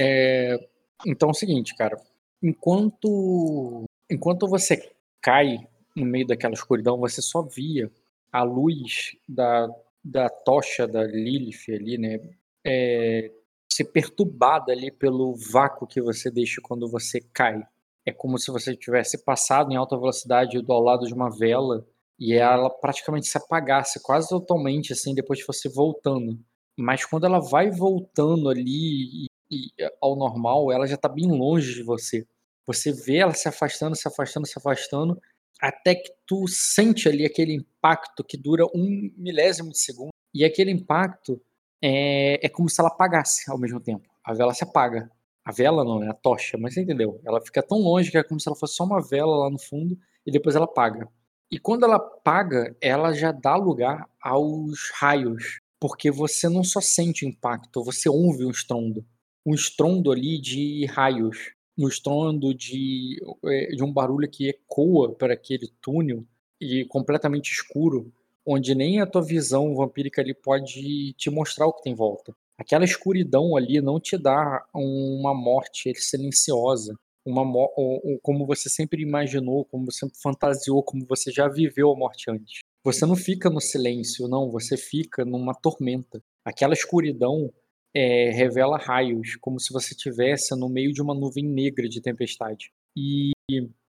[0.00, 0.56] É,
[1.06, 1.96] então é o seguinte, cara.
[2.42, 5.58] Enquanto, enquanto você cai
[5.96, 7.90] no meio daquela escuridão, você só via
[8.32, 9.68] a luz da,
[10.04, 12.20] da tocha da Lilith ali, né?
[12.64, 13.32] É,
[13.70, 17.62] ser perturbada ali pelo vácuo que você deixa quando você cai.
[18.06, 21.86] É como se você tivesse passado em alta velocidade ao lado de uma vela
[22.18, 26.38] e ela praticamente se apagasse quase totalmente assim depois de você voltando.
[26.76, 29.27] Mas quando ela vai voltando ali
[30.00, 32.26] ao normal, ela já está bem longe de você.
[32.66, 35.20] Você vê ela se afastando, se afastando, se afastando,
[35.60, 40.10] até que tu sente ali aquele impacto que dura um milésimo de segundo.
[40.34, 41.40] E aquele impacto
[41.82, 44.08] é, é como se ela apagasse ao mesmo tempo.
[44.22, 45.10] A vela se apaga.
[45.44, 47.20] A vela não, é a tocha, mas você entendeu?
[47.24, 49.58] Ela fica tão longe que é como se ela fosse só uma vela lá no
[49.58, 51.08] fundo e depois ela apaga.
[51.50, 57.24] E quando ela apaga, ela já dá lugar aos raios, porque você não só sente
[57.24, 59.02] o impacto, você ouve um estrondo.
[59.44, 65.34] Um estrondo ali de raios, um estrondo de, é, de um barulho que ecoa para
[65.34, 66.24] aquele túnel
[66.60, 68.12] e completamente escuro,
[68.44, 72.34] onde nem a tua visão vampírica ali pode te mostrar o que tem em volta.
[72.58, 77.44] Aquela escuridão ali não te dá uma morte silenciosa, uma
[78.22, 82.60] como você sempre imaginou, como você sempre fantasiou, como você já viveu a morte antes.
[82.82, 86.22] Você não fica no silêncio, não, você fica numa tormenta.
[86.44, 87.52] Aquela escuridão
[87.98, 92.70] é, revela raios, como se você estivesse no meio de uma nuvem negra de tempestade.
[92.96, 93.32] E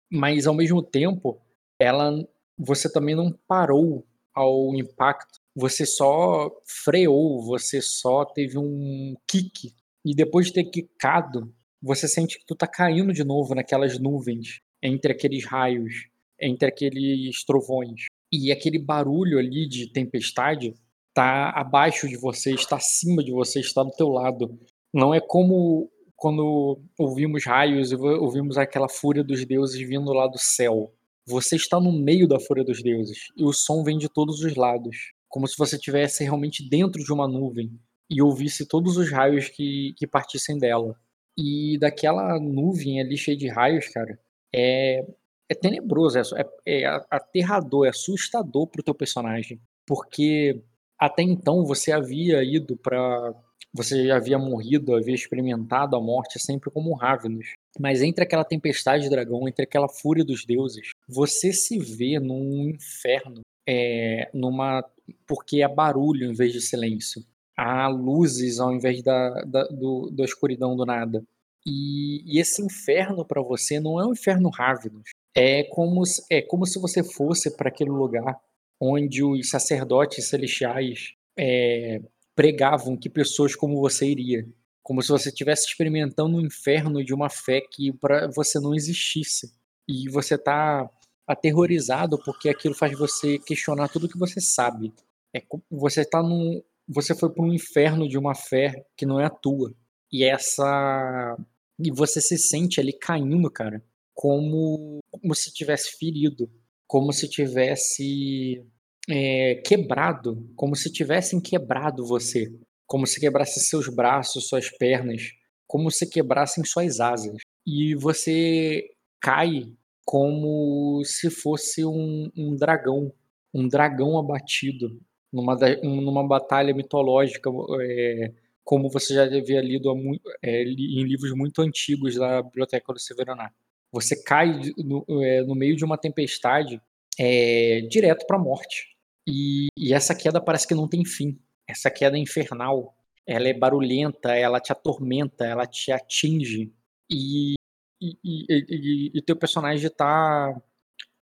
[0.09, 1.41] mas ao mesmo tempo,
[1.79, 2.11] ela
[2.57, 9.73] você também não parou ao impacto, você só freou, você só teve um kick.
[10.05, 14.61] E depois de ter quicado, você sente que tu tá caindo de novo naquelas nuvens,
[14.81, 16.07] entre aqueles raios,
[16.39, 18.05] entre aqueles trovões.
[18.31, 20.73] E aquele barulho ali de tempestade
[21.19, 24.57] tá abaixo de você, está acima de você, está do teu lado.
[24.93, 30.37] Não é como quando ouvimos raios e ouvimos aquela fúria dos deuses vindo lá do
[30.37, 30.93] céu.
[31.27, 34.55] Você está no meio da fúria dos deuses e o som vem de todos os
[34.55, 37.69] lados, como se você estivesse realmente dentro de uma nuvem
[38.09, 40.95] e ouvisse todos os raios que, que partissem dela.
[41.37, 44.17] E daquela nuvem ali cheia de raios, cara,
[44.55, 45.05] é,
[45.49, 46.23] é tenebroso, é,
[46.65, 49.59] é, é aterrador, é assustador pro teu personagem.
[49.85, 50.63] Porque
[50.99, 53.33] até então você havia ido para
[53.71, 57.53] você havia morrido, havia experimentado a morte sempre como Ravenous.
[57.79, 62.69] Mas entre aquela tempestade de dragão, entre aquela fúria dos deuses, você se vê num
[62.69, 64.83] inferno, é, numa
[65.27, 67.23] porque há barulho em vez de silêncio.
[67.55, 71.23] Há luzes ao invés da, da, do, da escuridão do nada.
[71.65, 75.09] E, e esse inferno para você não é um inferno Ravenous.
[75.35, 78.39] É como, é como se você fosse para aquele lugar
[78.79, 82.01] onde os sacerdotes celestiais é,
[82.35, 84.47] pregavam que pessoas como você iria.
[84.81, 89.51] Como se você estivesse experimentando um inferno de uma fé que para você não existisse.
[89.87, 90.89] E você está
[91.27, 94.93] aterrorizado porque aquilo faz você questionar tudo que você sabe.
[95.35, 99.25] É, você tá num, você foi para um inferno de uma fé que não é
[99.25, 99.73] a tua.
[100.11, 101.37] E essa
[101.77, 106.49] e você se sente ali caindo, cara, como como se tivesse ferido,
[106.89, 108.65] como se tivesse
[109.07, 112.51] é, quebrado, como se tivessem quebrado você,
[112.87, 115.21] como se quebrassem seus braços, suas pernas,
[115.67, 117.37] como se quebrassem suas asas.
[117.63, 118.89] E você
[119.21, 119.71] cai
[120.03, 123.13] como se fosse um, um dragão,
[123.53, 124.99] um dragão abatido
[125.31, 127.51] numa, numa batalha mitológica,
[127.81, 128.33] é,
[128.63, 129.93] como você já havia lido
[130.41, 133.51] é, em livros muito antigos da Biblioteca do Severaná.
[133.91, 136.81] Você cai no, é, no meio de uma tempestade
[137.19, 138.95] é, direto para a morte.
[139.27, 141.39] E, e essa queda parece que não tem fim.
[141.67, 142.95] Essa queda infernal.
[143.25, 146.73] Ela é barulhenta, ela te atormenta, ela te atinge.
[147.11, 147.53] E,
[148.01, 150.55] e, e, e teu personagem está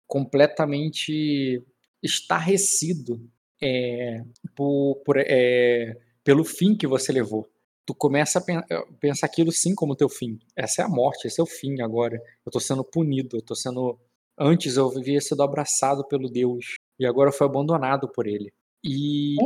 [0.08, 1.64] completamente
[2.02, 3.30] estarrecido
[3.62, 4.24] é,
[4.56, 7.50] por, por, é, pelo fim que você levou.
[7.90, 10.38] Tu começa a pensar aquilo sim como teu fim.
[10.56, 12.22] Essa é a morte, esse é o fim agora.
[12.46, 13.98] Eu tô sendo punido, eu tô sendo.
[14.38, 18.54] Antes eu vivia sido abraçado pelo Deus e agora foi abandonado por ele.
[18.86, 19.38] E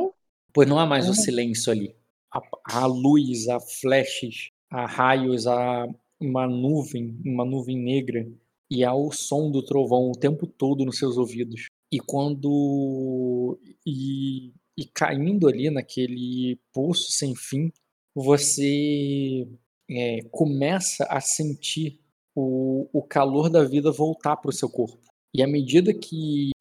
[0.54, 1.96] pois não há mais o silêncio ali.
[2.30, 5.88] Há, há luz, há flashes, há raios, há
[6.20, 8.30] uma nuvem, uma nuvem negra
[8.70, 11.68] e há o som do trovão o tempo todo nos seus ouvidos.
[11.90, 13.58] E quando
[13.88, 17.72] e, e caindo ali naquele poço sem fim,
[18.16, 19.48] você
[19.90, 22.00] é, começa a sentir
[22.36, 25.00] o, o calor da vida voltar para o seu corpo.
[25.34, 26.52] E à medida que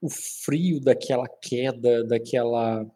[0.00, 2.86] o frio daquela queda, daquela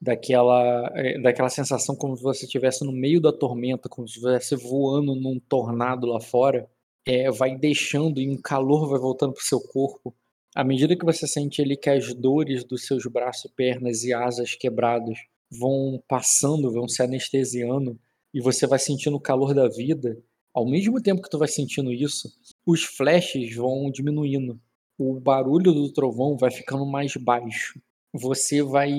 [0.00, 4.54] daquela, é, daquela sensação como se você estivesse no meio da tormenta, como se estivesse
[4.54, 6.70] voando num tornado lá fora,
[7.06, 10.14] é, vai deixando e um calor vai voltando para o seu corpo.
[10.54, 14.54] À medida que você sente ali que as dores dos seus braços, pernas e asas
[14.54, 15.18] quebrados
[15.50, 17.98] vão passando, vão se anestesiando,
[18.32, 20.16] e você vai sentindo o calor da vida,
[20.52, 22.30] ao mesmo tempo que tu vai sentindo isso,
[22.66, 24.60] os flashes vão diminuindo.
[24.98, 27.80] O barulho do trovão vai ficando mais baixo.
[28.12, 28.90] Você vai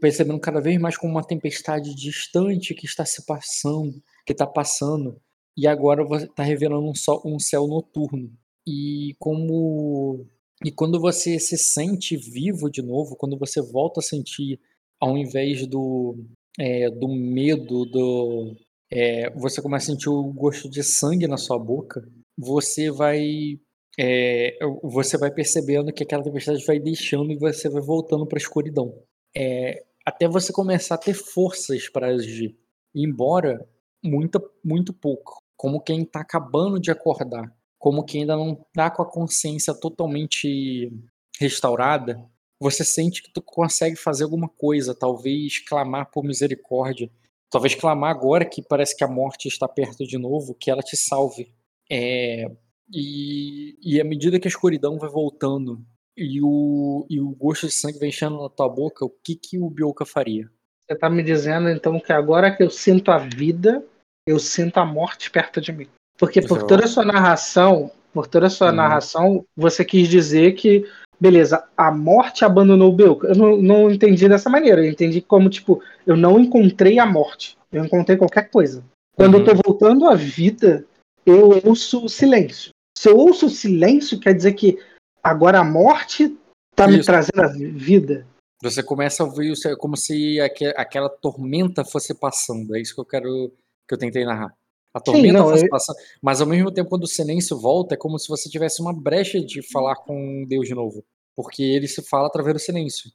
[0.00, 5.20] percebendo cada vez mais como uma tempestade distante que está se passando, que está passando,
[5.56, 8.30] e agora está revelando um, sol, um céu noturno.
[8.66, 10.26] E como
[10.64, 14.60] e quando você se sente vivo de novo, quando você volta a sentir,
[15.04, 16.16] ao invés do,
[16.58, 18.56] é, do medo, do,
[18.90, 22.02] é, você começa a sentir o gosto de sangue na sua boca,
[22.38, 23.60] você vai
[23.98, 28.40] é, você vai percebendo que aquela tempestade vai deixando e você vai voltando para a
[28.40, 28.98] escuridão.
[29.36, 32.56] É, até você começar a ter forças para agir.
[32.94, 33.68] Embora
[34.02, 35.42] muito, muito pouco.
[35.54, 37.54] Como quem está acabando de acordar.
[37.78, 40.90] Como quem ainda não está com a consciência totalmente
[41.38, 42.18] restaurada.
[42.60, 44.94] Você sente que tu consegue fazer alguma coisa.
[44.94, 47.10] Talvez clamar por misericórdia.
[47.50, 50.54] Talvez clamar agora que parece que a morte está perto de novo.
[50.54, 51.52] Que ela te salve.
[51.90, 52.50] É,
[52.92, 55.84] e, e à medida que a escuridão vai voltando
[56.16, 59.58] e o, e o gosto de sangue vem enchendo na tua boca, o que, que
[59.58, 60.48] o Bioka faria?
[60.80, 63.84] Você tá me dizendo então que agora que eu sinto a vida,
[64.26, 65.88] eu sinto a morte perto de mim.
[66.18, 68.76] Porque por toda a sua narração, por toda a sua uhum.
[68.76, 70.88] narração, você quis dizer que,
[71.24, 73.28] beleza, a morte abandonou o Bioka.
[73.28, 74.84] Eu não, não entendi dessa maneira.
[74.84, 77.56] Eu entendi como, tipo, eu não encontrei a morte.
[77.72, 78.84] Eu encontrei qualquer coisa.
[79.16, 79.40] Quando uhum.
[79.40, 80.84] eu tô voltando à vida,
[81.24, 82.72] eu ouço o silêncio.
[82.98, 84.78] Se eu ouço o silêncio, quer dizer que
[85.22, 86.36] agora a morte
[86.76, 86.98] tá Isso.
[86.98, 88.26] me trazendo a vida.
[88.62, 90.38] Você começa a ouvir é como se
[90.76, 92.76] aquela tormenta fosse passando.
[92.76, 93.50] É isso que eu quero
[93.88, 94.54] que eu tentei narrar.
[94.92, 95.70] A tormenta Sim, não, fosse eu...
[95.70, 98.92] passando, mas ao mesmo tempo quando o silêncio volta, é como se você tivesse uma
[98.92, 101.04] brecha de falar com Deus de novo,
[101.34, 103.10] porque ele se fala através do silêncio.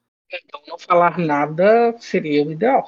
[0.45, 2.83] Então não falar nada seria o ideal.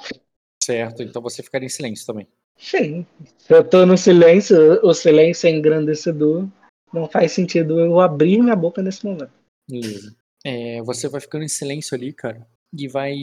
[0.63, 2.28] Certo, então você ficaria em silêncio também.
[2.57, 3.06] Sim.
[3.39, 6.48] Se eu tô no silêncio, o silêncio é engrandecedor
[6.94, 9.31] não faz sentido eu abrir minha boca nesse momento.
[9.68, 10.16] Beleza.
[10.44, 12.45] É, você vai ficando em silêncio ali, cara,
[12.77, 13.16] e vai.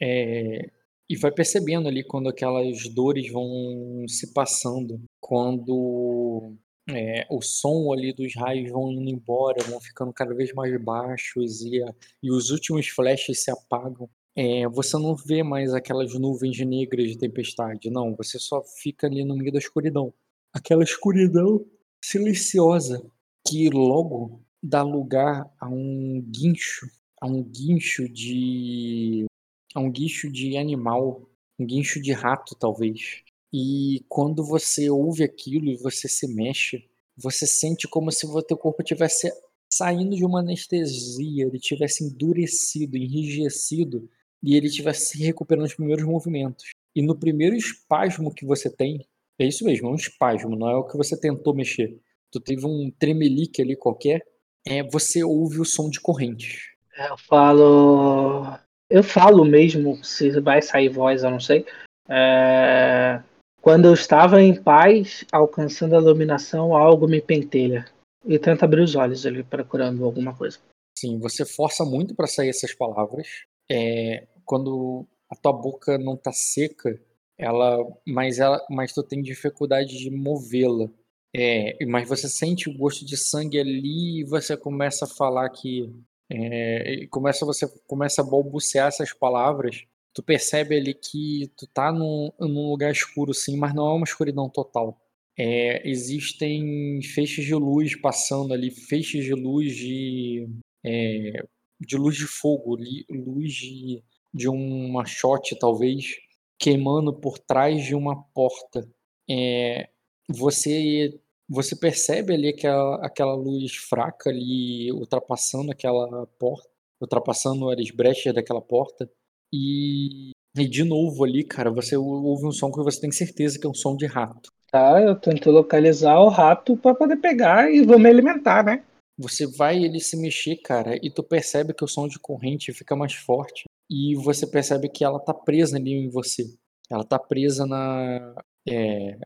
[0.00, 0.70] É,
[1.08, 6.54] e vai percebendo ali quando aquelas dores vão se passando, quando
[6.90, 11.60] é, o som ali dos raios vão indo embora, vão ficando cada vez mais baixos
[11.60, 14.08] e, a, e os últimos flashes se apagam.
[14.34, 18.14] É, você não vê mais aquelas nuvens negras de tempestade, não.
[18.16, 20.14] Você só fica ali no meio da escuridão.
[20.52, 21.64] Aquela escuridão
[22.02, 23.04] silenciosa
[23.46, 26.86] que logo dá lugar a um guincho,
[27.20, 29.26] a um guincho de
[29.74, 33.22] a um guincho de animal, um guincho de rato talvez.
[33.52, 36.84] E quando você ouve aquilo e você se mexe,
[37.16, 39.32] você sente como se o teu corpo tivesse
[39.70, 44.08] saindo de uma anestesia, ele tivesse endurecido, enrijecido
[44.42, 46.70] e ele tivesse se recuperando os primeiros movimentos.
[46.94, 49.06] E no primeiro espasmo que você tem,
[49.38, 51.98] é isso mesmo, é um espasmo, não é o que você tentou mexer.
[52.30, 54.24] Tu teve um tremelique ali qualquer,
[54.66, 56.76] é, você ouve o som de corrente.
[56.96, 58.58] É, eu falo.
[58.90, 61.64] Eu falo mesmo, se vai sair voz, eu não sei.
[62.08, 63.22] É...
[63.68, 67.84] Quando eu estava em paz, alcançando a iluminação, algo me pentelha.
[68.24, 70.58] E tenta abrir os olhos ali, procurando alguma coisa.
[70.98, 73.44] Sim, você força muito para sair essas palavras.
[73.70, 74.26] É...
[74.46, 76.98] Quando a tua boca não tá seca,
[77.36, 80.88] ela, mas ela, mas tu tem dificuldade de movê-la.
[81.36, 85.94] É, mas você sente o gosto de sangue ali e você começa a falar que
[86.32, 89.84] é, começa você começa a balbuciar essas palavras.
[90.18, 94.04] Tu percebe ali que tu tá num, num lugar escuro sim, mas não é uma
[94.04, 95.00] escuridão total.
[95.38, 100.48] É, existem feixes de luz passando ali, feixes de luz de
[100.84, 101.44] é,
[101.80, 102.76] de luz de fogo,
[103.08, 104.02] luz de,
[104.34, 106.16] de um machote talvez
[106.58, 108.90] queimando por trás de uma porta.
[109.30, 109.88] É,
[110.28, 116.68] você você percebe ali aquela, aquela luz fraca ali ultrapassando aquela porta,
[117.00, 119.08] ultrapassando as brechas daquela porta.
[119.52, 123.66] E, e de novo ali, cara, você ouve um som que você tem certeza que
[123.66, 124.50] é um som de rato.
[124.70, 128.84] Tá, eu tento localizar o rato para poder pegar e vou me alimentar, né?
[129.18, 132.94] Você vai ele se mexer, cara, e tu percebe que o som de corrente fica
[132.94, 136.44] mais forte e você percebe que ela tá presa ali em você.
[136.90, 138.34] Ela tá presa na.
[138.68, 139.18] É,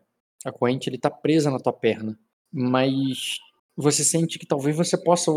[0.44, 2.18] a corrente ele tá presa na tua perna.
[2.52, 3.38] Mas
[3.76, 5.30] você sente que talvez você possa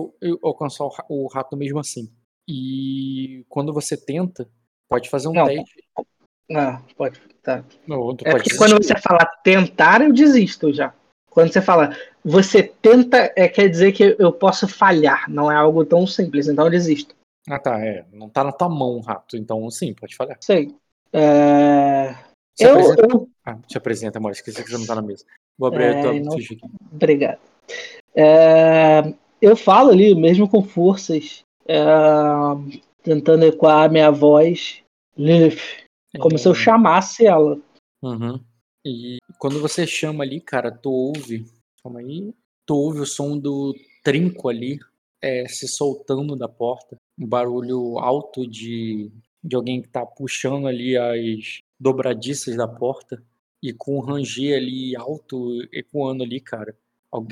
[0.43, 2.11] alcançar o rato mesmo assim.
[2.47, 4.49] E quando você tenta,
[4.89, 5.83] Pode fazer um não, teste.
[6.49, 7.19] Não, pode.
[7.41, 7.63] Tá.
[7.87, 10.93] Não, é pode porque quando você fala tentar, eu desisto já.
[11.29, 15.85] Quando você fala você tenta, é, quer dizer que eu posso falhar, não é algo
[15.85, 17.15] tão simples, então eu desisto.
[17.47, 18.03] Ah, tá, é.
[18.11, 20.37] Não tá na tua mão, rato, então sim, pode falhar.
[20.41, 20.75] Sei.
[21.13, 22.15] É...
[22.55, 23.07] Se eu, apresenta...
[23.07, 23.29] eu...
[23.45, 25.23] Ah, te apresenta, amor, esqueci que você não tá na mesa.
[25.55, 26.33] Vou abrir é, a tua não...
[26.33, 26.59] aqui.
[26.91, 27.39] Obrigado.
[28.15, 29.13] É...
[29.39, 31.77] Eu falo ali, mesmo com forças, é...
[33.05, 34.81] tentando ecoar a minha voz,
[35.15, 35.61] Lilith,
[36.19, 36.55] como se eu é.
[36.55, 37.57] chamasse ela.
[38.01, 38.39] Uhum.
[38.83, 41.45] E quando você chama ali, cara, tu ouve.
[41.81, 42.33] Calma aí.
[42.65, 44.79] Tu ouve o som do trinco ali
[45.21, 46.97] é, se soltando da porta.
[47.17, 49.11] Um barulho alto de,
[49.43, 53.23] de alguém que tá puxando ali as dobradiças da porta.
[53.61, 56.75] E com um ranger ali alto ecoando ali, cara.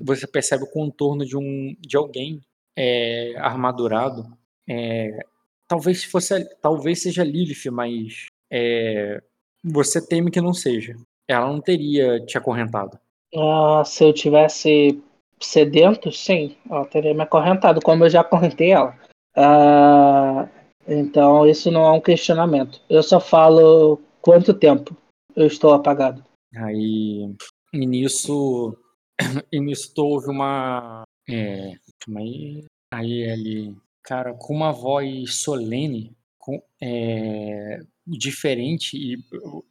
[0.03, 2.42] Você percebe o contorno de um de alguém
[2.75, 4.36] é, armadurado.
[4.68, 5.25] É,
[5.74, 9.22] talvez fosse talvez seja Lilith, mas é,
[9.63, 10.96] você teme que não seja
[11.27, 13.00] ela não teria te acorrentado.
[13.36, 15.01] Ah, se eu tivesse
[15.39, 18.98] sedento, sim, ela teria me acorrentado, como eu já acorrentei ela.
[19.36, 20.48] Ah,
[20.88, 22.82] então, isso não é um questionamento.
[22.89, 24.96] Eu só falo quanto tempo
[25.36, 26.24] eu estou apagado.
[26.56, 27.34] Aí,
[27.74, 28.77] e nisso,
[29.51, 31.03] e nisso houve uma.
[31.27, 31.74] É,
[32.18, 39.17] aí, aí ele, cara, com uma voz solene, com, é, diferente e,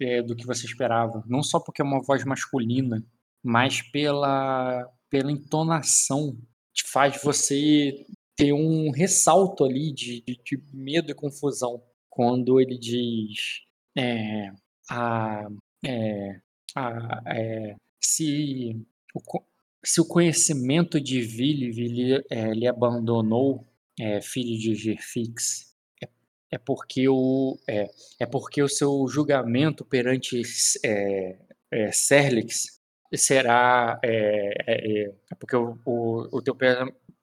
[0.01, 1.23] é, do que você esperava.
[1.27, 3.05] Não só porque é uma voz masculina,
[3.43, 6.37] mas pela, pela entonação
[6.73, 12.79] que faz você ter um ressalto ali de, de, de medo e confusão quando ele
[12.79, 13.63] diz
[13.97, 14.51] é,
[14.91, 15.47] a,
[15.85, 16.41] é,
[16.75, 19.43] a, é, se, o,
[19.85, 23.67] se o conhecimento de Vili lhe, é, lhe abandonou,
[23.99, 25.73] é, filho de Gerfix,
[26.53, 30.43] é porque o, é, é porque o seu julgamento perante
[30.85, 31.39] é,
[31.71, 32.79] é, Serlix
[33.15, 33.99] será.
[34.05, 36.55] É, é, é, é porque o, o, o teu.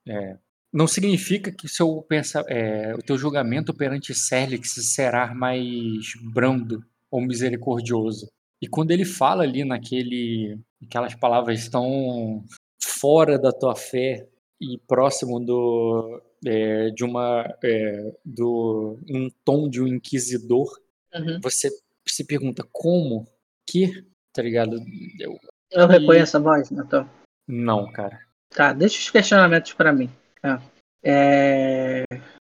[0.08, 0.38] É,
[0.74, 7.22] não significa que seu pensa, é, o teu julgamento perante Serlix será mais brando ou
[7.22, 8.28] misericordioso.
[8.62, 12.44] E quando ele fala ali naquele, aquelas palavras tão
[12.80, 14.28] fora da tua fé
[14.60, 20.68] e próximo do, é, de uma é, do um tom de um inquisidor,
[21.14, 21.40] uhum.
[21.42, 21.70] você
[22.08, 23.28] se pergunta como
[23.66, 24.78] que, tá ligado?
[25.20, 25.38] Eu,
[25.72, 25.88] eu e...
[25.88, 27.08] reconheço a voz, Nathan.
[27.48, 28.20] Não, cara.
[28.50, 30.10] Tá, deixa os questionamentos para mim.
[30.44, 30.60] É.
[31.04, 32.04] é...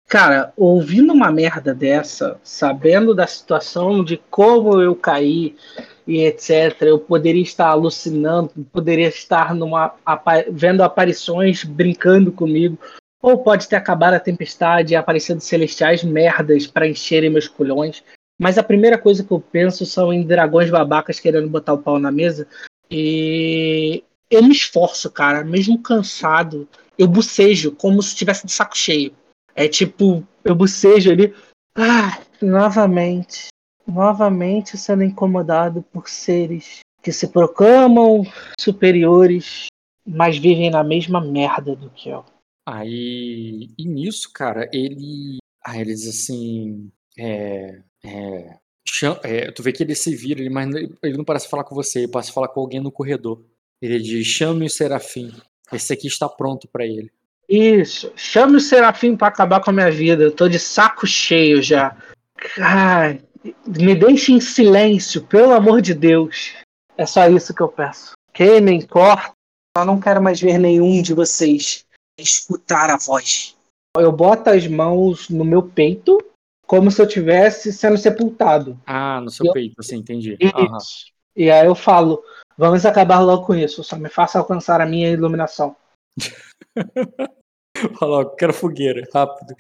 [0.08, 5.58] Cara, ouvindo uma merda dessa, sabendo da situação de como eu caí
[6.08, 9.94] e etc, eu poderia estar alucinando, poderia estar numa,
[10.50, 12.78] vendo aparições brincando comigo,
[13.22, 18.04] ou pode ter acabado a tempestade e aparecendo celestiais merdas para encherem meus culhões.
[18.40, 22.00] Mas a primeira coisa que eu penso são em dragões babacas querendo botar o pau
[22.00, 22.48] na mesa.
[22.90, 29.12] E eu me esforço, cara, mesmo cansado, eu bucejo como se estivesse de saco cheio.
[29.56, 31.34] É tipo, eu bucejo ali.
[31.76, 33.48] Ah, novamente.
[33.88, 38.24] Novamente sendo incomodado por seres que se proclamam
[38.60, 39.68] superiores,
[40.06, 42.26] mas vivem na mesma merda do que eu.
[42.66, 45.38] Aí, e nisso, cara, ele.
[45.66, 46.92] Aí ele diz assim.
[47.18, 48.58] É, é,
[49.24, 52.00] é, tu vê que ele se vira, ele, mas ele não parece falar com você,
[52.00, 53.42] ele parece falar com alguém no corredor.
[53.82, 55.34] Ele diz: chame o Serafim.
[55.72, 57.12] Esse aqui está pronto para ele.
[57.48, 60.24] Isso, chame o Serafim para acabar com a minha vida.
[60.24, 61.96] Eu tô de saco cheio já.
[62.60, 63.22] Ai,
[63.66, 66.56] me deixe em silêncio, pelo amor de Deus.
[66.98, 68.14] É só isso que eu peço.
[68.34, 69.34] Queimem, corta.
[69.78, 71.86] Eu não quero mais ver nenhum de vocês
[72.20, 73.56] escutar a voz.
[73.96, 76.18] Eu boto as mãos no meu peito,
[76.66, 78.80] como se eu estivesse sendo sepultado.
[78.86, 79.54] Ah, no seu eu...
[79.54, 80.38] peito, assim, entendi.
[80.42, 80.78] Uhum.
[81.36, 82.24] E aí eu falo,
[82.58, 85.76] vamos acabar logo com isso, só me faça alcançar a minha iluminação.
[88.00, 89.56] Fala, quero fogueira, rápido.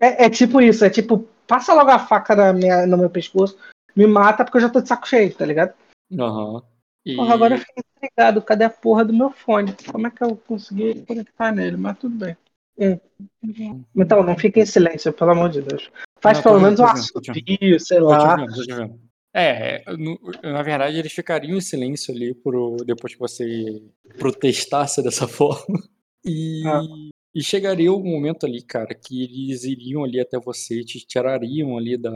[0.00, 3.56] É, é, tipo isso, é tipo, passa logo a faca na minha, no meu pescoço,
[3.94, 5.74] me mata porque eu já tô de saco cheio, tá ligado?
[6.10, 6.60] Uhum.
[7.04, 7.16] E...
[7.16, 8.42] Porra, agora eu fiquei intrigado.
[8.42, 9.74] Cadê a porra do meu fone?
[9.90, 11.76] Como é que eu consegui conectar nele?
[11.76, 12.36] Mas tudo bem.
[12.78, 12.98] É.
[13.94, 15.90] Então, não fique em silêncio, pelo amor de Deus.
[16.20, 18.36] Faz não, pelo menos um assovio, sei lá.
[18.36, 18.98] Tô te vendo, tô
[19.32, 23.82] É, no, na verdade eles ficariam em silêncio ali por, depois que você
[24.18, 25.78] protestasse dessa forma.
[26.24, 26.82] E, ah.
[27.34, 31.96] E chegaria um momento ali, cara, que eles iriam ali até você, te tirariam ali
[31.96, 32.12] da.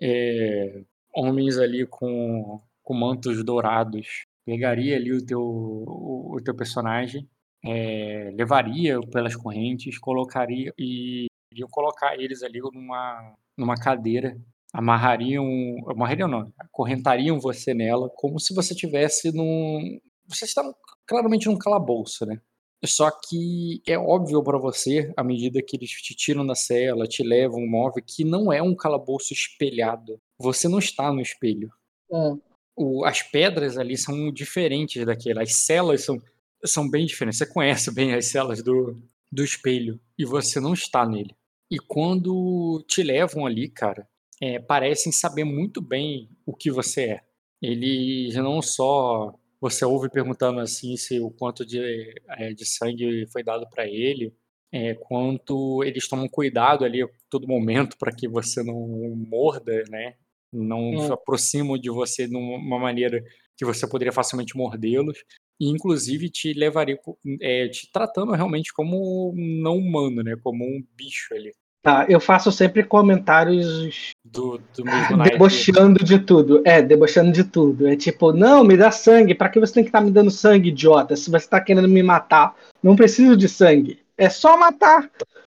[0.00, 0.82] É,
[1.14, 7.28] homens ali com, com mantos dourados pegaria ali o teu, o, o teu personagem,
[7.64, 14.36] é, levaria pelas correntes, colocaria e iriam colocar eles ali numa, numa cadeira
[14.72, 15.44] amarrariam,
[15.88, 20.62] amarrariam não, acorrentariam você nela como se você tivesse num, você está
[21.06, 22.40] claramente num calabouço, né?
[22.84, 27.22] Só que é óbvio para você, à medida que eles te tiram da cela, te
[27.22, 30.18] levam um móvel, que não é um calabouço espelhado.
[30.38, 31.70] Você não está no espelho.
[32.10, 32.32] É.
[32.74, 35.42] O, as pedras ali são diferentes daquela.
[35.42, 36.18] As celas são,
[36.64, 37.38] são bem diferentes.
[37.38, 38.96] Você conhece bem as celas do,
[39.30, 41.36] do espelho e você não está nele.
[41.70, 44.08] E quando te levam ali, cara,
[44.40, 47.20] é, parecem saber muito bem o que você é.
[47.60, 53.42] Eles não só você ouve perguntando assim se o quanto de, é, de sangue foi
[53.42, 54.34] dado para ele,
[54.72, 58.88] é, quanto eles tomam cuidado ali a todo momento para que você não
[59.28, 60.14] morda, né?
[60.52, 63.22] Não se aproximam de você de uma maneira
[63.56, 65.18] que você poderia facilmente mordê-los
[65.60, 66.98] e inclusive te levaria,
[67.40, 70.34] é, te tratando realmente como não humano, né?
[70.42, 71.52] Como um bicho ali.
[71.82, 74.84] Tá, eu faço sempre comentários do, do
[75.24, 76.62] debochando de tudo.
[76.66, 77.88] É, debochando de tudo.
[77.88, 79.34] É tipo, não, me dá sangue.
[79.34, 81.16] Pra que você tem que estar tá me dando sangue, idiota?
[81.16, 83.98] Se você tá querendo me matar, não preciso de sangue.
[84.18, 85.10] É só matar.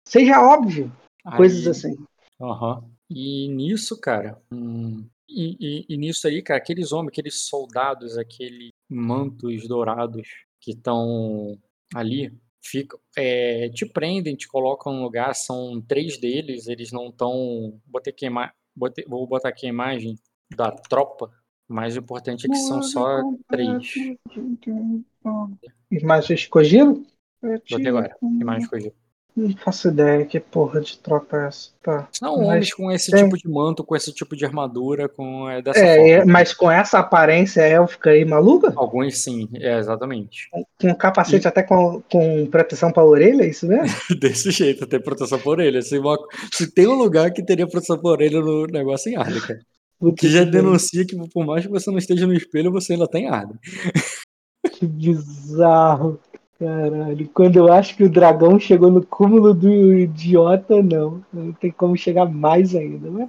[0.06, 0.92] Seja óbvio.
[1.24, 1.96] Aí, Coisas assim.
[2.38, 2.82] Uhum.
[3.10, 4.38] E nisso, cara.
[4.52, 10.28] Hum, e, e, e, nisso aí, cara, aqueles homens, aqueles soldados, aqueles mantos dourados
[10.60, 11.58] que estão
[11.94, 17.80] ali, fica, é, te prendem, te colocam no lugar, são três deles, eles não estão.
[19.06, 20.16] Vou botar aqui a imagem
[20.56, 21.30] da tropa,
[21.68, 23.94] mas o importante é que são só três.
[25.90, 27.02] Imagem escogida?
[27.42, 29.01] Botei agora, imagem escogida.
[29.34, 31.70] Não faço ideia que porra de tropa é essa.
[31.82, 32.06] Tá.
[32.12, 35.62] São mas homens com esse tipo de manto, com esse tipo de armadura, com é,
[35.62, 36.10] dessa é, forma.
[36.10, 38.72] É, mas com essa aparência élfica aí maluca?
[38.76, 40.48] Alguns sim, é, exatamente.
[40.80, 41.48] Com capacete e...
[41.48, 43.88] até com, com proteção pra orelha, é isso mesmo?
[44.20, 45.80] Desse jeito, tem proteção pra orelha.
[45.80, 46.18] Se, uma...
[46.52, 49.60] Se tem um lugar que teria proteção pra orelha no negócio em Arda, cara.
[49.98, 53.08] O que já denuncia que por mais que você não esteja no espelho, você ainda
[53.08, 53.58] tem Arda.
[54.72, 56.20] Que bizarro.
[56.62, 61.24] Caralho, quando eu acho que o dragão chegou no cúmulo do idiota, não.
[61.32, 63.10] Não tem como chegar mais ainda.
[63.10, 63.28] Mas,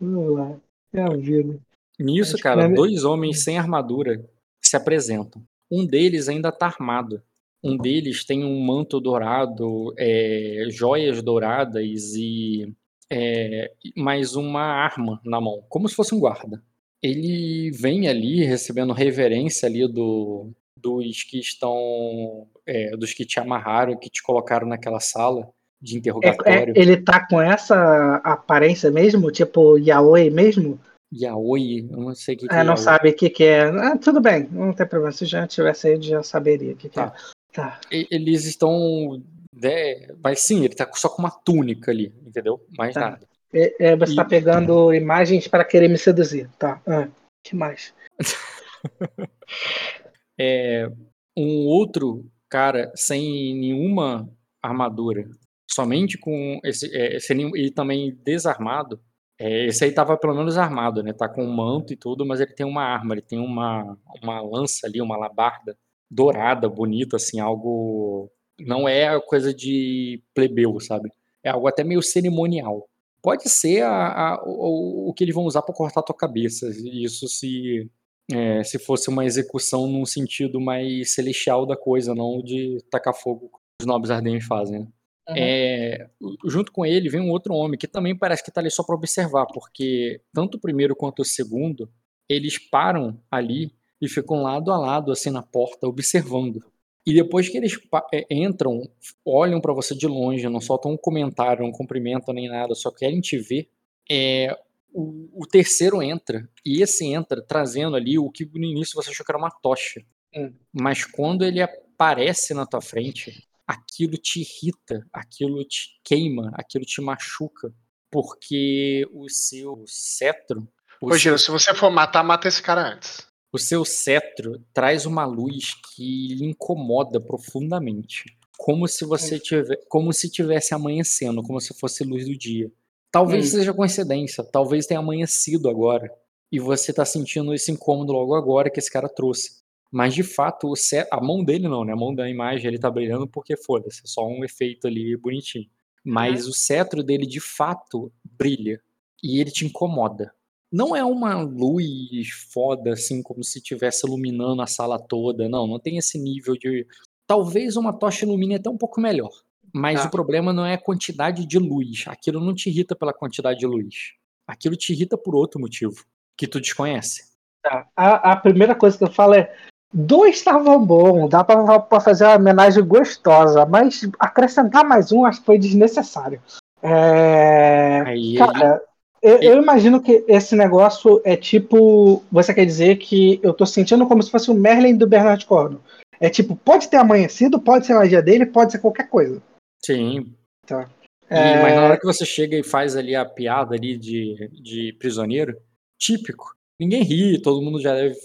[0.00, 0.56] vamos lá.
[0.92, 1.58] É a vida.
[1.98, 2.68] Nisso, acho cara, é...
[2.68, 4.24] dois homens sem armadura
[4.60, 5.42] se apresentam.
[5.68, 7.20] Um deles ainda tá armado.
[7.64, 12.72] Um deles tem um manto dourado, é, joias douradas e
[13.10, 16.62] é, mais uma arma na mão, como se fosse um guarda.
[17.02, 22.46] Ele vem ali recebendo reverência ali do, dos que estão.
[22.66, 25.48] É, dos que te amarraram, que te colocaram naquela sala
[25.80, 26.74] de interrogatório.
[26.74, 29.32] É, é, ele tá com essa aparência mesmo?
[29.32, 30.78] Tipo yaoi mesmo?
[31.12, 31.88] Yaoi?
[31.90, 32.64] Eu não sei o que, que é.
[32.64, 33.64] não sabe o que, que é.
[33.64, 35.12] Ah, tudo bem, não tem problema.
[35.12, 37.12] Se já tivesse aí, já saberia o que, que tá.
[37.16, 37.32] é.
[37.52, 37.80] Tá.
[37.90, 39.22] Eles estão.
[39.62, 42.64] É, mas sim, ele tá só com uma túnica ali, entendeu?
[42.76, 43.00] Mais tá.
[43.00, 43.28] nada.
[43.52, 44.16] É, é você e...
[44.16, 46.48] tá pegando imagens para querer me seduzir.
[46.58, 46.80] Tá.
[46.86, 47.08] Ah,
[47.44, 47.92] que mais?
[50.42, 50.88] é,
[51.36, 54.28] um outro cara sem nenhuma
[54.62, 55.24] armadura,
[55.70, 57.16] somente com esse, é,
[57.56, 59.00] e também desarmado.
[59.38, 61.12] É, esse aí tava pelo menos armado, né?
[61.12, 64.40] Tá com um manto e tudo, mas ele tem uma arma, ele tem uma, uma
[64.40, 65.76] lança ali, uma labarda
[66.10, 68.30] dourada, bonita, assim, algo.
[68.60, 71.10] Não é coisa de plebeu, sabe?
[71.42, 72.88] É algo até meio cerimonial.
[73.22, 76.68] Pode ser a, a, o, o que eles vão usar para cortar a tua cabeça.
[76.70, 77.90] Isso se
[78.30, 83.48] é, se fosse uma execução num sentido mais celestial da coisa, não de tacar fogo
[83.48, 84.80] como os nobres ardentes fazem.
[84.80, 84.86] Né?
[85.28, 85.34] Uhum.
[85.36, 86.10] É,
[86.44, 88.94] junto com ele vem um outro homem que também parece que está ali só para
[88.94, 91.88] observar, porque tanto o primeiro quanto o segundo
[92.28, 96.64] eles param ali e ficam lado a lado assim na porta observando.
[97.06, 97.78] E depois que eles
[98.12, 98.88] é, entram,
[99.24, 103.20] olham para você de longe, não soltam um comentário, não cumprimentam nem nada, só querem
[103.20, 103.68] te ver.
[104.10, 104.56] É,
[104.92, 109.24] o, o, terceiro entra, e esse entra trazendo ali o que no início você achou
[109.24, 110.04] que era uma tocha.
[110.34, 110.52] Hum.
[110.72, 117.00] Mas quando ele aparece na tua frente, aquilo te irrita, aquilo te queima, aquilo te
[117.00, 117.74] machuca,
[118.10, 120.68] porque o seu cetro.
[121.00, 123.26] Ô, Giro, se você for matar, mata esse cara antes.
[123.52, 128.24] O seu cetro traz uma luz que lhe incomoda profundamente.
[128.56, 132.70] Como se você tiver, como se tivesse amanhecendo, como se fosse luz do dia.
[133.12, 133.58] Talvez hum.
[133.58, 136.10] seja coincidência, talvez tenha amanhecido agora
[136.50, 139.62] e você tá sentindo esse incômodo logo agora que esse cara trouxe.
[139.90, 140.72] Mas de fato,
[141.10, 141.92] a mão dele não, né?
[141.92, 145.68] A mão da imagem ele tá brilhando porque foda-se, é só um efeito ali bonitinho.
[146.02, 146.50] Mas uhum.
[146.50, 148.80] o cetro dele de fato brilha
[149.22, 150.32] e ele te incomoda.
[150.72, 155.78] Não é uma luz foda assim, como se estivesse iluminando a sala toda, não, não
[155.78, 156.86] tem esse nível de.
[157.26, 159.30] Talvez uma tocha ilumine até um pouco melhor.
[159.72, 160.06] Mas ah.
[160.06, 162.04] o problema não é a quantidade de luz.
[162.06, 164.12] Aquilo não te irrita pela quantidade de luz.
[164.46, 166.04] aquilo te irrita por outro motivo,
[166.36, 167.32] que tu desconhece.
[167.62, 167.86] Tá.
[167.96, 169.54] A, a primeira coisa que eu falo é:
[169.92, 175.40] dois estavam bom, dá pra, pra fazer uma homenagem gostosa, mas acrescentar mais um acho
[175.40, 176.42] que foi desnecessário.
[176.82, 178.82] É, Aí cara,
[179.22, 182.24] eu, eu imagino que esse negócio é tipo.
[182.30, 185.80] Você quer dizer que eu tô sentindo como se fosse o Merlin do Bernard Cornwell.
[186.18, 189.40] É tipo, pode ter amanhecido, pode ser magia dele, pode ser qualquer coisa.
[189.84, 190.34] Sim.
[190.66, 190.90] Tá.
[191.30, 194.48] E, É, Mas na hora que você chega e faz ali a piada ali de,
[194.52, 195.56] de prisioneiro,
[195.98, 196.54] típico.
[196.78, 198.18] Ninguém ri, todo mundo já deve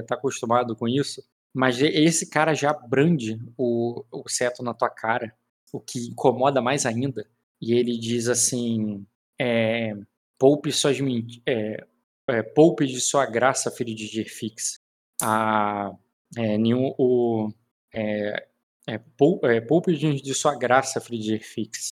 [0.00, 1.22] estar acostumado com isso.
[1.54, 5.34] Mas esse cara já brande o, o seto na tua cara,
[5.72, 7.26] o que incomoda mais ainda.
[7.60, 9.06] E ele diz assim:
[9.40, 9.94] é,
[10.38, 10.98] poupe suas
[11.46, 11.84] é,
[12.28, 14.80] é, poupe de sua graça, filho de Gerfix.
[15.22, 15.92] A,
[16.36, 17.50] é, nenhum, o,
[17.94, 18.47] é,
[18.88, 18.98] é,
[19.44, 21.88] é, poupe de, sua graça, Gerfix.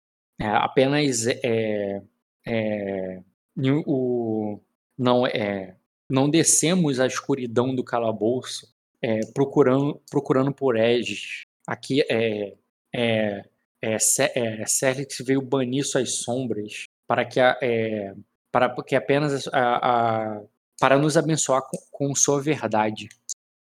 [0.40, 2.02] É, apenas é,
[2.46, 3.22] é,
[3.56, 4.60] nenhum- o,
[4.98, 5.76] não é
[6.10, 8.66] não descemos a escuridão do calabouço
[9.00, 11.42] é, procurando procurando por Aegis.
[11.66, 12.56] Aqui é
[12.92, 13.44] é,
[13.82, 13.96] é,
[14.34, 18.14] é Celix veio banir suas sombras para que a, é,
[18.50, 20.42] para que apenas a, a-
[20.80, 23.08] para nos abençoar com, com sua verdade.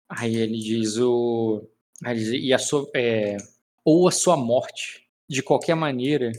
[0.09, 1.67] Aí ele diz o
[2.05, 3.37] e a sua é,
[3.85, 6.31] ou a sua morte de qualquer maneira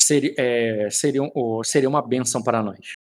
[0.00, 2.94] seria, é, seria, um- seria uma bênção para nós.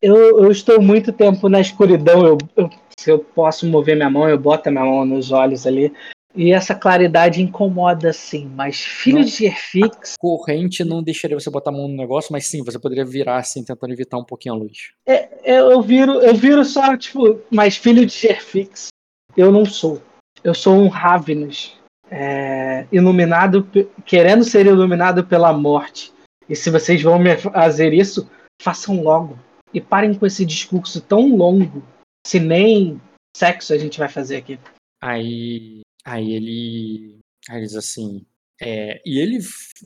[0.00, 2.24] eu, eu estou muito tempo na escuridão.
[2.24, 5.66] Eu, eu- se eu posso mover minha mão, eu boto a minha mão nos olhos
[5.66, 5.92] ali.
[6.34, 8.50] E essa claridade incomoda, sim.
[8.54, 9.24] Mas filho Não.
[9.24, 13.04] de Gerfix, Corrente não deixaria você botar a mão no negócio, mas sim, você poderia
[13.04, 14.90] virar assim, tentando evitar um pouquinho a luz.
[15.06, 18.88] é, eu, eu viro, eu viro só, tipo, mas filho de Gerfix,
[19.36, 20.00] eu não sou.
[20.42, 21.76] Eu sou um Ravenous,
[22.10, 23.68] é, iluminado,
[24.04, 26.12] querendo ser iluminado pela morte.
[26.48, 28.28] E se vocês vão me fazer isso,
[28.60, 29.38] façam logo.
[29.72, 31.82] E parem com esse discurso tão longo,
[32.26, 33.00] se nem
[33.36, 34.58] sexo a gente vai fazer aqui.
[35.02, 38.24] Aí, aí ele, aí diz assim,
[38.60, 39.38] é, e ele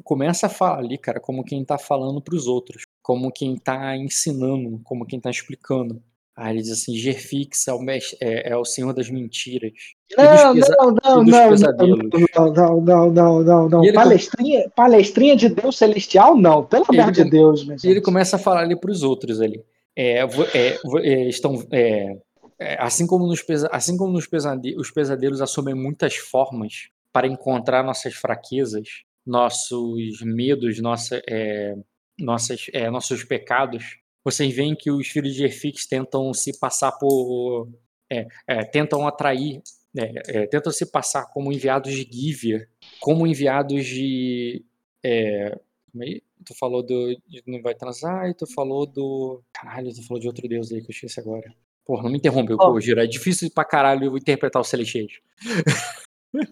[0.05, 4.81] começa a falar ali, cara, como quem tá falando pros outros, como quem tá ensinando,
[4.85, 6.03] como quem tá explicando.
[6.35, 9.73] Aí ele diz assim, Gerfix é o, mes- é, é o senhor das mentiras.
[10.17, 11.99] Não, não, não, não, pesadelos.
[12.35, 16.65] não, não, não, não, não, Palestrinha, palestrinha de Deus celestial, não.
[16.65, 19.63] Pelo amor de Deus, E ele começa a falar ali para os outros ali.
[19.95, 20.21] É,
[20.55, 22.17] é, é, estão, é,
[22.59, 27.27] é, assim como nos, pesa- assim como nos pesade- os pesadelos assumem muitas formas para
[27.27, 28.89] encontrar nossas fraquezas,
[29.27, 31.75] nossos medos, nossa, é,
[32.19, 37.69] nossas, nossos pecados, vocês veem que os filhos de Efix tentam se passar por.
[38.11, 39.63] é, é, tentam atrair,
[39.97, 42.69] é, é, tentam se passar como enviados de Gívia,
[43.01, 44.65] como enviados de.
[45.05, 45.59] é,
[46.01, 46.21] é?
[46.45, 47.17] Tu falou do.
[47.47, 49.43] não vai transar, e tu falou do.
[49.53, 51.55] Caralho, tu falou de outro deus aí que eu esqueci agora.
[51.85, 52.57] Porra, não me interrompe, Ó.
[52.57, 53.01] pô, Giro.
[53.01, 55.13] É difícil pra caralho interpretar os celestiais.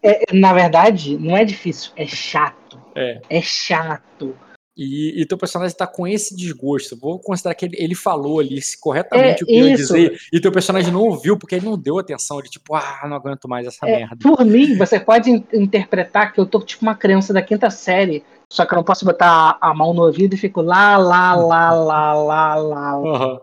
[0.03, 2.81] É, na verdade, não é difícil, é chato.
[3.29, 4.37] É chato.
[4.77, 6.97] E, e teu personagem tá com esse desgosto.
[6.97, 9.95] Vou considerar que ele, ele falou ali corretamente É, o que eu ia isso.
[9.95, 10.19] dizer.
[10.33, 12.39] E teu personagem não ouviu, porque ele não deu atenção.
[12.39, 14.17] Ele, tipo, ah, não aguento mais essa É, merda.
[14.23, 18.25] por mim, você pode in- interpretar que eu tô tipo uma criança da quinta série,
[18.49, 21.35] só que eu não posso botar a, a mão no ouvido e fico lá, lá,
[21.35, 23.41] lá, lá, lá, lá.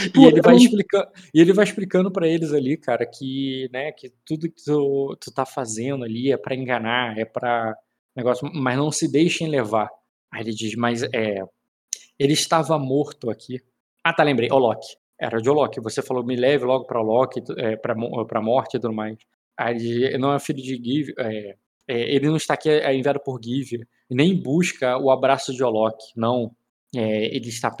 [0.00, 3.90] Tipo, E ele vai explicando, e ele vai explicando para eles ali, cara, que, né,
[3.92, 7.76] que tudo que tu, tu tá fazendo ali é para enganar, é para
[8.16, 9.88] negócio, mas não se deixem levar.
[10.32, 11.42] Aí ele diz, mas é,
[12.18, 13.60] ele estava morto aqui.
[14.04, 14.96] Ah, tá, lembrei, o Loki.
[15.20, 15.80] Era de Loki.
[15.80, 17.94] Você falou, me leve logo para Loki, é, para
[18.26, 19.16] para morte e tudo mais.
[19.56, 21.56] Aí ele diz, não é filho de Give, é,
[21.88, 25.96] é, ele não está aqui é, enviado por Give, nem busca o abraço de Olok,
[26.16, 26.54] não.
[26.94, 27.74] É, ele está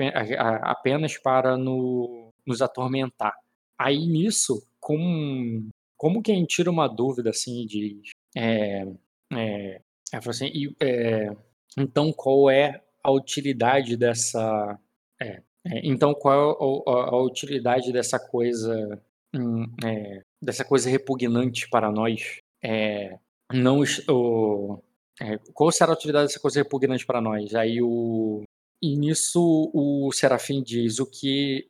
[0.62, 3.34] apenas para no- nos atormentar.
[3.78, 8.00] Aí nisso, com, como quem tira uma dúvida assim de.
[8.36, 8.86] É,
[9.32, 9.80] é,
[10.12, 11.30] assim, e, é,
[11.78, 14.78] então qual é a utilidade dessa.
[15.20, 19.00] é, é, então qual é a, a- a utilidade dessa coisa.
[19.34, 22.38] hum, é, dessa coisa repugnante para nós?
[22.64, 23.18] É,
[23.52, 24.82] não o,
[25.20, 27.54] é, qual será a utilidade dessa coisa repugnante para nós?
[27.54, 28.42] Aí o
[28.84, 31.68] e nisso o Serafim diz o que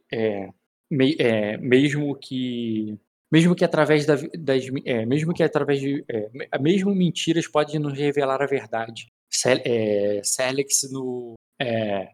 [0.90, 1.16] me-
[1.58, 2.98] mesmo que
[3.30, 7.78] mesmo que através da, das é, mesmo que através de é, me- mesmo mentiras podem
[7.80, 9.11] nos revelar a verdade.
[9.42, 10.22] Cel, é,
[10.92, 12.08] no é,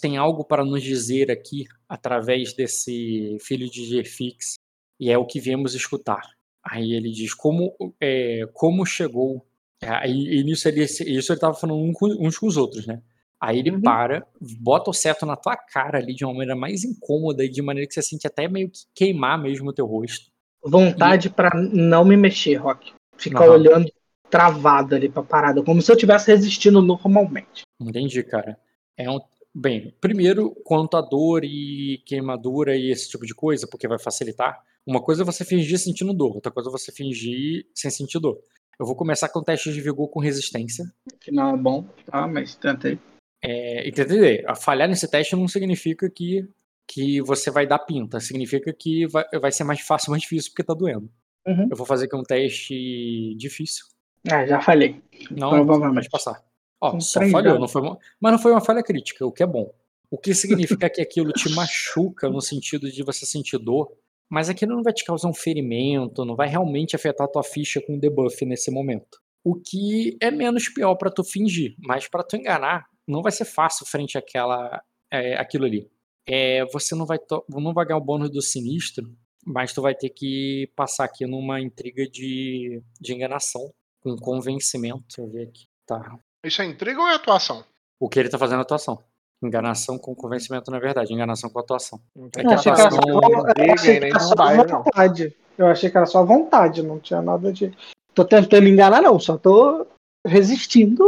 [0.00, 4.54] tem algo para nos dizer aqui através desse filho de Gefix
[4.98, 6.22] e é o que viemos escutar.
[6.64, 9.46] Aí ele diz como é, como chegou.
[9.82, 13.02] É, Aí e nisso ele isso ele estava falando uns com os outros, né?
[13.38, 13.82] Aí ele uhum.
[13.82, 14.26] para,
[14.58, 17.86] bota o seto na tua cara ali de uma maneira mais incômoda e de maneira
[17.86, 20.30] que você sente até meio que queimar mesmo o teu rosto.
[20.64, 21.30] Vontade e...
[21.30, 22.94] para não me mexer, Rock.
[23.18, 23.52] Ficar uhum.
[23.52, 23.92] olhando
[24.30, 27.62] travado ali pra parada, como se eu estivesse resistindo normalmente.
[27.80, 28.58] Entendi, cara.
[28.96, 29.20] É um.
[29.54, 34.62] Bem, primeiro, quanto a dor e queimadura e esse tipo de coisa, porque vai facilitar.
[34.86, 38.38] Uma coisa é você fingir sentindo dor, outra coisa é você fingir sem sentir dor.
[38.78, 40.84] Eu vou começar com testes de vigor com resistência.
[41.20, 42.28] Que não é bom, tá?
[42.28, 42.98] Mas tentei.
[43.42, 46.46] É, entender, falhar nesse teste não significa que,
[46.86, 50.64] que você vai dar pinta, significa que vai, vai ser mais fácil, mais difícil porque
[50.64, 51.10] tá doendo.
[51.46, 51.68] Uhum.
[51.70, 53.86] Eu vou fazer aqui um teste difícil.
[54.30, 55.00] Ah, já falhei.
[55.30, 56.42] Não, pode passar.
[56.80, 59.46] Ó, só falhou, não foi uma, mas não foi uma falha crítica, o que é
[59.46, 59.72] bom.
[60.10, 63.92] O que significa que aquilo te machuca no sentido de você sentir dor,
[64.28, 67.80] mas aquilo não vai te causar um ferimento, não vai realmente afetar a tua ficha
[67.80, 69.20] com debuff nesse momento.
[69.44, 73.44] O que é menos pior para tu fingir, mas para tu enganar, não vai ser
[73.44, 75.88] fácil frente àquela, é, aquilo ali.
[76.28, 79.08] É, você não vai, não vai ganhar o bônus do sinistro,
[79.46, 83.72] mas tu vai ter que passar aqui numa intriga de, de enganação,
[84.06, 85.02] com convencimento.
[85.08, 85.64] Deixa eu ver aqui.
[85.84, 86.16] Tá.
[86.44, 87.64] Isso é intriga ou é atuação?
[87.98, 89.02] O que ele tá fazendo é atuação.
[89.42, 91.12] Enganação com convencimento, na verdade.
[91.12, 92.00] Enganação com atuação.
[92.36, 93.00] É que achei atuação...
[93.00, 95.36] que era só, eu achei que era só vontade.
[95.58, 97.76] Eu achei que era só vontade, não tinha nada de.
[98.14, 99.86] Tô tentando enganar, não, só tô
[100.26, 101.04] resistindo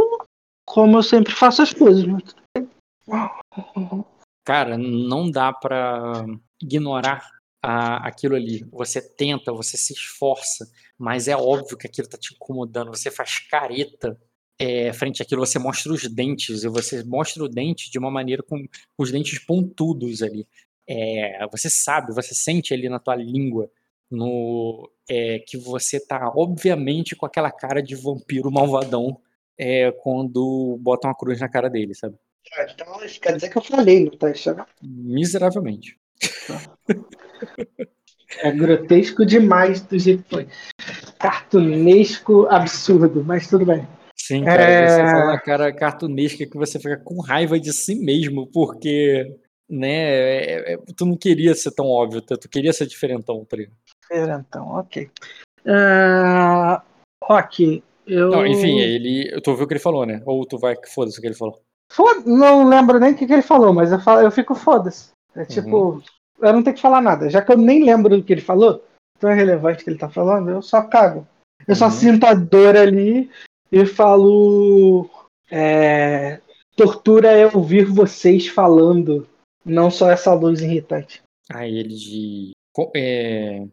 [0.65, 2.05] como eu sempre faço as coisas.
[4.43, 6.25] Cara, não dá pra
[6.61, 8.65] ignorar a, aquilo ali.
[8.71, 12.89] Você tenta, você se esforça, mas é óbvio que aquilo tá te incomodando.
[12.89, 14.19] Você faz careta
[14.59, 18.43] é, frente àquilo, você mostra os dentes, e você mostra o dente de uma maneira
[18.43, 18.61] com
[18.97, 20.45] os dentes pontudos ali.
[20.87, 23.71] É, você sabe, você sente ali na tua língua
[24.11, 29.21] no é, que você tá obviamente com aquela cara de vampiro malvadão
[29.57, 32.17] é, quando bota uma cruz na cara dele, sabe?
[32.71, 32.87] Então
[33.21, 34.65] quer dizer que eu falei teste, né?
[34.81, 35.99] Miseravelmente.
[38.41, 40.47] É grotesco demais do jeito que foi.
[41.17, 43.87] Cartunesco absurdo, mas tudo bem.
[44.15, 44.87] Sim, cara, é...
[44.87, 49.35] você fala cara cartunesca que você fica com raiva de si mesmo, porque,
[49.67, 53.57] né, é, é, tu não queria ser tão óbvio, tu queria ser diferentão, tá
[54.01, 55.09] Diferentão, ok.
[55.65, 56.81] Uh,
[57.23, 58.29] ok, eu...
[58.29, 60.21] Não, enfim, ele, tu ouviu o que ele falou, né?
[60.25, 61.59] Ou tu vai que foda-se o que ele falou?
[61.91, 65.09] Foda não lembro nem o que, que ele falou, mas eu, falo, eu fico foda-se.
[65.35, 66.01] É tipo, uhum.
[66.41, 68.83] Eu não tenho que falar nada, já que eu nem lembro do que ele falou,
[69.19, 71.27] tão é relevante que ele tá falando, eu só cago.
[71.67, 71.75] Eu uhum.
[71.75, 73.29] só sinto a dor ali
[73.71, 75.09] e falo.
[75.51, 76.39] É,
[76.75, 79.27] tortura é ouvir vocês falando,
[79.65, 81.21] não só essa luz irritante.
[81.51, 82.51] Aí ele de.
[82.95, 83.65] É,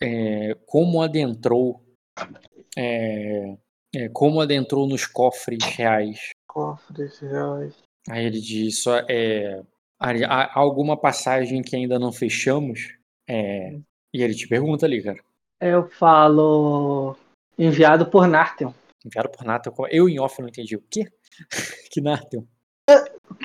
[0.00, 1.82] é, como adentrou.
[2.76, 3.56] É,
[3.94, 6.30] é, como adentrou nos cofres reais.
[6.48, 7.74] Cofres reais.
[8.08, 9.62] Aí ele diz: só, é,
[10.00, 12.94] há alguma passagem que ainda não fechamos?
[13.28, 13.76] É,
[14.12, 15.18] e ele te pergunta ali, cara.
[15.60, 17.16] Eu falo.
[17.58, 18.74] Enviado por Nartel.
[19.04, 19.72] Enviado por Nartel.
[19.90, 20.76] Eu em off não entendi.
[20.76, 21.06] O quê?
[21.90, 22.44] que Nartel?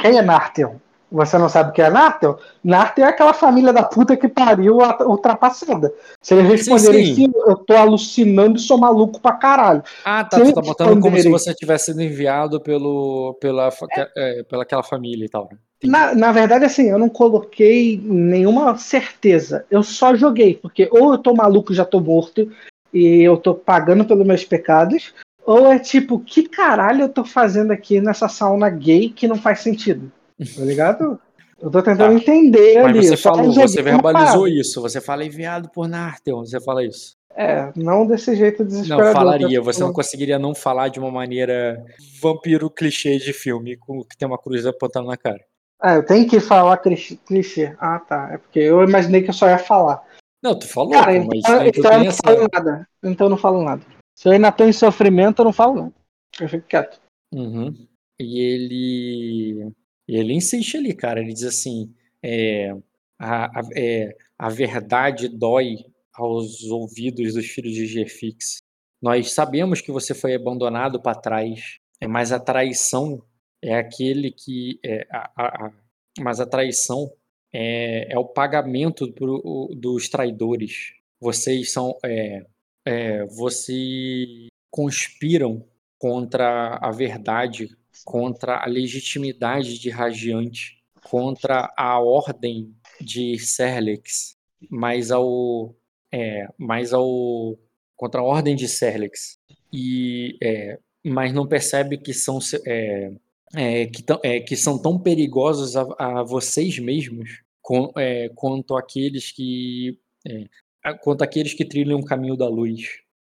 [0.01, 0.81] Quem é Nartel?
[1.11, 2.39] Você não sabe o que é Nartel?
[2.63, 5.91] Nartel é aquela família da puta que pariu a ultrapassada.
[6.21, 9.83] Se eles responderem sim, sim, eu tô alucinando e sou maluco pra caralho.
[10.05, 10.39] Ah, tá.
[10.39, 14.11] Tu tá botando como se você tivesse sido enviado pelo, pela, é.
[14.15, 15.49] É, pela aquela família e tal.
[15.51, 15.57] Né?
[15.83, 19.65] Na, na verdade, assim, eu não coloquei nenhuma certeza.
[19.71, 22.51] Eu só joguei, porque ou eu tô maluco e já tô morto,
[22.93, 25.13] e eu tô pagando pelos meus pecados,
[25.45, 29.61] ou é tipo, que caralho eu tô fazendo aqui nessa sauna gay que não faz
[29.61, 30.11] sentido?
[30.55, 31.19] Tá ligado?
[31.61, 32.13] Eu tô tentando tá.
[32.13, 33.07] entender Mas ali.
[33.07, 34.81] Você falou, você verbalizou isso.
[34.81, 37.17] Você fala enviado por Nartel, você fala isso.
[37.35, 39.05] É, não desse jeito desesperador.
[39.05, 39.61] Não, falaria.
[39.61, 41.81] Você não conseguiria não falar de uma maneira
[42.21, 45.39] vampiro clichê de filme, com que tem uma cruz apontando na cara.
[45.81, 47.75] Ah, eu tenho que falar clichê.
[47.79, 48.33] Ah, tá.
[48.33, 50.05] É porque eu imaginei que eu só ia falar.
[50.43, 52.21] Não, tu falou, cara, mas então, então eu não essa...
[52.23, 52.89] falo nada.
[53.03, 53.85] Então eu não falo nada.
[54.15, 55.93] Se eu ainda tô em sofrimento, eu não falo não.
[56.39, 56.99] Eu fico quieto.
[57.33, 57.87] Uhum.
[58.19, 59.71] E ele.
[60.07, 61.21] ele insiste ali, cara.
[61.21, 62.75] Ele diz assim: é,
[63.17, 68.57] a, a, é, a verdade dói aos ouvidos dos filhos de Gefix.
[69.01, 73.23] Nós sabemos que você foi abandonado para trás, é, mas a traição
[73.61, 74.79] é aquele que.
[74.83, 75.71] É, a, a,
[76.19, 77.11] mas a traição
[77.53, 80.93] é, é o pagamento pro, dos traidores.
[81.19, 81.97] Vocês são.
[82.03, 82.45] É,
[82.85, 85.65] é, você conspiram
[85.97, 87.69] contra a verdade,
[88.05, 94.37] contra a legitimidade de Radiante, contra a ordem de Serlex,
[94.69, 95.75] mas ao,
[96.11, 97.57] é, mas ao
[97.95, 99.37] contra a ordem de Serlex
[99.73, 103.11] e é, mas não percebe que são é,
[103.55, 108.75] é, que, tão, é, que são tão perigosos a, a vocês mesmos com, é, quanto
[108.75, 112.81] aqueles que é, quanto aqueles que trilham o caminho da luz.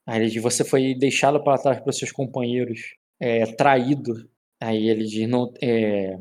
[0.07, 4.29] Aí ele diz, você foi deixado para trás pelos seus companheiros, é, traído.
[4.59, 6.17] Aí ele diz, não, é,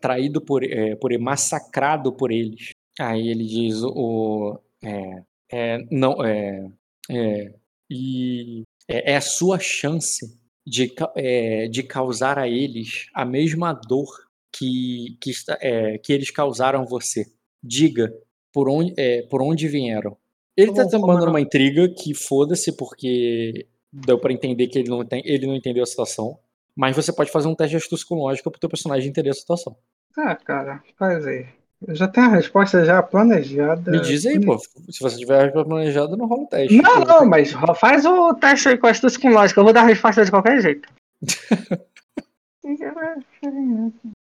[0.00, 0.62] traído por,
[1.00, 2.70] por massacrado por eles.
[2.98, 4.58] Aí ele diz, o,
[5.90, 7.54] não, é,
[7.90, 10.92] e é, a sua chance de,
[11.70, 14.08] de causar a eles a mesma dor
[14.52, 15.56] que, que, está,
[16.02, 17.26] que eles causaram você.
[17.62, 18.12] Diga,
[18.52, 20.16] por onde, é, por onde vieram.
[20.56, 25.22] Ele tá mandando uma intriga que foda-se, porque deu para entender que ele não, tem,
[25.26, 26.38] ele não entendeu a situação.
[26.74, 29.76] Mas você pode fazer um teste de astúcia lógica pro teu personagem entender a situação.
[30.16, 31.46] Ah, cara, faz aí.
[31.86, 33.90] Eu já tenho a resposta já planejada.
[33.90, 34.58] Me diz aí, pô.
[34.58, 36.82] Se você tiver a resposta planejada, não rola o teste.
[36.82, 39.60] Não, não, mas faz o teste aí com astúcia lógica.
[39.60, 40.88] Eu vou dar a resposta de qualquer jeito.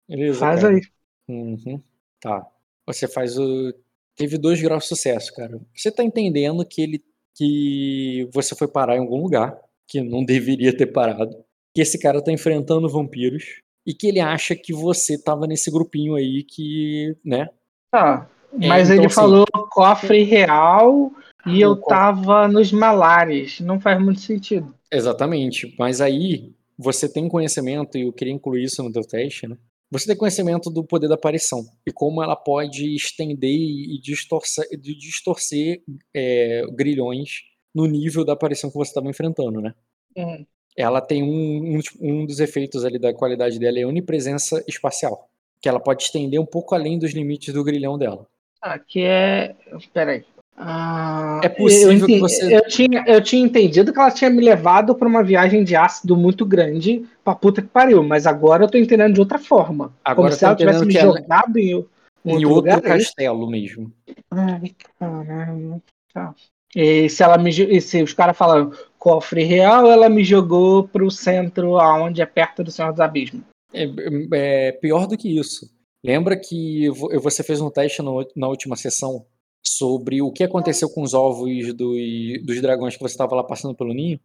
[0.08, 0.74] Beleza, faz cara.
[0.74, 0.80] aí.
[1.28, 1.82] Uhum.
[2.20, 2.46] Tá.
[2.86, 3.74] Você faz o
[4.16, 5.60] teve dois graus de sucesso, cara.
[5.74, 10.76] Você tá entendendo que ele que você foi parar em algum lugar que não deveria
[10.76, 11.44] ter parado,
[11.74, 16.14] que esse cara tá enfrentando vampiros e que ele acha que você tava nesse grupinho
[16.14, 17.48] aí que, né?
[17.90, 18.30] Tá.
[18.52, 21.10] Mas é, então, ele assim, falou cofre real
[21.44, 21.88] e eu cofre...
[21.88, 23.58] tava nos malares.
[23.58, 24.72] Não faz muito sentido.
[24.92, 25.74] Exatamente.
[25.76, 29.56] Mas aí você tem conhecimento, e eu queria incluir isso no teu teste, né?
[29.90, 35.82] Você tem conhecimento do poder da aparição e como ela pode estender e distorcer, distorcer
[36.14, 37.40] é, grilhões
[37.74, 39.74] no nível da aparição que você estava enfrentando, né?
[40.16, 40.46] Uhum.
[40.76, 45.28] Ela tem um, um, um, dos efeitos ali da qualidade dela é a onipresença espacial,
[45.60, 48.26] que ela pode estender um pouco além dos limites do grilhão dela.
[48.62, 49.54] Ah, que é.
[49.92, 50.24] Peraí.
[50.62, 52.54] Ah, é possível eu, que você.
[52.54, 56.14] Eu tinha, eu tinha entendido que ela tinha me levado para uma viagem de ácido
[56.14, 59.94] muito grande pra puta que pariu, mas agora eu tô entendendo de outra forma.
[60.04, 61.86] Agora como se ela tivesse me jogado em,
[62.26, 63.90] em outro, lugar, é castelo é mesmo.
[64.30, 65.82] Ai, caramba.
[66.12, 66.34] Tá.
[66.76, 71.10] E se ela me e se os caras falam cofre real, ela me jogou pro
[71.10, 73.42] centro aonde é perto do Senhor dos Abismos.
[73.72, 73.88] É,
[74.32, 75.66] é pior do que isso.
[76.04, 76.88] Lembra que
[77.20, 79.24] você fez um teste no, na última sessão
[79.66, 83.74] sobre o que aconteceu com os ovos dos, dos dragões que você estava lá passando
[83.74, 84.20] pelo ninho.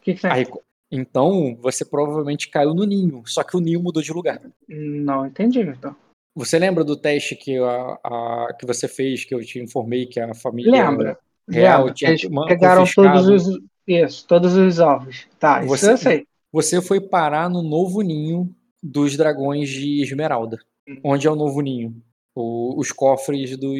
[0.00, 0.30] Que que é?
[0.32, 0.46] Aí,
[0.90, 4.40] então, você provavelmente caiu no ninho, só que o ninho mudou de lugar.
[4.68, 5.94] Não entendi, então.
[6.34, 10.18] Você lembra do teste que, a, a que você fez, que eu te informei que
[10.18, 11.18] a família Lembra.
[11.48, 11.94] real Lembra.
[11.94, 15.26] tinha Eles pegaram todos os, isso, todos os ovos.
[15.38, 16.26] Tá, você, isso eu sei.
[16.52, 20.58] Você foi parar no novo ninho dos dragões de Esmeralda.
[20.88, 21.00] Hum.
[21.04, 22.02] Onde é o novo ninho?
[22.34, 23.74] o, os cofres do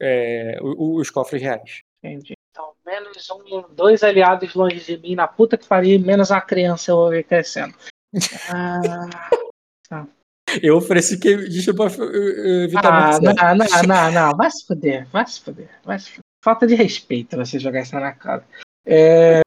[0.00, 1.82] é, os cofres reais.
[2.02, 2.34] Entendi.
[2.50, 6.90] Então, menos um, dois aliados longe de mim, na puta que pariu, menos a criança
[6.90, 7.74] eu vou ver crescendo.
[8.48, 9.10] Ah,
[9.88, 10.06] tá.
[10.62, 15.26] Eu ofereci que deixa pra evitar ah, não, não, não, não, vai se fuder, vai
[15.26, 16.22] se fuder, vai se fuder.
[16.44, 18.46] Falta de respeito você jogar isso na cara.
[18.86, 19.40] É,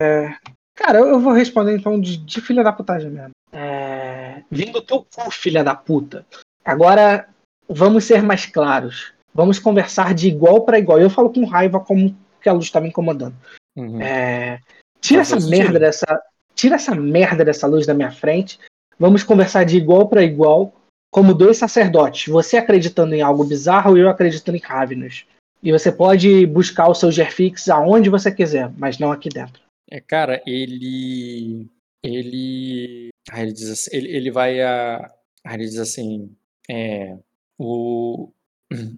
[0.00, 0.34] é,
[0.74, 3.30] cara, eu vou responder então de, de filha da putagem mesmo.
[3.52, 6.26] É, vindo do teu cu, filha da puta.
[6.64, 7.28] Agora,
[7.68, 9.12] vamos ser mais claros.
[9.34, 11.00] Vamos conversar de igual para igual.
[11.00, 13.34] Eu falo com raiva como que a luz está me incomodando.
[13.76, 14.00] Uhum.
[14.00, 14.60] É,
[15.00, 16.22] tira essa merda dessa,
[16.54, 18.58] tira essa merda dessa luz da minha frente.
[18.98, 20.74] Vamos conversar de igual para igual,
[21.10, 22.30] como dois sacerdotes.
[22.30, 25.26] Você acreditando em algo bizarro e eu acreditando em Ravenous.
[25.62, 29.62] E você pode buscar o seu Gerfix aonde você quiser, mas não aqui dentro.
[29.90, 31.68] É, cara, ele
[32.02, 35.10] ele ah, ele diz assim, ele, ele vai a
[35.44, 36.34] ah, ele diz assim,
[36.70, 37.16] é,
[37.58, 38.32] o,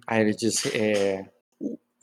[0.07, 1.27] aí ele diz, é,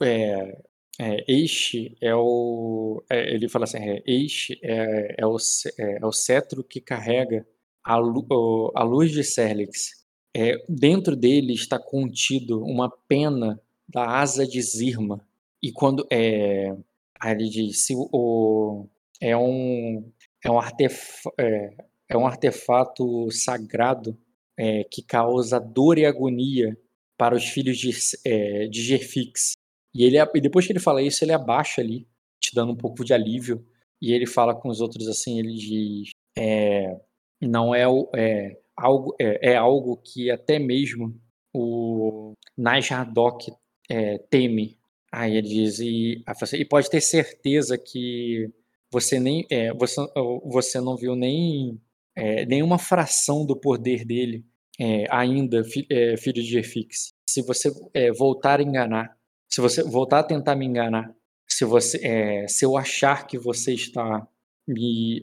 [0.02, 0.58] é,
[1.00, 3.02] é, este é o.
[3.10, 5.36] É, ele fala assim: é, este é, é, o,
[5.78, 7.46] é, é o cetro que carrega
[7.84, 10.02] a, a luz de Serlix.
[10.34, 13.60] É, dentro dele está contido uma pena
[13.92, 15.26] da asa de Zirma.
[15.62, 16.06] E quando.
[16.10, 16.74] É,
[17.20, 18.86] aí ele diz: o,
[19.20, 20.10] é, um,
[20.44, 21.76] é, um artef, é,
[22.08, 24.18] é um artefato sagrado
[24.58, 26.76] é, que causa dor e agonia
[27.16, 27.90] para os filhos de,
[28.26, 29.52] é, de Gerfix.
[29.94, 32.08] E, ele, e depois que ele fala isso, ele abaixa ali,
[32.40, 33.64] te dando um pouco de alívio.
[34.00, 36.98] E ele fala com os outros assim, ele diz, é,
[37.40, 37.84] não é,
[38.16, 41.14] é algo é, é, algo que até mesmo
[41.54, 43.52] o Najardok
[43.90, 44.78] é, teme.
[45.10, 46.24] Aí ele diz e,
[46.54, 48.50] e pode ter certeza que
[48.90, 50.00] você nem é, você,
[50.44, 51.80] você não viu nem
[52.14, 54.44] é, nenhuma fração do poder dele
[54.78, 57.12] é, ainda, fi, é, filho de Jefix.
[57.28, 59.16] Se você é, voltar a enganar,
[59.48, 61.14] se você voltar a tentar me enganar,
[61.48, 64.26] se você, é, se eu achar que você está
[64.66, 65.22] me,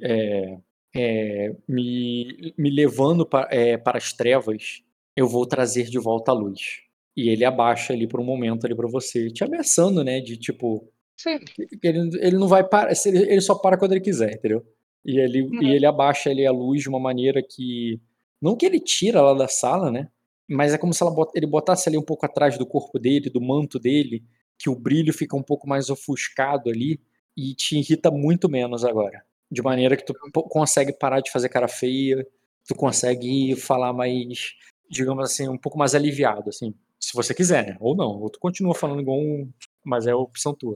[1.67, 3.47] me, me levando pra,
[3.83, 4.83] para as trevas,
[5.15, 6.88] eu vou trazer de volta a luz.
[7.19, 10.19] E ele abaixa ali por um momento ali para você, te ameaçando, né?
[10.21, 10.87] De tipo.
[11.17, 11.37] Sim.
[11.83, 14.65] Ele, ele não vai parar, ele, ele só para quando ele quiser, entendeu?
[15.05, 15.61] E ele, Uhum.
[15.63, 17.99] e ele abaixa ali a luz de uma maneira que.
[18.41, 20.07] Não que ele tira ela da sala, né?
[20.47, 21.03] Mas é como se
[21.35, 24.23] ele botasse ali um pouco atrás do corpo dele, do manto dele,
[24.57, 26.99] que o brilho fica um pouco mais ofuscado ali
[27.35, 29.21] e te irrita muito menos agora.
[29.51, 32.25] De maneira que tu po- consegue parar de fazer cara feia,
[32.67, 34.53] tu consegue falar mais,
[34.89, 36.73] digamos assim, um pouco mais aliviado, assim.
[37.09, 37.77] Se você quiser, né?
[37.79, 38.05] Ou não.
[38.21, 39.49] Ou tu continua falando igual um.
[39.83, 40.75] Mas é a opção tua.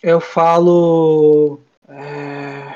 [0.00, 1.60] Eu falo.
[1.88, 2.72] é,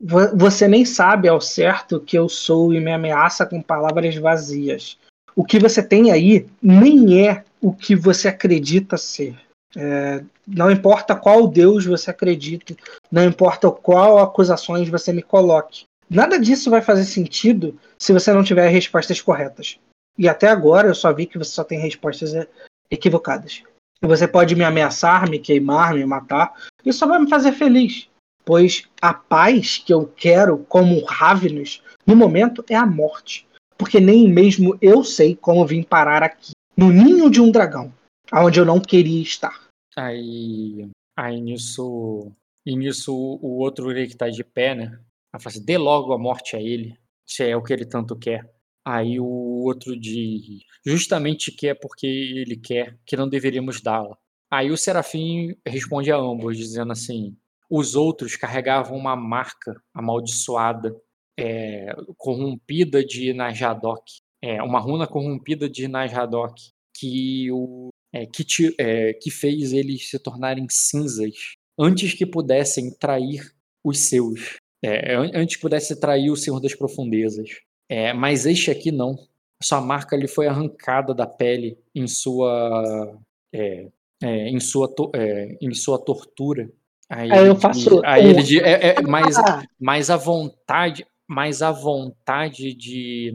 [0.00, 4.96] vo- Você nem sabe ao certo que eu sou e me ameaça com palavras vazias.
[5.36, 9.38] O que você tem aí nem é o que você acredita ser.
[9.76, 12.78] É, não importa qual Deus você acredite,
[13.12, 15.84] não importa qual acusações você me coloque.
[16.08, 19.78] Nada disso vai fazer sentido se você não tiver respostas corretas.
[20.18, 22.48] E até agora eu só vi que você só tem respostas é,
[22.90, 23.62] equivocadas.
[24.02, 26.54] Você pode me ameaçar, me queimar, me matar,
[26.84, 28.08] isso só vai me fazer feliz.
[28.44, 33.46] Pois a paz que eu quero, como Ravenous, no momento é a morte.
[33.76, 37.92] Porque nem mesmo eu sei como vim parar aqui, no ninho de um dragão,
[38.30, 39.68] aonde eu não queria estar.
[39.96, 40.88] Aí.
[41.16, 42.30] Aí nisso.
[42.66, 45.00] E nisso o outro ele que tá de pé, né?
[45.32, 48.16] Ela fala assim, dê logo a morte a ele, se é o que ele tanto
[48.16, 48.50] quer.
[48.84, 54.16] Aí o outro diz, justamente quer porque ele quer, que não deveríamos dá-la.
[54.50, 57.36] Aí o Serafim responde a ambos, dizendo assim:
[57.70, 60.96] os outros carregavam uma marca amaldiçoada,
[61.38, 64.02] é, corrompida de Najadok,
[64.42, 66.54] é, uma runa corrompida de Najadok,
[66.96, 71.34] que, o, é, que, ti- é, que fez eles se tornarem cinzas
[71.78, 73.52] antes que pudessem trair
[73.84, 74.56] os seus.
[74.82, 77.50] É, an- antes que pudesse trair o Senhor das Profundezas.
[77.90, 79.18] É, mas este aqui não.
[79.60, 83.18] Sua marca lhe foi arrancada da pele em sua
[83.52, 83.88] é,
[84.22, 86.70] é, em sua é, em sua tortura.
[87.08, 91.04] Aí, Aí ele eu faço aí ele diz, é, é, mas, Ah, mas a vontade,
[91.26, 93.34] mas a vontade de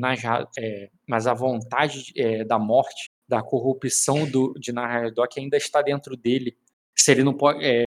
[0.58, 6.16] é, mas a vontade é, da morte, da corrupção do, de Nahardok ainda está dentro
[6.16, 6.56] dele.
[6.98, 7.84] Se ele não pode, é,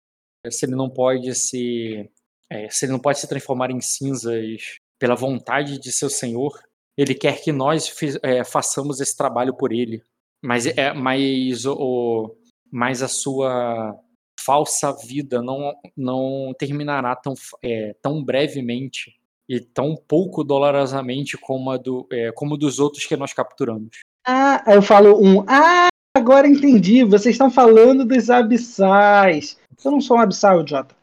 [0.51, 2.11] se ele não pode se,
[2.51, 6.53] é, se ele não pode se transformar em cinzas pela vontade de seu Senhor,
[6.97, 10.03] ele quer que nós é, façamos esse trabalho por ele.
[10.43, 12.35] Mas é, mas o,
[12.71, 13.95] mas a sua
[14.41, 19.15] falsa vida não não terminará tão é, tão brevemente
[19.49, 23.99] e tão pouco dolorosamente como a do é, como dos outros que nós capturamos.
[24.27, 25.45] ah, eu falo um.
[25.49, 27.05] Ah, agora entendi.
[27.05, 29.59] Vocês estão falando dos abissais.
[29.85, 30.95] Eu não sou um abissal, idiota.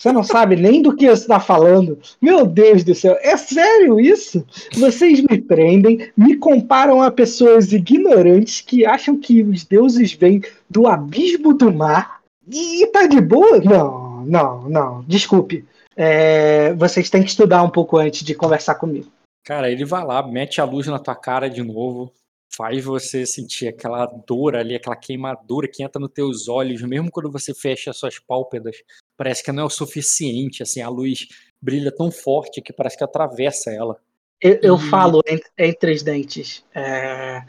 [0.00, 1.98] Você não sabe nem do que você está falando.
[2.22, 4.42] Meu Deus do céu, é sério isso?
[4.72, 10.40] Vocês me prendem, me comparam a pessoas ignorantes que acham que os deuses vêm
[10.70, 13.58] do abismo do mar e tá de boa?
[13.58, 15.04] Não, não, não.
[15.06, 15.66] Desculpe.
[15.94, 19.12] É, vocês têm que estudar um pouco antes de conversar comigo.
[19.44, 22.10] Cara, ele vai lá, mete a luz na tua cara de novo,
[22.52, 27.30] faz você sentir aquela dor ali, aquela queimadura que entra nos teus olhos, mesmo quando
[27.30, 28.76] você fecha as suas pálpebras.
[29.16, 31.28] Parece que não é o suficiente, assim, a luz
[31.62, 34.00] brilha tão forte que parece que atravessa ela.
[34.40, 36.64] Eu, eu E- falo en- entre os dentes.
[36.74, 37.42] é,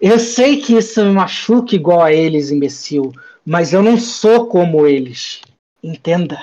[0.00, 3.12] Eu sei que isso me machuca igual a eles, imbecil,
[3.44, 5.40] mas eu não sou como eles.
[5.82, 6.38] Entenda.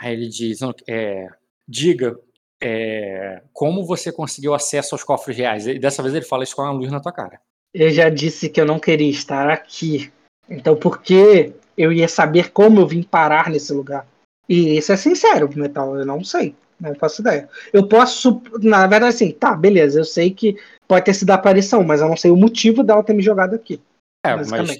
[0.00, 1.28] Aí ele diz, é,
[1.68, 2.18] diga
[2.60, 5.66] é, como você conseguiu acesso aos cofres reais.
[5.66, 7.40] E dessa vez ele fala isso com a luz na tua cara.
[7.74, 10.10] Eu já disse que eu não queria estar aqui.
[10.48, 14.06] Então por que eu ia saber como eu vim parar nesse lugar?
[14.48, 16.54] E isso é sincero, Metal, eu não sei.
[16.78, 17.48] Não faço ideia.
[17.72, 21.82] Eu posso, na verdade, assim, tá, beleza, eu sei que pode ter sido a aparição,
[21.82, 23.80] mas eu não sei o motivo dela ter me jogado aqui.
[24.24, 24.78] É, mas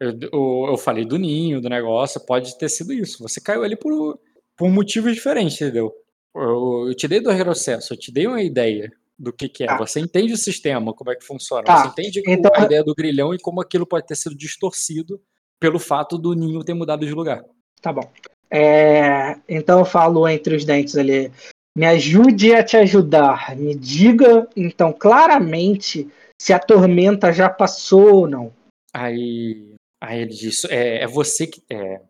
[0.00, 3.22] eu- eu falei do ninho, do negócio, pode ter sido isso.
[3.22, 4.18] Você caiu ali por,
[4.56, 5.94] por motivos diferentes, entendeu?
[6.36, 9.66] Eu, te dei do retrocesso, eu te dei uma ideia do que, que é.
[9.66, 9.78] Tá.
[9.78, 11.64] Você entende o sistema, como é que funciona.
[11.64, 15.20] Tá, Você entende então- a ideia do grilhão e como aquilo pode ter sido distorcido
[15.58, 17.42] pelo fato do ninho ter mudado de lugar.
[17.80, 18.10] Tá bom.
[18.50, 21.32] É, então eu falo entre os dentes ali.
[21.74, 23.56] Me ajude a te ajudar.
[23.56, 26.08] Me diga, então, claramente
[26.40, 28.52] se a tormenta já passou ou não.
[28.92, 32.00] Aí, aí ele diz, é, é você que é,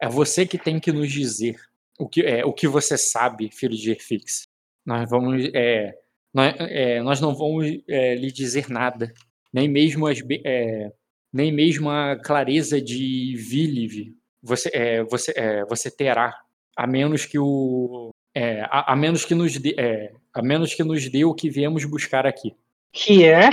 [0.00, 1.67] é você que tem que nos dizer
[1.98, 4.42] o que é o que você sabe, filho de Erfix.
[4.86, 5.94] Nós vamos é,
[6.32, 9.12] nós, é, nós não vamos é, lhe dizer nada,
[9.52, 10.92] nem mesmo as é,
[11.32, 16.34] nem mesmo a clareza de Viliv você é, você é, você terá,
[16.76, 20.84] a menos que o É, a, a, menos que nos dê, é, a menos que
[20.84, 22.54] nos dê o que viemos buscar aqui.
[22.92, 23.50] Que é?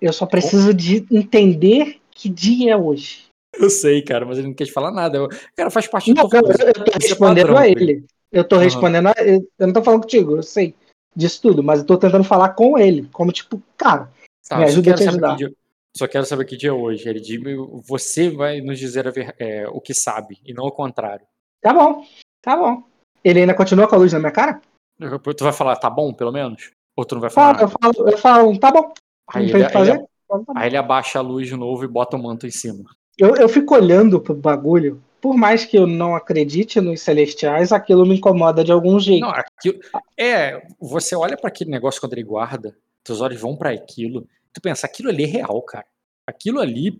[0.00, 3.29] Eu só preciso de entender que dia é hoje.
[3.60, 5.24] Eu sei, cara, mas ele não quer te falar nada.
[5.24, 8.04] O cara faz parte não, do eu, eu tô respondendo padrão, a ele.
[8.32, 8.62] Eu tô uhum.
[8.62, 9.46] respondendo a ele.
[9.58, 10.74] Eu não tô falando contigo, eu sei
[11.14, 13.08] disso tudo, mas eu tô tentando falar com ele.
[13.12, 14.10] Como tipo, cara,
[14.48, 15.36] tá, me ajuda a te ajudar.
[15.36, 15.52] Dia,
[15.96, 17.08] só quero saber que dia é hoje.
[17.08, 17.40] Ele diz,
[17.86, 21.26] você vai nos dizer ver, é, o que sabe, e não o contrário.
[21.60, 22.04] Tá bom,
[22.40, 22.82] tá bom.
[23.22, 24.60] Ele ainda continua com a luz na minha cara?
[24.98, 26.70] Tu vai falar, tá bom, pelo menos?
[26.96, 27.60] Ou tu não vai falar?
[27.60, 28.92] eu falo, eu falo, tá bom.
[29.28, 30.08] Aí ele, ele,
[30.56, 32.84] aí ele abaixa a luz de novo e bota o manto em cima.
[33.20, 35.02] Eu, eu fico olhando pro bagulho.
[35.20, 39.20] Por mais que eu não acredite nos celestiais, aquilo me incomoda de algum jeito.
[39.20, 39.78] Não, aquilo,
[40.18, 42.74] é, você olha para aquele negócio quando ele guarda,
[43.06, 45.84] seus olhos vão para aquilo, tu pensa, aquilo ali é real, cara.
[46.26, 46.96] Aquilo ali.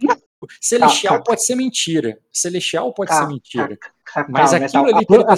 [0.60, 2.18] Celestial ah, pode ser mentira.
[2.30, 3.78] Celestial pode ah, ser mentira.
[4.14, 5.34] Ah, mas aquilo ali que ele tá,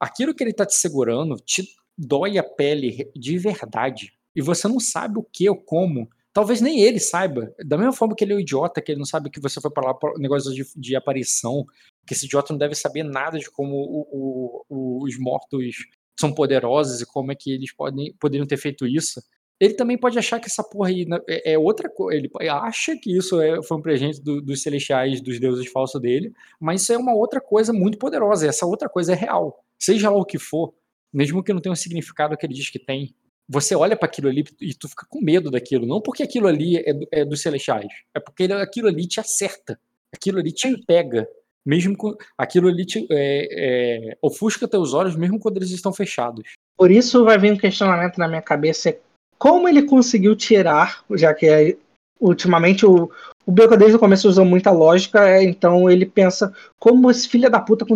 [0.00, 4.12] aquilo que ele tá te segurando te dói a pele de verdade.
[4.34, 6.08] E você não sabe o que ou como.
[6.36, 7.50] Talvez nem ele saiba.
[7.64, 9.70] Da mesma forma que ele é um idiota, que ele não sabe que você foi
[9.70, 11.64] para lá por negócio de, de, aparição,
[12.06, 15.86] que esse idiota não deve saber nada de como o, o, os mortos
[16.20, 19.18] são poderosos e como é que eles podem, poderiam ter feito isso.
[19.58, 22.18] Ele também pode achar que essa porra aí né, é, é outra coisa.
[22.18, 26.34] Ele acha que isso é, foi um presente do, dos celestiais, dos deuses falsos dele,
[26.60, 28.46] mas isso é uma outra coisa muito poderosa.
[28.46, 29.58] Essa outra coisa é real.
[29.80, 30.74] Seja lá o que for,
[31.10, 33.14] mesmo que não tenha o significado que ele diz que tem,
[33.48, 35.86] você olha para aquilo ali e tu fica com medo daquilo.
[35.86, 39.78] Não porque aquilo ali é, é dos celestiais, é porque aquilo ali te acerta,
[40.12, 41.28] aquilo ali te pega,
[41.64, 46.52] mesmo com, aquilo ali te, é, é, ofusca teus olhos, mesmo quando eles estão fechados.
[46.76, 48.96] Por isso vai vir um questionamento na minha cabeça:
[49.38, 51.78] como ele conseguiu tirar, já que
[52.20, 53.10] ultimamente o,
[53.44, 57.50] o Beco desde o começo usou muita lógica, é, então ele pensa como esse filho
[57.50, 57.86] da puta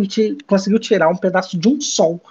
[0.45, 2.21] conseguiu tirar um pedaço de um sol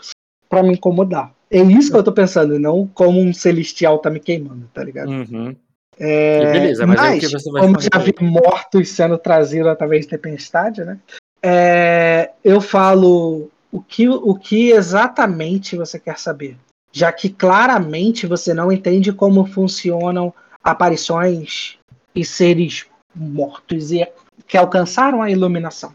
[0.48, 1.34] para me incomodar.
[1.50, 5.10] É isso que eu tô pensando, não como um celestial tá me queimando, tá ligado?
[5.10, 5.56] Uhum.
[5.98, 10.98] É, beleza, mas, mas como já vi mortos sendo trazidos através de tempestade, né?
[11.42, 16.56] É, eu falo o que, o que exatamente você quer saber,
[16.92, 20.32] já que claramente você não entende como funcionam
[20.62, 21.78] aparições
[22.14, 24.06] e seres mortos e
[24.46, 25.94] que alcançaram a iluminação.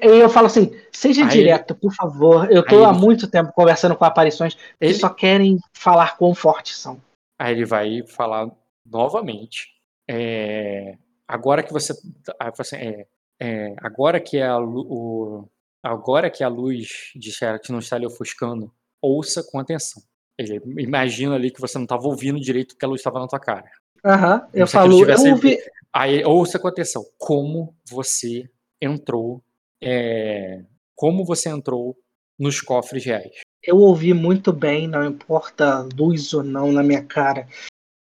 [0.00, 1.80] Eu falo assim, seja Aí direto, ele...
[1.80, 2.50] por favor.
[2.50, 4.92] Eu tô Aí há muito tempo conversando com aparições ele...
[4.92, 7.00] que só querem falar quão fortes são.
[7.38, 8.50] Aí ele vai falar
[8.86, 9.68] novamente.
[10.08, 10.96] É...
[11.26, 11.94] Agora que você.
[12.38, 13.06] Assim, é...
[13.40, 13.74] É...
[13.78, 15.48] Agora que a, o...
[15.82, 17.32] Agora que a luz de
[17.62, 20.02] que não está lhe ofuscando, ouça com atenção.
[20.38, 23.40] Ele imagina ali que você não estava ouvindo direito que a luz estava na tua
[23.40, 23.68] cara.
[24.04, 25.58] Aham, uhum, eu falo, eu ouvi...
[25.92, 27.04] Aí, ouça com atenção.
[27.18, 28.48] Como você
[28.82, 29.42] entrou,
[29.80, 30.62] é,
[30.94, 31.96] como você entrou
[32.38, 33.40] nos cofres reais.
[33.62, 37.46] Eu ouvi muito bem, não importa luz ou não na minha cara.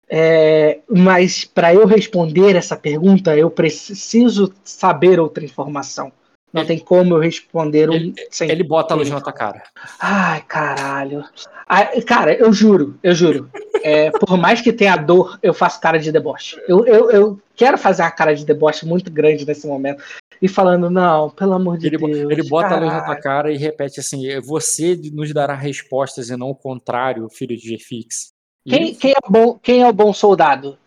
[0.07, 6.11] É, mas para eu responder essa pergunta, eu preciso saber outra informação.
[6.55, 8.49] Não tem como eu responder um ele, sem.
[8.49, 9.61] Ele bota a luz na tua cara.
[9.99, 11.23] Ai, caralho.
[11.67, 13.49] Ai, cara, eu juro, eu juro.
[13.83, 16.57] É, por mais que tenha dor, eu faço cara de deboche.
[16.67, 20.01] Eu, eu, eu quero fazer uma cara de deboche muito grande nesse momento
[20.41, 22.31] e falando, não, pelo amor de ele, Deus.
[22.31, 22.83] Ele bota caralho.
[22.83, 26.55] a luz na tua cara e repete assim: você nos dará respostas e não o
[26.55, 28.33] contrário, filho de G-Fix.
[28.67, 30.77] Quem, quem, é bom, quem é o bom soldado?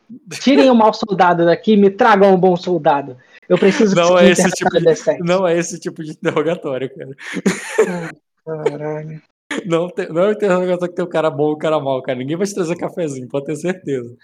[0.41, 3.17] Tirem o mau soldado daqui me tragam um bom soldado.
[3.49, 7.17] Eu preciso não é esse tipo de, Não é esse tipo de interrogatório, cara.
[8.47, 9.23] Ah, caralho.
[9.65, 11.59] Não, tem, não é um interrogatório que tem o um cara bom e o um
[11.59, 12.19] cara mal, cara.
[12.19, 14.17] Ninguém vai te trazer cafezinho, pode ter certeza.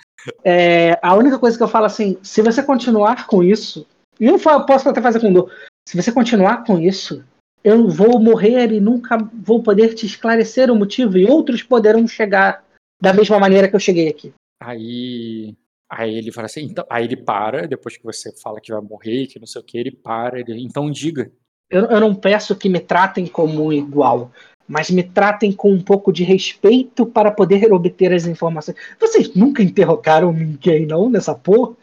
[0.42, 3.86] É, a única coisa que eu falo assim, se você continuar com isso,
[4.20, 5.50] e eu posso até fazer com dor.
[5.88, 7.24] Se você continuar com isso,
[7.62, 12.62] eu vou morrer e nunca vou poder te esclarecer o motivo, e outros poderão chegar
[13.00, 14.32] da mesma maneira que eu cheguei aqui.
[14.62, 15.54] Aí.
[15.96, 19.28] Aí ele fala assim, então, aí ele para, depois que você fala que vai morrer,
[19.28, 21.30] que não sei o que, ele para, ele, então diga.
[21.70, 24.32] Eu, eu não peço que me tratem como igual,
[24.66, 28.76] mas me tratem com um pouco de respeito para poder obter as informações.
[28.98, 31.76] Vocês nunca interrogaram ninguém, não, nessa porra?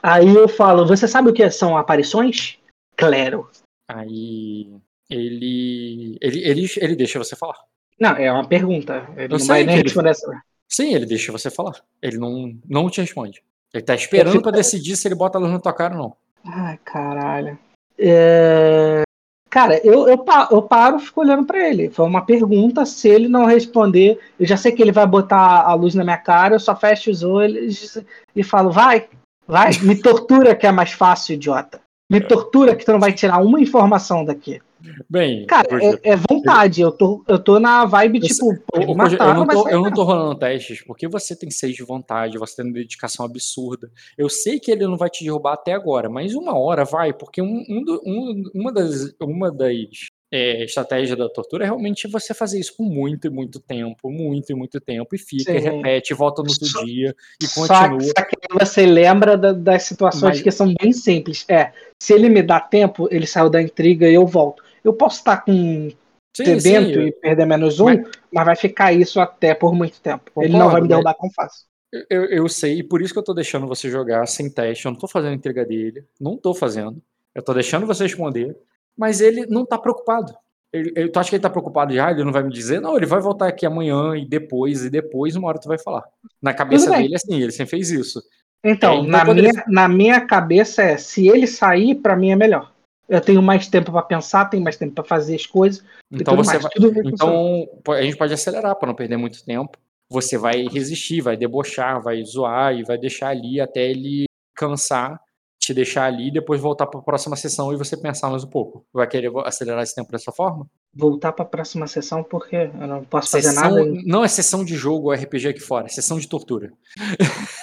[0.00, 2.58] Aí eu falo, você sabe o que são aparições?
[2.96, 3.50] Claro.
[3.88, 4.72] Aí
[5.10, 7.58] ele, ele, ele, ele deixa você falar.
[7.98, 9.08] Não, é uma pergunta.
[9.16, 10.42] Ele eu não vai nem responder essa.
[10.68, 11.82] Sim, ele deixa você falar.
[12.00, 13.42] Ele não, não te responde.
[13.72, 14.42] Ele tá esperando fico...
[14.44, 16.16] para decidir se ele bota a luz na tua cara ou não.
[16.44, 17.58] Ai, caralho.
[17.98, 19.02] É...
[19.50, 21.90] Cara, eu, eu, eu paro e fico olhando para ele.
[21.90, 22.84] Foi uma pergunta.
[22.84, 26.18] Se ele não responder, eu já sei que ele vai botar a luz na minha
[26.18, 26.54] cara.
[26.54, 27.98] Eu só fecho os olhos
[28.36, 29.08] e falo: vai,
[29.48, 31.80] Vai, me tortura que é mais fácil, idiota.
[32.10, 34.60] Me tortura que tu não vai tirar uma informação daqui.
[35.08, 36.80] Bem, Cara, é, é vontade.
[36.80, 39.80] Eu tô, eu tô na vibe, Eu tipo, pode Ô, matar, eu, não tô, eu
[39.82, 43.90] não tô rolando testes porque você tem seis de vontade, você tem uma dedicação absurda.
[44.16, 47.42] Eu sei que ele não vai te derrubar até agora, mas uma hora vai, porque
[47.42, 52.60] um, um um- uma das, uma das é, estratégias da tortura é realmente você fazer
[52.60, 55.68] isso por muito e muito tempo, muito e muito tempo, e fica, e Sim.
[55.70, 58.00] repete, volta no outro dia, e Só, continua.
[58.02, 61.44] só que você lembra da- das situações Mas- que são bem simples.
[61.48, 64.62] É, se ele me dá tempo, ele saiu da intriga e eu volto.
[64.84, 65.88] Eu posso estar com
[66.36, 68.44] Sim, sedento sim, e perder menos um, Mas- mas...
[68.46, 70.30] vai ficar isso até por muito tempo.
[70.42, 71.66] ele não Concordo, vai me derrubar tão fácil.
[72.10, 74.84] Eu, eu sei, e por isso que eu tô deixando você jogar sem teste.
[74.84, 76.04] Eu não tô fazendo entrega dele.
[76.20, 77.02] Não tô fazendo.
[77.34, 78.56] Eu tô deixando você responder.
[78.96, 80.34] Mas ele não tá preocupado.
[80.70, 82.10] Ele, ele- tu acha que ele tá preocupado já?
[82.10, 82.78] Ele não vai me dizer?
[82.80, 86.04] Não, ele vai voltar aqui amanhã e depois, e depois, uma hora tu vai falar.
[86.42, 88.22] Na cabeça dele, assim, ele sempre fez isso.
[88.62, 92.36] Então, É, na, minha, ele- na minha cabeça é, se ele sair, pra mim é
[92.36, 92.70] melhor.
[93.08, 95.82] Eu tenho mais tempo pra pensar, tenho mais tempo pra fazer as coisas
[96.12, 96.70] Então você vai.
[97.04, 99.78] Então a gente pode acelerar para não perder muito tempo.
[100.10, 105.20] Você vai resistir, vai debochar, vai zoar e vai deixar ali até ele cansar,
[105.58, 108.48] te deixar ali e depois voltar para a próxima sessão e você pensar mais um
[108.48, 108.84] pouco.
[108.92, 110.66] Vai querer acelerar esse tempo dessa forma?
[110.94, 114.02] voltar pra próxima sessão porque eu não posso fazer Sessão, nada.
[114.04, 116.72] não é sessão de jogo ou RPG aqui fora, é sessão de tortura.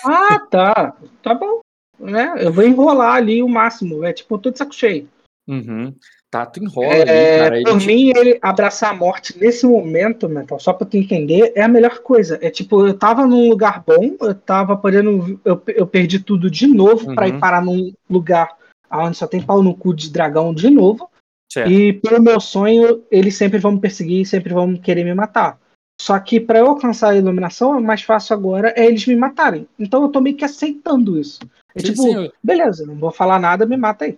[0.05, 0.95] Ah, tá.
[1.23, 1.59] Tá bom.
[1.99, 2.35] Né?
[2.37, 4.03] Eu vou enrolar ali o máximo.
[4.05, 5.09] É tipo, eu tô de saco cheio.
[5.47, 5.95] Uhum.
[6.29, 7.57] Tá, tu enrola É, ali, cara.
[7.57, 11.67] Ele mim, ele abraçar a morte nesse momento, Metal, só pra tu entender, é a
[11.67, 12.37] melhor coisa.
[12.41, 15.39] É tipo, eu tava num lugar bom, eu tava podendo.
[15.45, 17.35] Eu, eu perdi tudo de novo pra Uhum.
[17.35, 18.57] ir parar num lugar
[18.91, 21.09] onde só tem pau no cu de dragão de novo.
[21.51, 21.71] Certo.
[21.71, 25.59] E pelo meu sonho, eles sempre vão me perseguir, sempre vão querer me matar.
[26.01, 29.67] Só que pra eu alcançar a iluminação, é mais fácil agora é eles me matarem.
[29.79, 31.39] Então eu tô meio que aceitando isso.
[31.73, 34.17] É Sim, tipo, sim, beleza, não vou falar nada, me mata aí.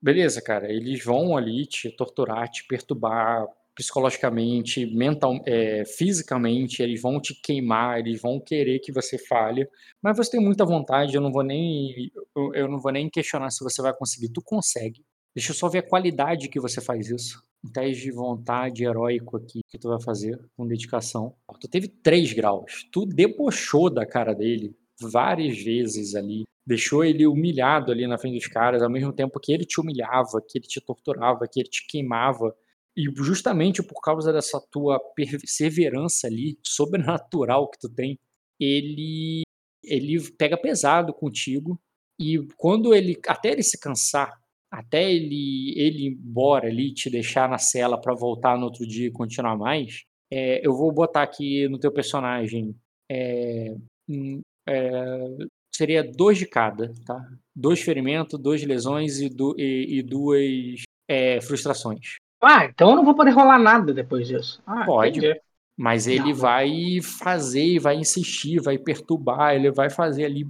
[0.00, 0.70] Beleza, cara.
[0.72, 6.82] Eles vão ali te torturar, te perturbar psicologicamente, mental, é, fisicamente.
[6.82, 9.68] Eles vão te queimar, eles vão querer que você falhe.
[10.02, 11.14] Mas você tem muita vontade.
[11.14, 14.28] Eu não vou nem, eu, eu não vou nem questionar se você vai conseguir.
[14.30, 15.04] Tu consegue.
[15.34, 17.42] Deixa eu só ver a qualidade que você faz isso.
[17.64, 21.34] Um teste de vontade heróico aqui que tu vai fazer com dedicação.
[21.60, 22.88] Tu teve 3 graus.
[22.92, 26.44] Tu debochou da cara dele várias vezes ali.
[26.68, 30.42] Deixou ele humilhado ali na frente dos caras, ao mesmo tempo que ele te humilhava,
[30.46, 32.54] que ele te torturava, que ele te queimava.
[32.94, 38.18] E justamente por causa dessa tua perseverança ali, sobrenatural que tu tem,
[38.60, 39.42] ele
[39.82, 41.80] ele pega pesado contigo
[42.20, 44.30] e quando ele até ele se cansar,
[44.70, 49.06] até ele ele ir embora ali, te deixar na cela para voltar no outro dia
[49.06, 52.76] e continuar mais, é, eu vou botar aqui no teu personagem
[53.10, 53.74] é,
[54.08, 55.48] hum, é,
[55.78, 57.24] seria dois de cada, tá?
[57.54, 62.16] Dois ferimentos, duas lesões e, e- e duas é, frustrações.
[62.42, 64.60] Ah, então eu não vou poder rolar nada depois disso.
[64.66, 65.18] Ah, Pode.
[65.18, 65.40] entendi.
[65.80, 66.34] Mas ele Não.
[66.34, 70.44] vai fazer, vai insistir, vai perturbar, ele vai fazer ali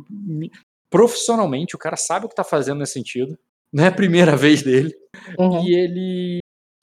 [0.90, 1.76] profissionalmente.
[1.76, 3.38] O cara sabe o que tá fazendo nesse sentido.
[3.72, 4.94] Não é a primeira vez dele.
[5.38, 5.62] Uhum.
[5.66, 6.38] E ele.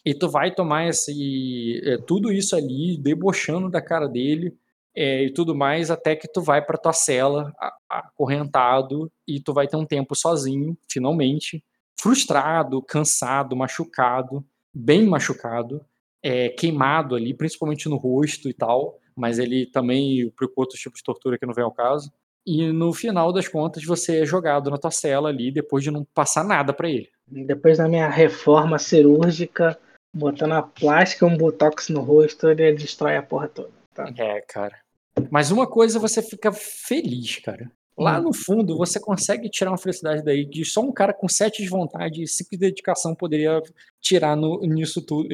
[0.05, 1.81] E tu vai tomar esse.
[1.83, 4.55] é, tudo isso ali, debochando da cara dele
[4.95, 7.53] é, e tudo mais, até que tu vai pra tua cela,
[7.89, 11.63] acorrentado, e tu vai ter um tempo sozinho, finalmente,
[11.99, 15.83] frustrado, cansado, machucado, bem machucado,
[16.23, 21.03] é, queimado ali, principalmente no rosto e tal, mas ele também preocupou outros tipos de
[21.03, 22.11] tortura que não vem ao caso.
[22.45, 26.05] E no final das contas, você é jogado na tua cela ali, depois de não
[26.13, 27.09] passar nada pra ele.
[27.27, 29.77] Depois da minha reforma cirúrgica,
[30.13, 33.71] botando a plástica e um botox no rosto, ele destrói a porra toda.
[33.93, 34.11] Tá?
[34.17, 34.84] É, cara.
[35.29, 37.71] Mas uma coisa você fica feliz, cara.
[37.97, 38.23] Lá Hum.
[38.23, 41.69] no fundo, você consegue tirar uma felicidade daí que só um cara com sete de
[41.69, 43.61] vontade e cinco de dedicação poderia
[44.01, 45.29] tirar no, nisso tudo,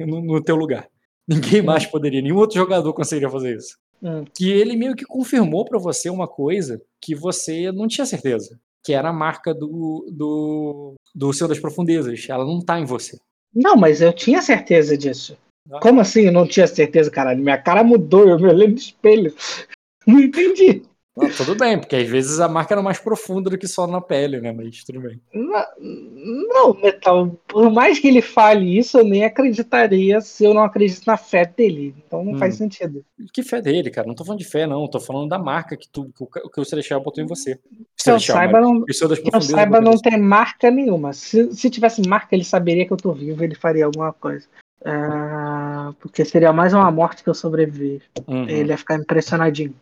[0.00, 0.88] no, no teu lugar.
[1.28, 3.78] Ninguém mais poderia, nenhum outro jogador conseguiria fazer isso.
[4.02, 4.24] Hum.
[4.34, 8.58] Que ele meio que confirmou pra você uma coisa que você não tinha certeza.
[8.82, 12.26] Que era a marca do, do, do Senhor das Profundezas.
[12.28, 13.18] Ela não tá em você.
[13.54, 15.36] Não, mas eu tinha certeza disso.
[15.80, 17.42] Como assim eu não tinha certeza, caralho?
[17.42, 19.34] Minha cara mudou, eu me olhei no espelho.
[20.06, 20.82] Não entendi.
[21.18, 24.00] Ah, tudo bem, porque às vezes a marca era mais profunda do que só na
[24.00, 24.50] pele, né?
[24.52, 25.20] Mas tudo bem.
[25.34, 30.62] Não, não, Metal, por mais que ele fale isso, eu nem acreditaria se eu não
[30.62, 31.94] acredito na fé dele.
[32.06, 32.38] Então não Hum.
[32.38, 33.04] faz sentido.
[33.34, 34.06] Que fé dele, cara?
[34.06, 34.88] Não tô falando de fé, não.
[34.88, 37.56] Tô falando da marca que, tu, que, o, que o Celestial botou em você.
[37.56, 37.86] Que eu
[38.18, 38.92] Celestial, saiba, não, que
[39.34, 41.12] eu saiba, não tem marca nenhuma.
[41.12, 44.46] Se, se tivesse marca, ele saberia que eu tô vivo, ele faria alguma coisa.
[44.84, 48.02] Ah, porque seria mais uma morte que eu sobrevivi.
[48.26, 48.48] Uhum.
[48.48, 49.74] Ele ia ficar impressionadinho.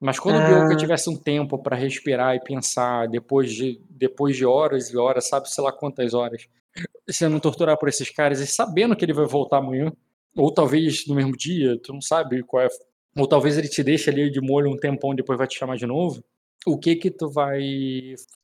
[0.00, 0.46] Mas quando Ah.
[0.46, 4.90] viu que eu tivesse um tempo pra respirar e pensar depois de, depois de horas
[4.90, 6.46] e horas, sabe sei lá quantas horas,
[7.10, 9.92] sendo torturado por esses caras e sabendo que ele vai voltar amanhã,
[10.36, 12.68] ou talvez no mesmo dia, tu não sabe qual é,
[13.16, 15.76] ou talvez ele te deixe ali de molho um tempão e depois vai te chamar
[15.76, 16.22] de novo.
[16.66, 17.60] O que que tu vai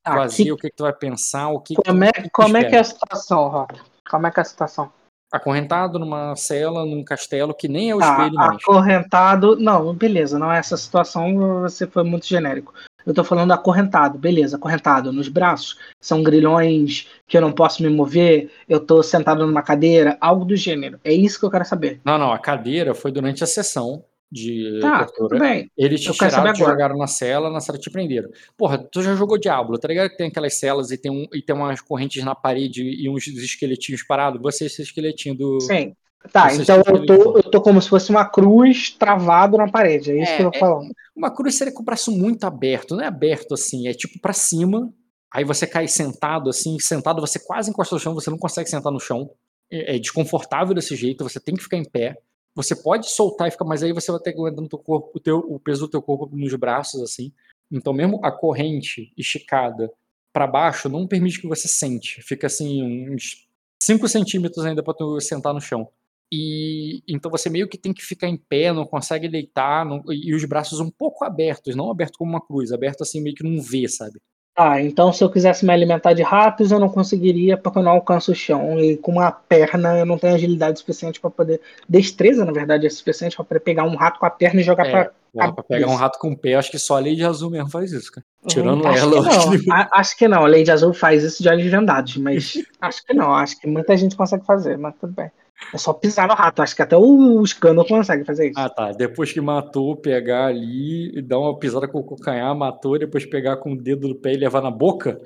[0.05, 2.63] fazer, Aqui- o que que tu vai pensar, o que Como que, é, como é
[2.65, 3.79] que é a situação, Rock?
[4.09, 4.91] Como é que é a situação?
[5.31, 8.57] Acorrentado numa cela, num castelo que nem é o Tá, espelho mais.
[8.61, 9.55] acorrentado.
[9.57, 12.73] Não, beleza, não é essa situação, você foi muito genérico.
[13.05, 15.77] Eu tô falando acorrentado, beleza, acorrentado nos braços.
[15.99, 20.55] São grilhões que eu não posso me mover, eu tô sentado numa cadeira, algo do
[20.55, 20.99] gênero.
[21.03, 21.99] É isso que eu quero saber.
[22.05, 25.29] Não, não, a cadeira foi durante a sessão de Tá, tortura.
[25.29, 25.69] tudo bem.
[25.77, 26.71] Eles te Eu tiraram, te agora.
[26.71, 28.29] jogaram na cela, na cela te prenderam.
[28.57, 31.41] Porra, tu já jogou Diablo, tá ligado que tem aquelas celas e tem, um, e
[31.41, 34.41] tem umas correntes na parede e uns esqueletinhos parados?
[34.41, 35.59] Você é esse esqueletinho do...
[35.59, 35.93] Sim.
[36.31, 40.11] Tá, Você então eu tô, eu tô como se fosse uma cruz travado na parede.
[40.11, 40.93] É isso É, que eu tô é- falando.
[41.15, 44.31] Uma cruz seria com o braço muito aberto, não é aberto assim, é tipo pra
[44.31, 44.93] cima,
[45.33, 48.93] aí você cai sentado assim, sentado você quase encosta no chão, você não consegue sentar
[48.93, 49.31] no chão,
[49.71, 52.15] é, é desconfortável desse jeito, você tem que ficar em pé,
[52.55, 55.19] você pode soltar e ficar, mas aí você vai ter que aguentar teu corpo, o,
[55.19, 57.31] teu, o peso do teu corpo nos braços assim,
[57.71, 59.91] então mesmo a corrente esticada
[60.33, 63.47] pra baixo não permite que você sente, fica assim uns
[63.81, 65.87] 5 centímetros ainda pra tu sentar no chão.
[66.33, 70.33] E então você meio que tem que ficar em pé, não consegue deitar, não- e
[70.33, 73.61] os braços um pouco abertos, não aberto como uma cruz, aberto assim meio que num
[73.61, 74.21] V, sabe?
[74.53, 77.91] Tá, então se eu quisesse me alimentar de ratos, eu não conseguiria porque eu não
[77.93, 78.77] alcanço o chão.
[78.79, 81.61] E com uma perna eu não tenho agilidade suficiente pra poder.
[81.87, 84.91] Destreza, na verdade, é suficiente poder pegar um rato com a perna e jogar É,
[84.91, 85.11] pra.
[85.33, 87.69] Porra, pra pegar um rato com o pé, acho que só a Lady Azul mesmo
[87.69, 88.25] faz isso, cara.
[88.47, 89.59] Tirando Hum, acho ela, que acho não.
[89.59, 90.43] que- A- acho que não.
[90.45, 93.33] A Lady Azul faz isso de olhos vendados, mas acho que não.
[93.33, 95.31] Acho que muita gente consegue fazer, mas tudo bem.
[95.73, 96.61] É só pisar no rato.
[96.61, 98.59] Acho que até o Scandal consegue fazer isso.
[98.59, 98.91] Ah, tá.
[98.91, 103.57] Depois que matou, pegar ali e dar uma pisada com o calcanhar, matou, depois pegar
[103.57, 105.19] com o dedo do pé e levar na boca.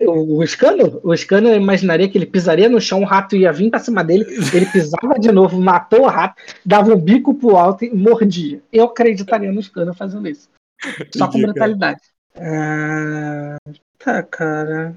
[0.00, 3.52] O, o Scandal, o Scandal, eu imaginaria que ele pisaria no chão, o rato ia
[3.52, 7.56] vir pra cima dele, ele pisava de novo, matou o rato, dava um bico pro
[7.56, 8.62] alto e mordia.
[8.72, 10.48] Eu acreditaria no Scandal fazendo isso.
[11.12, 12.00] Só com brutalidade.
[12.36, 13.56] Ah,
[13.98, 14.94] tá, cara.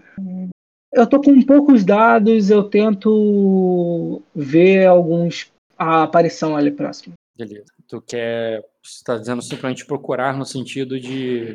[0.91, 5.51] Eu tô com poucos dados, eu tento ver alguns.
[5.77, 7.13] A aparição ali próximo.
[7.35, 7.65] Beleza.
[7.87, 8.63] Tu quer.
[8.83, 11.53] Você tá dizendo simplesmente procurar no sentido de.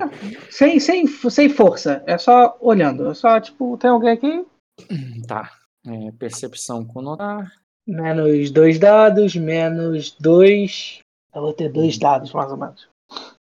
[0.51, 3.09] Sem, sem, sem força, é só olhando.
[3.09, 4.47] É só, tipo, tem alguém aqui?
[5.27, 5.51] Tá.
[5.87, 7.53] É, percepção com notar.
[7.87, 10.99] Menos dois dados, menos dois.
[11.33, 12.89] Eu vou ter dois dados, mais ou menos.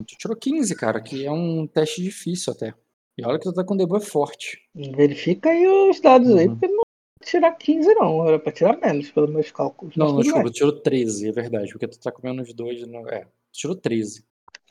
[0.07, 2.75] Tu tirou 15, cara, que é um teste difícil até.
[3.17, 4.61] E olha que tu tá com debuff forte.
[4.75, 6.55] Verifica aí os dados aí, Uhum.
[6.57, 6.85] porque não vou
[7.23, 8.27] tirar 15, não.
[8.27, 9.97] Era pra tirar menos, pelos meus cálculos.
[9.97, 12.87] Não, não, desculpa, tirou 13, é verdade, porque tu tá com menos 2.
[12.89, 13.09] Não...
[13.09, 14.25] É, tu tirou 13.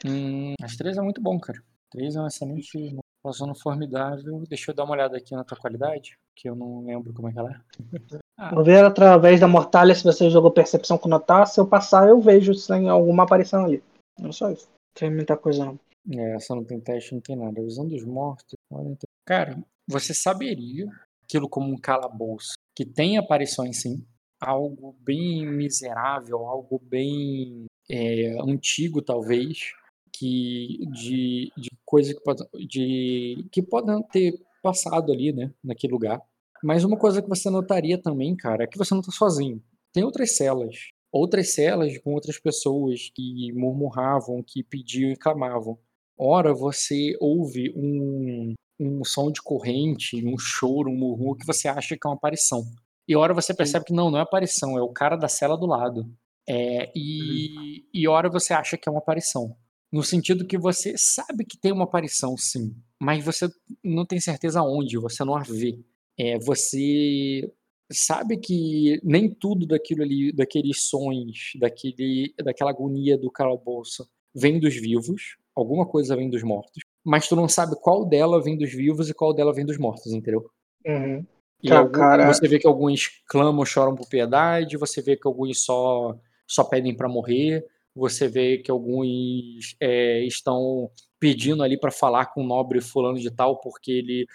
[0.05, 1.61] Hum, as 13 é muito bom, cara.
[1.91, 2.97] 13 é um excelente.
[3.25, 4.43] Uma zona formidável.
[4.49, 7.31] Deixa eu dar uma olhada aqui na tua qualidade, que eu não lembro como é
[7.31, 7.59] que ela é.
[8.53, 11.47] Vou ver através da mortalha se você jogou percepção com notar.
[11.47, 13.81] Se eu passar, eu vejo se tem alguma aparição ali.
[14.19, 14.65] Não só isso.
[14.67, 15.79] Não tem muita coisa, não.
[16.11, 17.61] É, essa não tem teste, não tem nada.
[17.61, 18.53] Usando os mortos.
[18.71, 18.95] então-
[19.25, 20.87] Cara, você saberia
[21.23, 24.05] aquilo como um calabouço que tem aparições sim,
[24.39, 29.71] algo bem miserável, algo bem é, antigo talvez,
[30.11, 36.21] que de, de coisa que pode, de que podem ter passado ali, né, naquele lugar.
[36.63, 39.61] Mas uma coisa que você notaria também, cara, é que você não tá sozinho.
[39.91, 40.75] Tem outras celas,
[41.11, 45.77] outras celas com outras pessoas que murmuravam, que pediam e clamavam.
[46.17, 51.95] Ora, você ouve um, um som de corrente, um choro, um murmúrio que você acha
[51.95, 52.63] que é uma aparição.
[53.07, 55.65] E ora você percebe que não, não é aparição, é o cara da cela do
[55.65, 56.09] lado.
[56.47, 59.55] É, e, e ora você acha que é uma aparição.
[59.91, 63.47] No sentido que você sabe que tem uma aparição, sim, mas você
[63.83, 65.79] não tem certeza onde, você não a vê.
[66.17, 67.51] É, você
[67.91, 74.73] sabe que nem tudo daquilo ali, daqueles sons, daquele, daquela agonia do calabouço vem dos
[74.73, 79.09] vivos, alguma coisa vem dos mortos, mas tu não sabe qual dela vem dos vivos
[79.09, 80.49] e qual dela vem dos mortos, entendeu?
[80.85, 81.25] Uhum.
[81.61, 82.33] E Tá, algum- cara.
[82.33, 86.95] você vê que alguns clamam, choram por piedade, você vê que alguns só, só pedem
[86.95, 90.89] pra morrer, você vê que alguns é, estão
[91.19, 94.25] pedindo ali pra falar com o nobre fulano de tal porque ele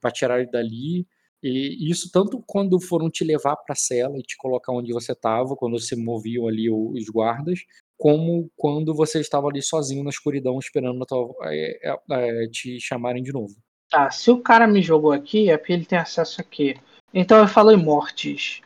[0.00, 1.06] para tirar ele dali.
[1.42, 5.54] E isso tanto quando foram te levar pra cela e te colocar onde você estava,
[5.54, 7.60] quando se moviam ali os guardas,
[7.98, 13.32] como quando você estava ali sozinho na escuridão esperando tua- é, é, te chamarem de
[13.32, 13.54] novo.
[13.90, 16.76] Tá, se o cara me jogou aqui, é porque ele tem acesso aqui.
[17.12, 18.60] Então eu falo em mortes.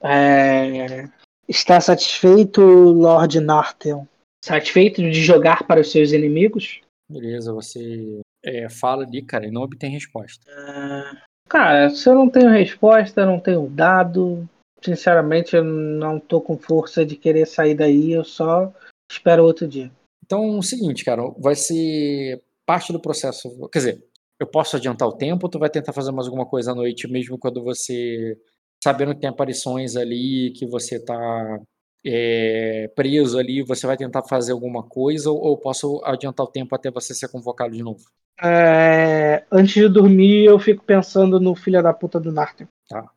[0.00, 1.08] É,
[1.48, 4.06] Está satisfeito, Lord Nartel?
[4.44, 6.80] Satisfeito de jogar para os seus inimigos?
[7.10, 10.44] Beleza, você é, fala ali, cara, e não obtém resposta.
[10.48, 14.48] Ah, Cara, se eu não tenho resposta, não tenho dado,
[14.82, 18.72] sinceramente eu não tô com força de querer sair daí, eu só
[19.10, 19.90] espero outro dia.
[20.24, 23.68] Então, é o seguinte, cara, vai ser parte do processo.
[23.72, 24.04] Quer dizer,
[24.38, 27.08] eu posso adiantar o tempo ou tu vai tentar fazer mais alguma coisa à noite,
[27.08, 28.38] mesmo quando você.
[28.82, 31.60] Sabendo que tem aparições ali, que você tá
[32.04, 36.74] é, preso ali, você vai tentar fazer alguma coisa ou, ou posso adiantar o tempo
[36.74, 38.00] até você ser convocado de novo?
[38.42, 42.68] É, antes de dormir, eu fico pensando no filho da puta do Nartel.
[42.88, 43.10] Tá.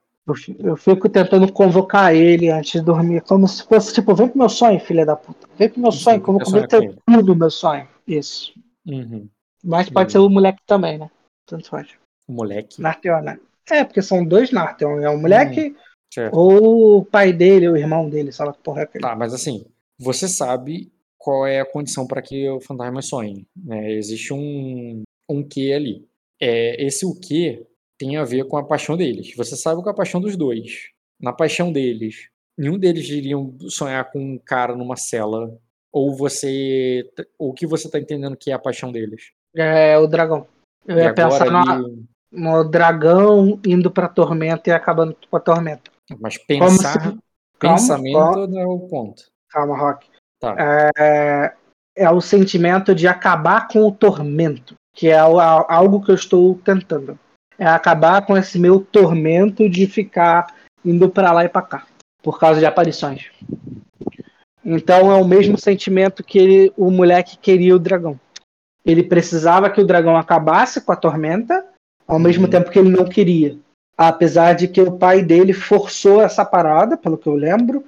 [0.59, 4.47] Eu, fico tentando convocar ele antes de dormir, como se fosse tipo, vem pro meu
[4.47, 5.47] sonho, filha da puta.
[5.57, 7.87] Vem pro meu sonho, como eu comer sonho com teu tudo, meu sonho.
[8.07, 8.53] Isso.
[8.87, 9.27] Uhum.
[9.61, 10.11] Mas pode Beleza.
[10.11, 11.11] ser o moleque também, né?
[11.45, 11.89] Tanto faz.
[12.27, 12.81] O moleque.
[12.81, 13.37] Nartel, né?
[13.69, 15.01] É, porque são dois Nartel.
[15.01, 15.75] É o moleque
[16.13, 16.37] Certo.
[16.37, 19.01] ou o pai dele, ou o irmão dele, sei lá que porra é aquele.
[19.01, 19.65] Tá, mas assim,
[19.99, 23.45] você sabe qual é a condição para que o fantasma sonhe.
[23.55, 23.93] Né?
[23.93, 26.07] Existe um, um quê ali.
[26.39, 27.65] É, esse o quê
[27.97, 29.33] tem a ver com a paixão deles.
[29.35, 30.89] Você sabe qual é a paixão dos dois.
[31.21, 32.27] Na paixão deles,
[32.57, 35.55] nenhum deles iriam sonhar com um cara numa cela.
[35.91, 37.07] Ou você.
[37.37, 39.31] Ou o que você tá entendendo que é a paixão deles?
[39.55, 40.47] É o dragão.
[40.87, 42.05] Eu E ia pensar ali.
[42.31, 45.91] no dragão indo pra tormenta e acabando com a tormenta.
[46.19, 46.93] Mas pensar.
[46.93, 47.17] se-
[47.59, 48.47] Calma, pensamento calma.
[48.47, 49.23] não é o ponto.
[49.49, 50.07] Calma, Rock.
[50.39, 50.55] Tá.
[50.97, 51.53] É,
[51.95, 56.15] é o sentimento de acabar com o tormento, que é al- al- algo que eu
[56.15, 57.17] estou tentando.
[57.63, 60.53] É acabar com esse meu tormento de ficar
[60.83, 61.85] indo pra lá e pra cá,
[62.21, 63.31] por causa de aparições.
[64.65, 68.19] Então é o mesmo sentimento que ele- o moleque queria o dragão.
[68.85, 71.65] Ele precisava que o dragão acabasse com a tormenta,
[72.05, 72.49] ao mesmo Uhum.
[72.49, 73.57] tempo que ele não queria.
[73.97, 77.85] Apesar de que o pai dele forçou essa parada, pelo que eu lembro.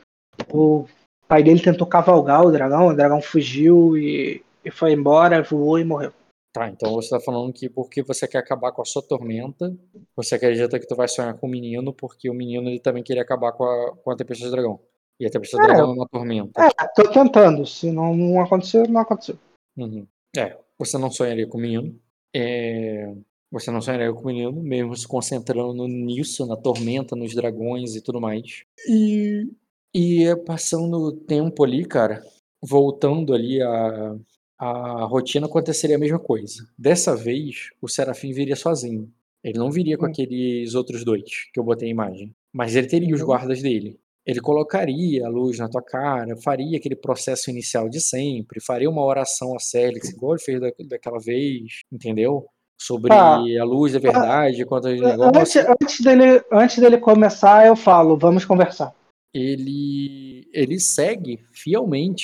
[0.49, 0.85] O
[1.27, 5.83] pai dele tentou cavalgar o dragão, o dragão fugiu e, e foi embora, voou e
[5.83, 6.13] morreu.
[6.55, 9.77] Tá, então você tá falando que porque você quer acabar com a sua tormenta,
[10.15, 13.23] você acredita que tu vai sonhar com o menino, porque o menino ele também queria
[13.23, 14.79] acabar com a, com a tempestade do dragão.
[15.19, 15.73] E a tempestade do É.
[15.73, 16.63] dragão é uma tormenta.
[16.63, 17.65] É, tô tentando.
[17.65, 19.37] Se não, não aconteceu, não aconteceu.
[19.75, 20.07] Uhum.
[20.33, 21.99] É, você não sonharia com o menino.
[22.33, 23.13] É,
[23.51, 28.01] você não sonharia com o menino, mesmo se concentrando nisso, na tormenta, nos dragões e
[28.01, 28.63] tudo mais.
[28.87, 29.51] E,
[29.93, 32.23] e é passando o tempo ali, cara,
[32.63, 34.15] voltando ali a,
[34.57, 36.67] a rotina, aconteceria a mesma coisa.
[36.77, 39.11] Dessa vez, o Serafim viria sozinho.
[39.43, 40.09] Ele não viria com Hum.
[40.09, 42.33] aqueles outros dois que eu botei a imagem.
[42.53, 43.27] Mas ele teria os Uhum.
[43.27, 43.99] guardas dele.
[44.25, 49.03] Ele colocaria a luz na tua cara, faria aquele processo inicial de sempre, faria uma
[49.05, 52.47] oração a Célix, igual ele fez da, daquela vez, entendeu?
[52.81, 53.35] Sobre Tá.
[53.37, 58.45] a luz da verdade, quanto aos Antes, antes, dele, antes dele começar, eu falo, vamos
[58.45, 58.95] conversar.
[59.33, 62.23] Ele, ele segue fielmente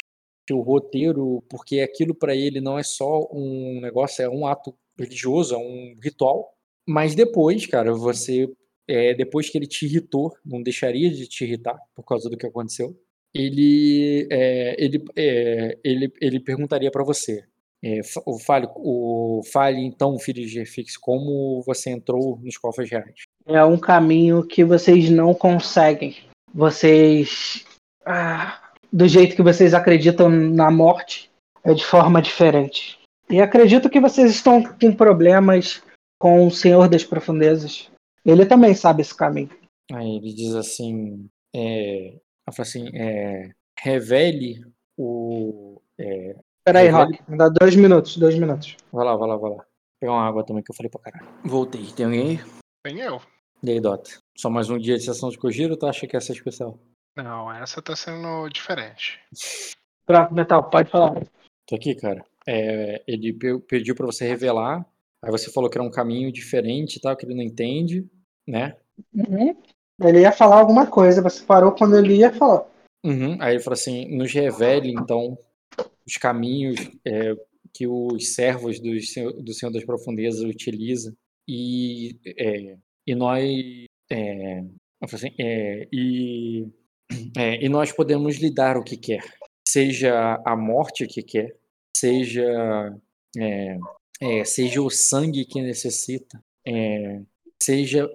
[0.53, 5.55] o roteiro, porque aquilo para ele não é só um negócio, é um ato religioso,
[5.55, 6.53] é um ritual.
[6.87, 8.47] Mas depois, cara, você
[8.87, 12.45] é, depois que ele te irritou, não deixaria de te irritar por causa do que
[12.45, 12.95] aconteceu,
[13.33, 17.43] ele, é, ele, é, ele, ele perguntaria para você.
[17.83, 23.23] É, o fale, o fale então, filho de Jefix, como você entrou nos cofres reais.
[23.45, 26.15] É um caminho que vocês não conseguem.
[26.53, 27.65] Vocês.
[28.05, 28.60] ah,
[28.91, 31.31] do jeito que vocês acreditam na morte,
[31.63, 32.99] é de forma diferente.
[33.29, 35.81] E acredito que vocês estão com problemas
[36.19, 37.89] com o Senhor das Profundezas.
[38.25, 39.49] Ele também sabe esse caminho.
[39.91, 42.19] Aí ele diz assim, é,
[42.59, 44.61] assim, é, revele
[44.97, 48.77] o, é, Peraí, Revele- Rock, me dá dois minutos, dois minutos.
[48.91, 49.65] vai lá, vai lá, vai lá, Vou
[49.99, 51.27] pegar uma água também que eu falei pra caralho.
[51.43, 52.39] Voltei, tem alguém aí?
[52.83, 53.19] Tem eu.
[53.63, 54.11] E aí, Dota?
[54.37, 56.77] Só mais um dia de sessão de Kojiro ou tu acha que essa é especial?
[57.15, 59.19] Não, essa tá sendo diferente.
[60.05, 61.21] Pronto, Metal, pode falar.
[61.67, 62.25] Tô aqui, cara.
[62.47, 64.85] É, ele pe- pediu pra você revelar,
[65.21, 68.09] aí você falou que era um caminho diferente e tal, que ele não entende,
[68.47, 68.75] né?
[69.13, 69.55] Uhum.
[70.01, 72.65] Ele ia falar alguma coisa, você parou quando ele ia falar.
[73.03, 73.37] Uhum.
[73.39, 75.37] Aí ele falou assim: nos revele então
[76.05, 77.35] os caminhos é,
[77.73, 81.13] que os servos do Senhor, do Senhor das Profundezas utilizam
[81.47, 84.63] e, é, e nós é,
[85.01, 86.67] eu falei assim, é, e,
[87.37, 89.23] é, e nós podemos lhe dar o que quer,
[89.67, 91.55] seja a morte que quer,
[91.95, 92.95] seja
[93.37, 93.77] é,
[94.21, 97.21] é, seja o sangue que necessita, é,
[97.61, 98.09] seja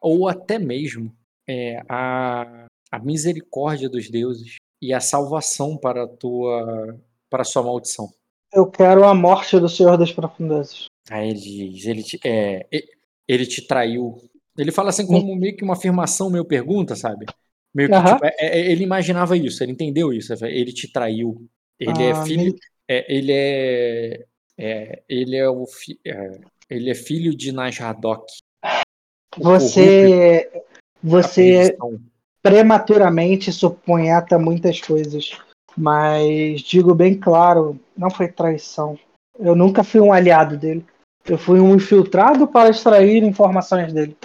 [0.00, 1.14] ou até mesmo
[1.48, 6.98] é, a, a misericórdia dos deuses e a salvação para a tua
[7.28, 8.08] para a sua maldição.
[8.52, 10.86] Eu quero a morte do Senhor das Profundezas.
[11.08, 12.66] Aí ele diz, ele te, é,
[13.28, 14.16] ele te traiu.
[14.58, 17.26] Ele fala assim como meio que uma afirmação, meio pergunta, sabe?
[17.74, 18.14] Meio que, Aham.
[18.14, 20.32] tipo, é- é- ele imaginava isso, ele entendeu isso.
[20.44, 21.46] Ele te traiu.
[21.78, 22.58] Ele é Ah, filho, me-
[22.88, 24.24] é, ele é,
[24.58, 28.26] é, ele é o fi- é, ele é filho de Nasradok.
[29.38, 30.50] Você.
[31.02, 31.76] Você
[32.42, 35.38] prematuramente supunhata muitas coisas.
[35.76, 38.98] Mas digo bem claro, não foi traição.
[39.38, 40.84] Eu nunca fui um aliado dele.
[41.24, 44.16] Eu fui um infiltrado para extrair informações dele.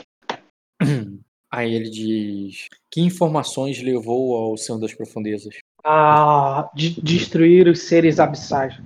[1.56, 5.56] Aí ele diz: Que informações levou ao Senhor das Profundezas?
[5.86, 8.78] A de destruir os seres abissais.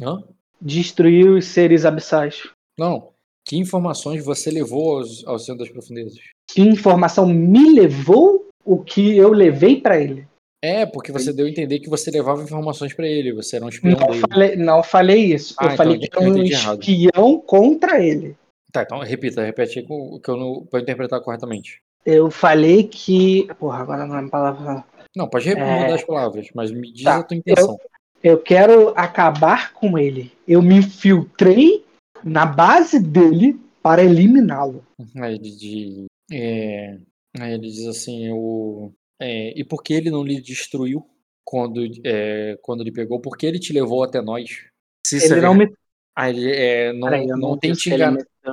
[0.00, 0.24] Hã?
[0.60, 2.48] Destruir os seres abissais.
[2.76, 3.10] Não.
[3.46, 6.18] Que informações você levou aos, ao Senhor das Profundezas?
[6.50, 10.26] Que informação me levou o que eu levei para ele?
[10.60, 13.68] É, porque você deu a entender que você levava informações para ele, você era um
[13.68, 14.24] espião não dele.
[14.28, 15.54] Falei, não falei isso.
[15.58, 17.42] Ah, eu então falei que era um espião errado.
[17.42, 18.36] contra ele.
[18.72, 21.80] Tá, então repita, repete aí que eu não vou interpretar corretamente.
[22.04, 23.46] Eu falei que.
[23.58, 24.84] Porra, agora não é uma palavra.
[25.14, 25.54] Não, pode é...
[25.54, 27.78] mudar as palavras, mas me diz tá, a tua intenção.
[28.22, 30.32] Eu, eu quero acabar com ele.
[30.46, 31.84] Eu me infiltrei
[32.24, 34.84] na base dele para eliminá-lo.
[35.16, 36.06] Aí ele diz.
[36.32, 36.98] É,
[37.38, 38.92] aí ele diz assim, eu.
[39.20, 41.06] É, e por que ele não lhe destruiu
[41.44, 43.20] quando, é, quando ele pegou?
[43.20, 44.64] Por que ele te levou até nós?
[45.06, 45.72] Se ele não me.
[46.18, 47.90] Ele, é, não, Peraí, não, não tem te.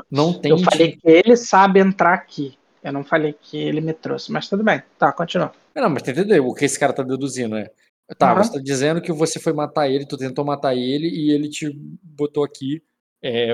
[0.09, 2.57] Não tem eu falei que ele sabe entrar aqui.
[2.83, 4.81] Eu não falei que ele me trouxe, mas tudo bem.
[4.97, 5.51] Tá, continua.
[5.75, 7.69] Não, mas entendeu o que esse cara tá deduzindo, né?
[8.17, 8.43] Tá, uhum.
[8.43, 11.69] você tá dizendo que você foi matar ele, tu tentou matar ele e ele te
[12.03, 12.81] botou aqui
[13.21, 13.53] é,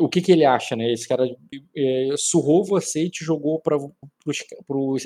[0.00, 0.92] o que, que ele acha, né?
[0.92, 1.24] Esse cara
[1.74, 3.78] é, surrou você e te jogou para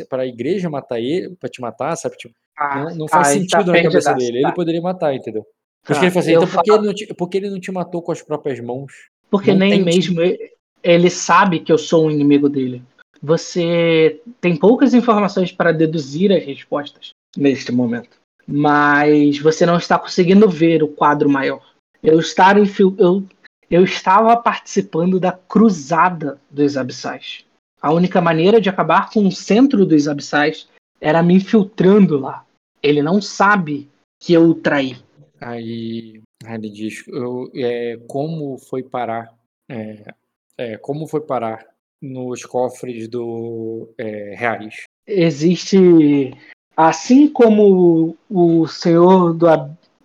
[0.08, 2.16] para a igreja matar ele, para te matar, sabe?
[2.16, 4.42] Tipo, ah, não, não, faz ah, sentido tá na cabeça dele.
[4.42, 4.48] Tá.
[4.48, 5.46] Ele poderia matar, entendeu?
[5.84, 8.10] Por ah, ele assim, então, por, que ele não te, ele não te matou com
[8.10, 8.92] as próprias mãos?
[9.30, 10.38] Porque não nem mesmo ele,
[10.82, 12.82] ele sabe que eu sou um inimigo dele.
[13.24, 20.46] Você tem poucas informações para deduzir as respostas neste momento, mas você não está conseguindo
[20.46, 21.64] ver o quadro maior.
[22.02, 22.66] Eu estar em
[22.98, 23.24] eu
[23.70, 27.46] eu estava participando da cruzada dos abissais.
[27.80, 30.68] A única maneira de acabar com o centro dos abissais
[31.00, 32.44] era me infiltrando lá.
[32.82, 33.88] Ele não sabe
[34.20, 34.98] que eu o traí.
[35.40, 39.32] Aí, aí ele diz, eu, é, como foi parar,
[39.66, 40.14] é,
[40.58, 41.73] é, como foi parar
[42.04, 44.84] nos cofres do é, reais?
[45.06, 46.34] Existe,
[46.76, 49.46] assim como o Senhor do,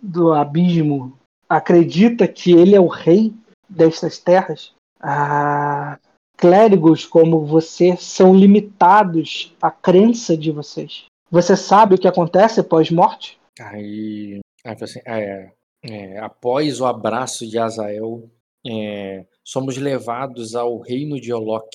[0.00, 3.34] do Abismo acredita que ele é o rei
[3.68, 5.98] destas terras, ah,
[6.36, 11.04] clérigos como você são limitados à crença de vocês.
[11.30, 13.38] Você sabe o que acontece pós-morte?
[13.60, 18.28] Aí, aí assim, é, é, após o abraço de Azael,
[18.66, 21.68] é, somos levados ao reino de Olok.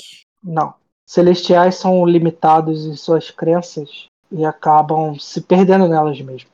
[0.44, 0.74] Não.
[1.06, 6.50] Celestiais são limitados em suas crenças e acabam se perdendo nelas mesmo.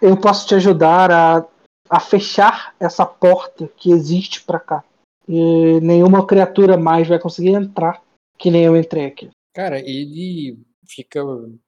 [0.00, 1.46] Eu posso te ajudar a
[1.92, 4.82] a fechar essa porta que existe para cá.
[5.28, 8.02] E nenhuma criatura mais vai conseguir entrar
[8.38, 9.28] que nem eu entrei aqui.
[9.54, 11.20] Cara, ele fica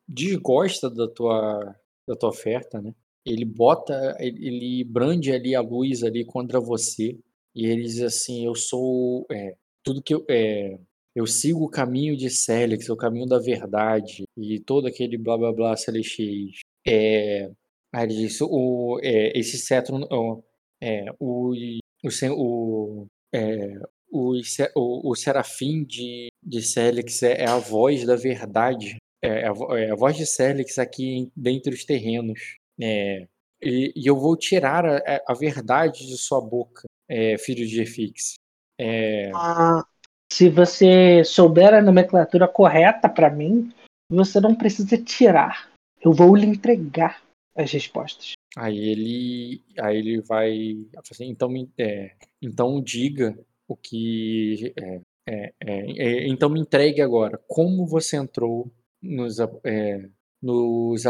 [0.08, 1.76] desgosta da tua
[2.08, 2.94] da tua oferta, né?
[3.24, 7.18] Ele bota, ele brande ali a luz ali contra você
[7.54, 10.78] e ele diz assim: eu sou é, tudo que eu é,
[11.14, 15.52] eu sigo o caminho de Célix, o caminho da verdade e todo aquele blá blá
[15.52, 16.60] blá celestiais.
[16.86, 17.50] É,
[17.94, 20.42] Aí ele disse, o, é, esse cetro, o,
[20.82, 21.54] é, o,
[22.02, 23.78] o, o, é,
[24.10, 24.40] o,
[24.74, 29.78] o, o serafim de, de Célix é, é a voz da verdade, é, é a,
[29.78, 32.56] é a voz de Célix aqui dentro dos terrenos.
[32.82, 33.28] É,
[33.62, 38.34] e, e, eu vou tirar a, a verdade de sua boca, é, filho de Efix.
[38.78, 39.30] É...
[39.34, 39.84] Ah,
[40.32, 43.72] se você souber a nomenclatura correta para mim,
[44.10, 45.70] você não precisa tirar.
[46.00, 47.22] Eu vou lhe entregar
[47.56, 48.32] as respostas.
[48.56, 53.36] Aí ele, aí ele vai, assim, então, é, então diga
[53.66, 58.70] o que, é, é, é, é então me entregue agora como você entrou
[59.02, 60.08] nos, é,
[60.42, 61.04] nos,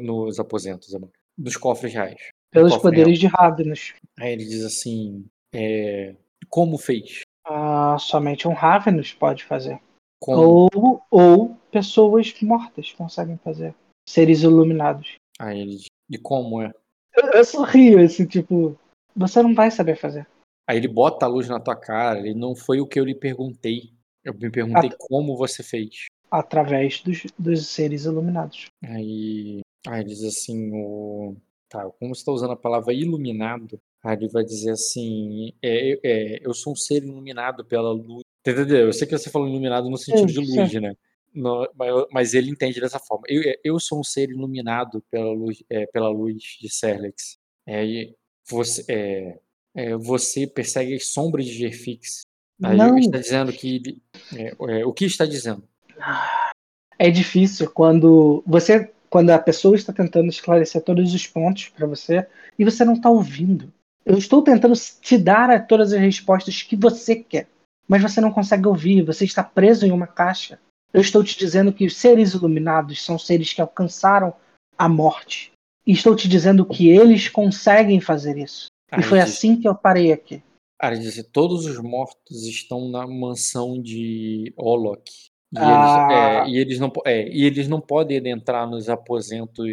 [0.00, 0.96] nos aposentos,
[1.36, 2.20] nos cofres reais.
[2.50, 3.30] Pelos poderes real.
[3.30, 3.94] de Ravenous.
[4.18, 5.24] Aí ele diz assim,
[6.48, 7.22] como fez?
[7.44, 9.80] Ah, somente um Ravenous pode fazer.
[10.20, 10.68] Como?
[10.74, 13.74] Ou, ou pessoas mortas conseguem fazer.
[14.08, 15.16] Seres iluminados.
[15.38, 15.78] Aí ele
[16.08, 16.72] de como é.
[17.14, 18.78] Eu, eu sorrio, assim, tipo,
[19.14, 20.26] você não vai saber fazer.
[20.66, 23.14] Aí ele bota a luz na tua cara, ele não foi o que eu lhe
[23.14, 23.92] perguntei.
[24.24, 26.06] Eu me perguntei At como você fez.
[26.30, 28.66] Através dos, dos seres iluminados.
[28.84, 31.36] Aí, aí ele diz assim, o...
[31.68, 36.54] Tá, como você está usando a palavra iluminado, ele vai dizer assim, é, é, eu
[36.54, 38.22] sou um ser iluminado pela luz.
[38.46, 38.86] Entendeu?
[38.86, 40.94] Eu sei que você falou iluminado no sentido de luz, né?
[41.34, 41.68] No,
[42.10, 43.24] mas ele entende dessa forma.
[43.28, 47.38] Eu, é, eu sou um ser iluminado pela luz, é, pela luz de Serlex.
[47.66, 47.84] É,
[48.48, 49.38] você, é,
[49.74, 52.22] é, você persegue as sombras de Gerfix.
[52.62, 52.98] Aí Não.
[52.98, 54.00] está dizendo que.
[54.34, 55.62] é, é, o que está dizendo?
[56.98, 62.26] É difícil quando você, quando a pessoa está tentando esclarecer todos os pontos para você
[62.58, 63.72] e você não está ouvindo.
[64.08, 67.46] Eu estou tentando te dar todas as respostas que você quer,
[67.86, 69.02] mas você não consegue ouvir.
[69.02, 70.58] Você está preso em uma caixa.
[70.94, 74.32] Eu estou te dizendo que os seres iluminados são seres que alcançaram
[74.78, 75.52] a morte.
[75.86, 78.68] E estou te dizendo que eles conseguem fazer isso.
[78.96, 80.42] E foi assim que eu parei aqui.
[80.82, 85.02] Ele disse, todos os mortos estão na mansão de Olok.
[85.52, 86.46] E, Ah.
[86.46, 89.66] eles, é, e, eles não, é, e eles não podem entrar nos aposentos.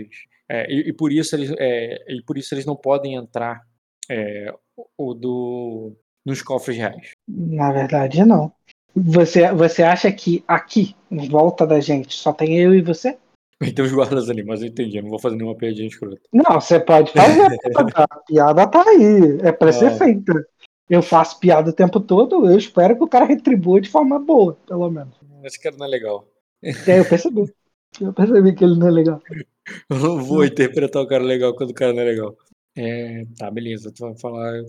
[0.49, 3.65] é, e, e por isso eles, é, e por isso eles não podem entrar
[4.09, 4.53] é,
[4.97, 5.93] o do,
[6.25, 7.11] nos cofres reais.
[7.27, 8.51] Na verdade, não.
[8.95, 13.17] Você, você acha que aqui, em volta da gente, só tem eu e você?
[13.61, 16.19] E tem os guardas ali, mas eu entendi, eu não vou fazer nenhuma piadinha escrota.
[16.31, 17.41] Não, você pode fazer.
[17.95, 19.39] a piada tá aí.
[19.41, 19.97] É pra ser Ah.
[19.97, 20.47] feita.
[20.89, 24.55] Eu faço piada o tempo todo, eu espero que o cara retribua de forma boa,
[24.67, 25.15] pelo menos.
[25.43, 26.27] Esse cara não é legal.
[26.63, 27.51] Aí eu percebi.
[27.99, 29.21] Eu percebi que ele não é legal.
[29.89, 32.35] Eu não vou interpretar o cara legal quando o cara não é legal.
[32.77, 34.61] É, tá, beleza, tu vai falar.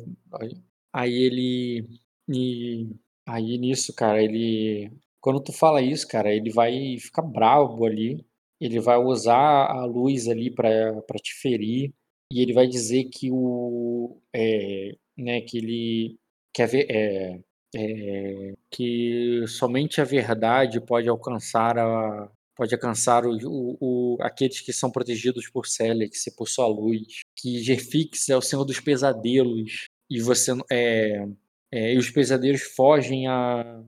[0.93, 1.89] Aí, ele.
[2.29, 2.89] E,
[3.27, 4.91] aí nisso, cara, ele.
[5.21, 8.25] Quando tu fala isso, cara, ele vai ficar bravo ali.
[8.61, 9.37] Ele vai usar
[9.71, 10.93] a luz ali pra
[11.23, 11.93] te ferir.
[12.33, 14.21] E ele vai dizer que o.
[14.35, 16.19] É, né, que ele.
[16.55, 16.87] Quer ver.
[16.91, 17.41] É,
[17.77, 23.77] é, que somente a verdade pode alcançar a, pode alcançar o, o-
[24.17, 27.21] o- aqueles que são protegidos por Celex e por sua luz.
[27.37, 31.27] Que Gerfix é o senhor dos pesadelos e você é,
[31.73, 33.85] é, e os pesadelos fogem a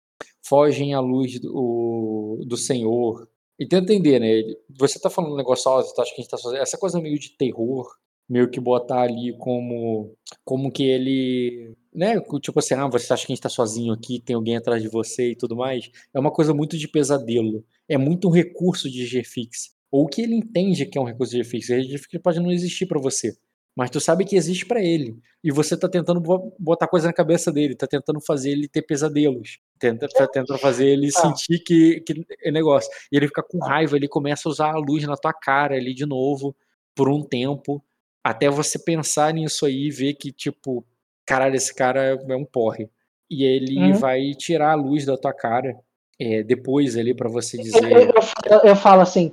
[0.47, 3.27] fogem à luz do, do Senhor.
[3.59, 4.55] E tenta entender, né?
[4.77, 6.61] Você tá falando um negócio, ó, você acha que a gente tá sozinho.
[6.61, 7.87] Essa coisa meio de terror,
[8.29, 13.31] meio que botar ali como como que ele, né, tipo assim, ah, você acha que
[13.31, 15.89] a gente tá sozinho aqui, tem alguém atrás de você e tudo mais.
[16.13, 17.63] É uma coisa muito de pesadelo.
[17.87, 19.74] É muito um recurso de GFix.
[19.95, 21.69] Ou que ele entende que é um recurso de GFix.
[21.69, 23.33] O GFix pode não existir pra você,
[23.75, 25.15] mas tu sabe que existe pra ele.
[25.43, 28.81] E você tá tentando bo- botar coisa na cabeça dele, tá tentando fazer ele ter
[28.81, 29.59] pesadelos.
[29.79, 31.19] Tenta, tá tentando fazer ele Ah.
[31.21, 32.91] sentir que, que é negócio.
[33.11, 35.93] E ele fica com raiva, ele começa a usar a luz na tua cara ali
[35.93, 36.53] de novo,
[36.93, 37.81] por um tempo,
[38.23, 40.83] até você pensar nisso aí e ver que, tipo,
[41.25, 42.89] caralho, esse cara é um porre.
[43.29, 43.93] E ele Uhum.
[43.93, 45.77] vai tirar a luz da tua cara
[46.19, 47.91] é, depois ali pra você dizer.
[47.91, 48.13] eu-
[48.51, 49.31] eu- eu falo assim.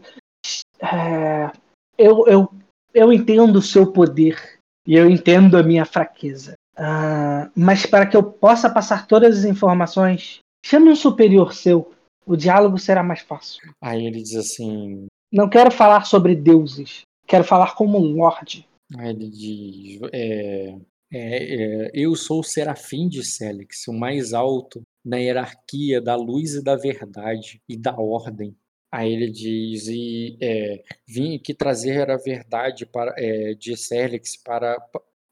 [0.83, 1.51] É,
[1.97, 2.53] eu, eu,
[2.93, 6.55] eu entendo o seu poder e eu entendo a minha fraqueza.
[6.77, 11.93] Ah, mas para que eu possa passar todas as informações, chame um superior seu.
[12.27, 13.73] O diálogo será mais fácil.
[13.81, 15.07] Aí ele diz assim.
[15.33, 17.03] Não quero falar sobre deuses.
[17.27, 18.67] Quero falar como um lorde.
[18.97, 20.01] Aí ele diz.
[20.13, 20.77] é,
[21.13, 21.55] é,
[21.85, 26.63] é, eu sou o serafim de Célix, o mais alto na hierarquia da luz e
[26.63, 28.57] da verdade e da ordem.
[28.93, 34.77] Aí ele diz: e, é, vim aqui trazer a verdade para, é, de Célix para,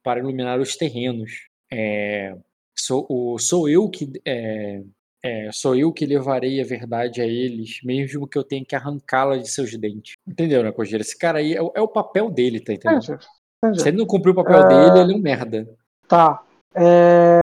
[0.02, 1.46] para iluminar os terrenos.
[1.70, 2.34] É,
[2.78, 4.10] sou, o, sou eu que.
[4.24, 4.82] é,
[5.22, 9.36] é, sou eu que levarei a verdade a eles, mesmo que eu tenha que arrancá-la
[9.36, 10.14] de seus dentes.
[10.26, 11.02] Entendeu, né, Cogeira?
[11.02, 13.02] Esse cara aí é, o- é o papel dele, tá entendendo?
[13.04, 13.26] Entendi,
[13.62, 13.82] entendi.
[13.82, 15.68] Se ele não cumprir o papel dele, ele é um merda.
[16.08, 16.42] Tá.
[16.74, 17.40] É...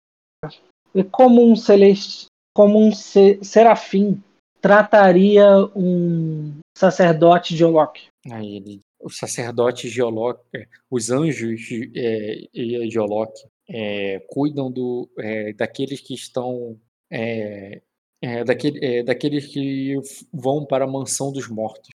[0.94, 4.22] E como um celeste, como um se- serafim
[4.60, 8.00] trataria um sacerdote de Olok?
[8.30, 11.60] Aí ele, o sacerdote Geoloc, é, os anjos
[11.94, 13.32] é, e Geoloc
[13.68, 16.78] é, cuidam do, é, daqueles que estão.
[17.10, 17.80] É,
[18.22, 19.94] é, daquele, é, daqueles que
[20.32, 21.88] vão para a mansão dos mortos.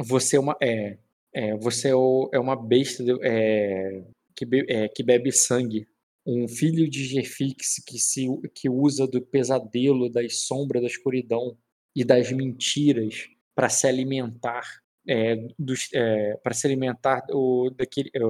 [0.00, 0.56] Você é uma.
[0.60, 0.96] É,
[1.58, 3.16] você é, uma besta de-
[4.34, 5.86] que, be- que bebe sangue.
[6.26, 11.56] Um filho de Gefix que, se, que usa do pesadelo, das sombras, da escuridão
[11.94, 14.62] e das mentiras para se alimentar
[15.08, 15.88] é, dos,
[16.42, 18.20] para se alimentar o, daquele, é,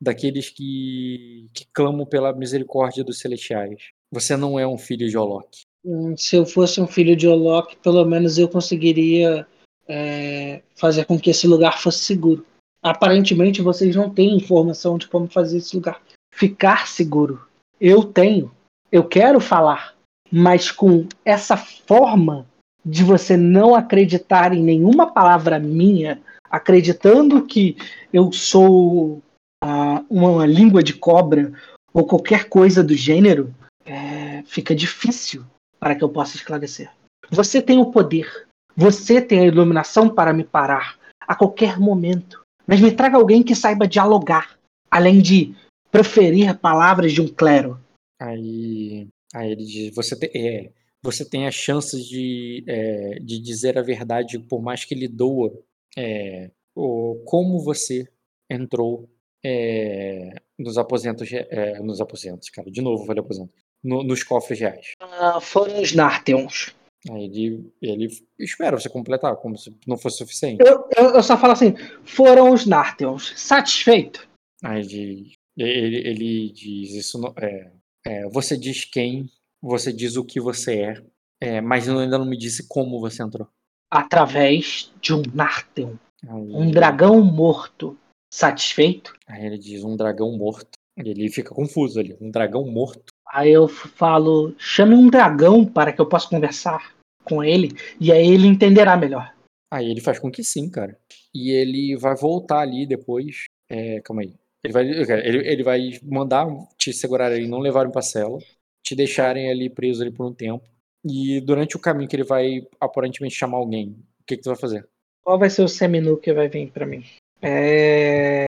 [0.00, 3.90] daqueles que, que clamam pela misericórdia dos celestiais.
[4.10, 5.62] Você não é um filho de Olok.
[5.84, 9.46] Hum, Se eu fosse um filho de Olok, pelo menos eu conseguiria
[9.86, 12.44] é, fazer com que esse lugar fosse seguro.
[12.82, 16.02] Aparentemente vocês não têm informação de como fazer esse lugar
[16.38, 17.44] ficar seguro.
[17.80, 18.52] Eu tenho.
[18.92, 19.94] Eu quero falar.
[20.30, 22.46] Mas com essa forma
[22.84, 27.76] de você não acreditar em nenhuma palavra minha, acreditando que
[28.12, 29.20] eu sou
[29.62, 31.52] ah, uma língua de cobra
[31.92, 33.52] ou qualquer coisa do gênero,
[33.84, 35.44] é, fica difícil
[35.80, 36.90] para que eu possa esclarecer.
[37.30, 38.46] Você tem o poder,
[38.76, 40.96] você tem a iluminação para me parar
[41.26, 44.56] a qualquer momento, mas me traga alguém que saiba dialogar,
[44.90, 45.54] além de
[45.90, 47.80] proferir palavras de um clero.
[48.20, 53.78] Aí Aí ele diz: você tem, é, você tem as chances de, é, de dizer
[53.78, 55.52] a verdade, por mais que ele doa,
[55.96, 58.08] é, o, como você
[58.50, 59.08] entrou
[59.44, 63.52] é, nos aposentos, é, nos aposentos, cara, de novo, falei aposento,
[63.82, 64.92] no, nos cofres reais.
[65.00, 66.74] Ah, foram os Nartheons.
[67.10, 68.08] Aí ele, ele
[68.38, 70.64] espera você completar, como se não fosse suficiente.
[70.66, 73.34] Eu, eu, eu só falo assim: foram os Nartheons.
[73.36, 74.26] Satisfeito?
[74.64, 75.32] Aí ele,
[75.62, 77.70] ele, ele diz: Isso não, é,
[78.06, 79.28] é, Você diz quem,
[79.60, 81.02] você diz o que você é,
[81.40, 83.48] é mas ainda não me disse como você entrou.
[83.90, 85.94] Através de um Nartheon.
[86.26, 87.96] Um dragão morto.
[88.32, 89.14] Satisfeito?
[89.26, 90.78] Aí ele diz: Um dragão morto.
[90.96, 92.16] Ele fica confuso ali.
[92.20, 93.12] Um dragão morto.
[93.30, 96.94] Aí eu falo, chame um dragão para que eu possa conversar
[97.24, 99.34] com ele e aí ele entenderá melhor.
[99.70, 100.98] Aí ele faz com que sim, cara.
[101.34, 103.44] E ele vai voltar ali depois.
[103.68, 104.34] É, calma aí.
[104.68, 104.84] Ele vai,
[105.26, 106.46] ele, ele vai mandar
[106.76, 108.38] te segurar ali, não levarem pra cela,
[108.82, 110.62] te deixarem ali preso ali por um tempo.
[111.02, 114.58] E durante o caminho que ele vai aparentemente chamar alguém, o que, que tu vai
[114.58, 114.86] fazer?
[115.24, 117.02] Qual vai ser o seminu que vai vir para mim?
[117.40, 118.44] É...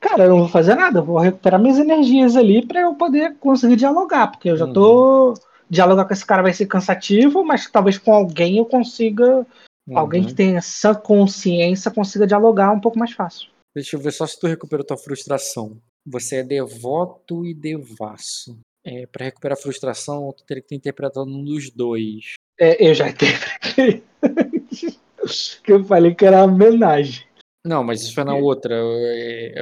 [0.00, 3.36] Cara, eu não vou fazer nada, eu vou recuperar minhas energias ali para eu poder
[3.38, 5.30] conseguir dialogar, porque eu já tô.
[5.30, 5.34] Uhum.
[5.68, 9.46] Dialogar com esse cara vai ser cansativo, mas talvez com alguém eu consiga.
[9.88, 9.98] Uhum.
[9.98, 13.48] Alguém que tenha essa consciência consiga dialogar um pouco mais fácil.
[13.74, 15.80] Deixa eu ver só se tu recuperou tua frustração.
[16.06, 18.58] Você é devoto e devasso.
[18.84, 22.34] É, para recuperar a frustração, tu teria que ter interpretado um dos dois.
[22.58, 24.04] É, eu já interpretei.
[25.64, 27.26] que eu falei que era uma homenagem.
[27.64, 28.74] Não, mas isso foi na outra.
[28.76, 29.54] É,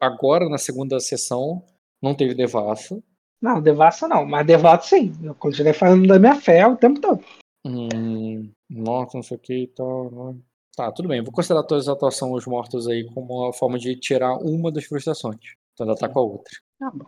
[0.00, 1.64] agora, na segunda sessão,
[2.00, 3.02] não teve devasso.
[3.42, 5.12] Não, devasso não, mas devoto sim.
[5.22, 7.24] Eu continuei falando da minha fé o tempo todo.
[7.66, 10.36] Hum, nossa, não sei o que e tal.
[10.78, 11.20] Tá, tudo bem.
[11.20, 14.84] Vou considerar todas as atuações dos mortos aí como uma forma de tirar uma das
[14.84, 15.40] frustrações.
[15.74, 16.52] Então ainda tá com a outra.
[16.78, 17.06] Tá bom.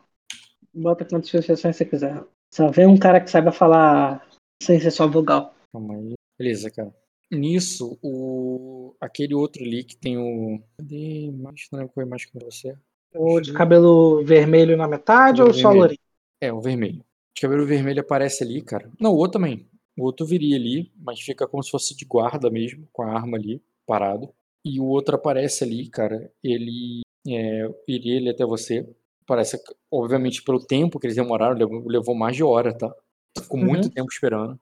[0.74, 2.20] Bota quantas frustrações você quiser.
[2.52, 4.28] Só vem um cara que saiba falar
[4.60, 5.54] sem ser só vogal.
[5.72, 6.14] Calma aí.
[6.36, 6.92] Beleza, cara.
[7.30, 8.92] Nisso, o...
[9.00, 10.60] aquele outro ali que tem o.
[10.76, 11.30] Cadê?
[11.30, 12.76] Mais, não lembro qual é mais que você.
[13.14, 16.00] O de cabelo vermelho na metade cabelo ou só lourinho?
[16.40, 17.04] É, o vermelho.
[17.36, 18.90] De cabelo vermelho aparece ali, cara.
[18.98, 19.70] Não, o outro também.
[20.00, 23.36] O outro viria ali, mas fica como se fosse de guarda mesmo, com a arma
[23.36, 24.32] ali, parado.
[24.64, 26.32] E o outro aparece ali, cara.
[26.42, 28.88] Ele é, iria ele até você.
[29.26, 29.60] Parece,
[29.90, 32.90] obviamente, pelo tempo que eles demoraram, levou, levou mais de hora, tá?
[33.38, 33.66] Ficou uhum.
[33.66, 34.58] muito tempo esperando.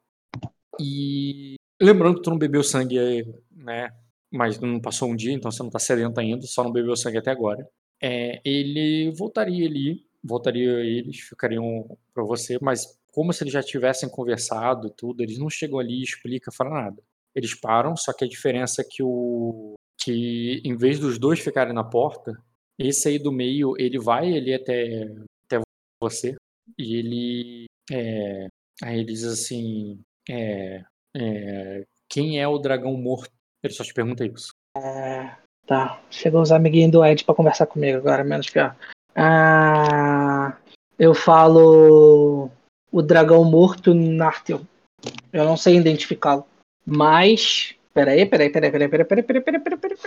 [0.81, 3.93] E Lembrando que tu não bebeu sangue, né?
[4.31, 7.19] Mas não passou um dia, então você não tá sedento ainda, só não bebeu sangue
[7.19, 7.67] até agora.
[8.03, 14.09] É, ele voltaria ali, voltaria eles, ficariam para você, mas como se eles já tivessem
[14.09, 17.03] conversado tudo, eles não chegam ali e explicam, falam nada.
[17.35, 21.75] Eles param, só que a diferença é que o que em vez dos dois ficarem
[21.75, 22.41] na porta,
[22.79, 25.03] esse aí do meio, ele vai ele até
[25.47, 25.61] até
[26.01, 26.37] você
[26.79, 28.47] e ele é,
[28.85, 30.01] aí ele diz assim,
[30.31, 30.85] é,
[31.17, 33.33] é, quem é o dragão morto?
[33.65, 34.51] Ele só te pergunta isso.
[34.77, 35.35] É,
[35.67, 36.01] tá.
[36.09, 38.77] Chegou os amiguinhos do Ed pra conversar comigo agora, menos pior.
[39.17, 40.57] Ah,
[40.97, 42.49] eu falo
[42.91, 44.61] o dragão morto Nartel.
[45.33, 46.47] Eu não sei identificá-lo.
[46.85, 47.75] Mas.
[47.95, 49.99] Peraí, peraí, peraí, peraí, peraí, peraí, peraí, peraí, peraí, peraí.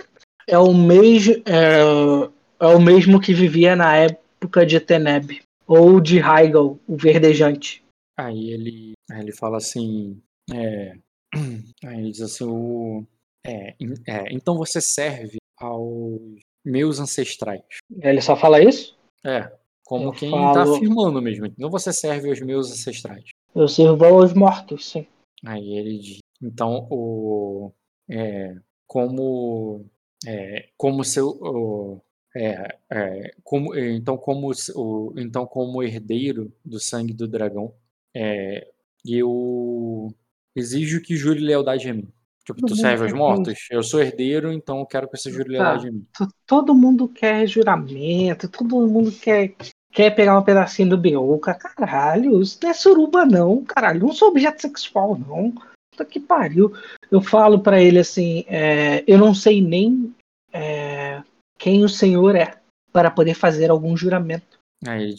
[0.47, 1.35] É o mesmo.
[1.45, 2.29] É,
[2.59, 5.41] é o mesmo que vivia na época de Teneb.
[5.67, 7.83] Ou de Heigl, o verdejante.
[8.17, 10.21] Aí ele, aí ele fala assim:
[10.53, 10.95] é,
[11.85, 13.05] aí ele diz assim, o,
[13.45, 13.75] é,
[14.07, 17.63] é, então você serve aos meus ancestrais.
[18.01, 18.97] Ele só fala isso?
[19.23, 19.51] É,
[19.91, 20.75] como eu quem tá falo...
[20.75, 21.45] afirmando mesmo.
[21.47, 23.25] Então você serve aos meus ancestrais.
[23.53, 25.05] Eu sirvo aos mortos, sim.
[25.45, 27.73] Aí ele diz, então o
[28.09, 28.55] é,
[28.87, 29.85] como
[30.25, 32.01] é, como seu o,
[32.33, 37.73] é, é, como, então como o, então como herdeiro do sangue do dragão
[38.15, 38.65] é,
[39.05, 40.07] eu
[40.55, 42.07] exijo que jure lealdade a mim.
[42.45, 43.67] Tipo, tu serve aos mortos?
[43.69, 45.51] Eu sou herdeiro, então eu quero que você jure tá.
[45.51, 46.07] lealdade a mim.
[46.47, 49.53] Todo mundo quer juramento, todo mundo quer,
[49.91, 51.53] quer pegar um pedacinho do Beuca.
[51.53, 53.63] Caralho, isso não é suruba, não.
[53.63, 55.53] Caralho, não sou objeto sexual, não.
[55.91, 56.73] Puta que pariu.
[57.09, 60.13] Eu falo para ele assim: é, eu não sei nem
[60.53, 61.21] é,
[61.57, 62.59] quem o senhor é
[62.91, 64.59] para poder fazer algum juramento.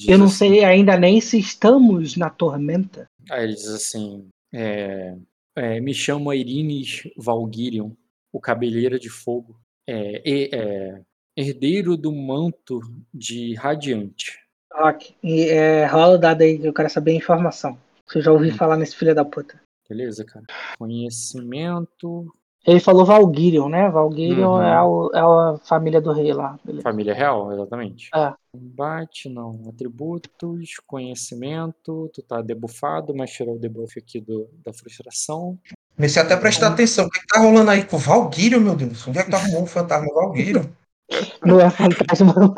[0.08, 3.06] eu não assim, sei ainda nem se estamos na tormenta.
[3.30, 5.16] Aí ele diz assim: é,
[5.56, 7.92] é, me chamo Irines Valguirion,
[8.32, 11.00] o Cabeleira de Fogo, é, é,
[11.36, 12.80] herdeiro do manto
[13.12, 14.41] de Radiante.
[14.74, 17.78] Ok, e, é, rola o dado aí, eu quero saber a informação.
[18.06, 18.56] Você já ouviu hum.
[18.56, 19.60] falar nesse filho da puta.
[19.88, 20.44] Beleza, cara.
[20.78, 22.32] Conhecimento.
[22.64, 23.90] Ele falou Valgyrion, né?
[23.90, 24.62] Valgyrion uhum.
[24.62, 26.58] é, a, é, a, família do rei lá.
[26.64, 26.82] Beleza.
[26.82, 28.08] Família real, exatamente.
[28.14, 28.32] É.
[28.52, 29.60] Combate, não.
[29.68, 32.08] Atributos, conhecimento.
[32.14, 35.58] Tu tá debufado, mas tirou o debuff aqui do, da frustração.
[35.96, 36.74] Comecei até a prestar então...
[36.74, 37.06] atenção.
[37.06, 39.06] O que, é que tá rolando aí com o Valgyrion, meu Deus?
[39.08, 40.64] Onde é que tá arrumando o fantasma Valgyrion?
[41.44, 42.54] Não é fantasma, não.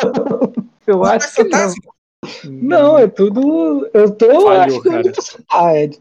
[0.87, 1.73] Eu não acho é que não.
[2.45, 3.89] Não, é tudo.
[3.93, 4.43] Eu tô.
[4.43, 5.13] Falhou, cara.
[5.51, 5.99] Ah, Ed.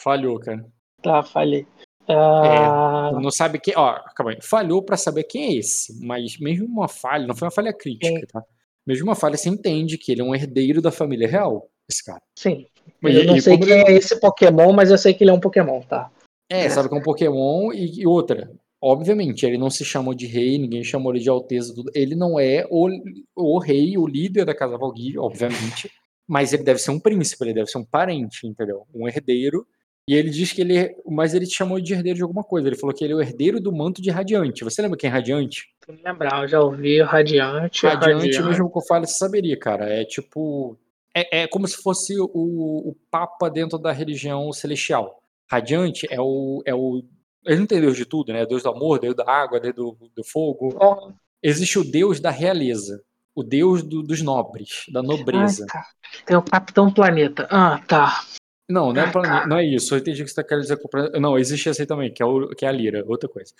[0.00, 0.66] Falhou, cara.
[1.02, 1.66] Tá, falhei.
[2.08, 3.14] Uh...
[3.14, 3.74] É, não sabe quem.
[3.76, 4.38] Ó, calma aí.
[4.42, 6.04] Falhou pra saber quem é esse.
[6.04, 8.44] Mas mesmo uma falha, não foi uma falha crítica, tá?
[8.86, 12.20] Mesmo uma falha, você entende que ele é um herdeiro da família real, esse cara.
[12.36, 12.66] Sim.
[13.00, 13.92] Mas, eu não sei quem ele...
[13.92, 16.10] é esse Pokémon, mas eu sei que ele é um Pokémon, tá?
[16.50, 18.50] É, sabe que é um Pokémon e, e outra.
[18.84, 21.92] Obviamente, ele não se chamou de rei, ninguém chamou ele de alteza, tudo.
[21.94, 22.88] Ele não é o,
[23.36, 25.88] o rei, o líder da Casa Valkyrie, obviamente,
[26.26, 28.84] mas ele deve ser um príncipe, ele deve ser um parente, entendeu?
[28.92, 29.64] Um herdeiro.
[30.08, 30.96] E ele diz que ele.
[31.06, 32.66] Mas ele te chamou de herdeiro de alguma coisa.
[32.66, 34.64] Ele falou que ele é o herdeiro do manto de Radiante.
[34.64, 35.68] Você lembra quem é Radiante?
[36.04, 37.86] Lembrar, eu já ouvi o Radiante.
[37.86, 38.42] Radiante, Radiante.
[38.42, 39.84] mesmo que eu fale, você saberia, cara.
[39.84, 40.76] É tipo.
[41.14, 45.22] É, é como se fosse o, o Papa dentro da religião celestial.
[45.48, 47.04] Radiante é o, é o
[47.44, 48.46] ele não tem Deus de tudo, né?
[48.46, 50.76] Deus do amor, Deus da água, Deus do, do fogo.
[50.80, 51.12] Oh.
[51.42, 53.02] Existe o Deus da realeza,
[53.34, 55.66] o Deus do, dos nobres, da nobreza.
[55.68, 55.86] Ah, tá.
[56.24, 57.48] Tem o Capitão Planeta.
[57.50, 58.24] Ah, tá.
[58.72, 59.94] Não, não é, planeta, não é isso.
[59.94, 61.20] Eu entendi o que você está querendo dizer.
[61.20, 63.52] Não, existe esse aí também, que é, o, que é a lira, outra coisa.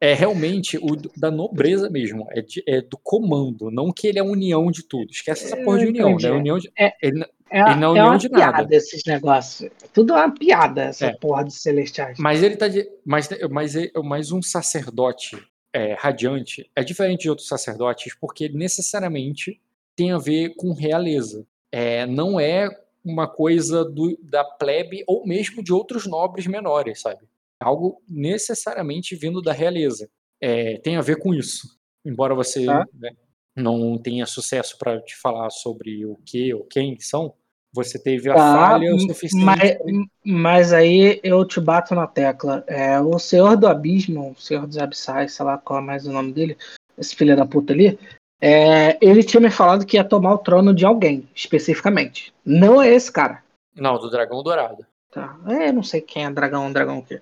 [0.00, 4.22] É realmente o da nobreza mesmo, é, de, é do comando, não que ele é
[4.22, 5.10] a união de tudo.
[5.10, 6.30] Esquece essa porra de união, né?
[6.32, 7.24] União de, é, ele,
[7.54, 8.74] é, e não é uma de piada nada.
[8.74, 9.70] esses negócios.
[9.92, 11.12] Tudo é uma piada, essa é.
[11.14, 12.18] porra de celestiais.
[12.18, 12.84] Mas ele tá de.
[13.04, 15.40] Mas, mas, mas um sacerdote
[15.72, 19.60] é, radiante é diferente de outros sacerdotes porque necessariamente
[19.94, 21.46] tem a ver com realeza.
[21.70, 22.68] É, não é
[23.04, 27.20] uma coisa do, da plebe ou mesmo de outros nobres menores, sabe?
[27.60, 30.10] Algo necessariamente vindo da realeza.
[30.40, 31.78] É, tem a ver com isso.
[32.04, 32.84] Embora você ah.
[32.92, 33.10] né,
[33.54, 37.32] não tenha sucesso para te falar sobre o que ou quem são,
[37.74, 39.44] você teve a tá, falha o suficiente.
[39.44, 39.76] Mas,
[40.24, 42.62] mas, aí eu te bato na tecla.
[42.68, 46.12] É, o Senhor do Abismo, o Senhor dos Abissais, sei lá qual é mais o
[46.12, 46.56] nome dele,
[46.96, 47.98] esse filho da puta ali,
[48.40, 52.32] é, ele tinha me falado que ia tomar o trono de alguém, especificamente.
[52.44, 53.42] Não é esse cara.
[53.74, 54.86] Não, do Dragão Dourado.
[55.10, 55.36] Tá.
[55.48, 57.20] É, não sei quem é dragão, dragão que.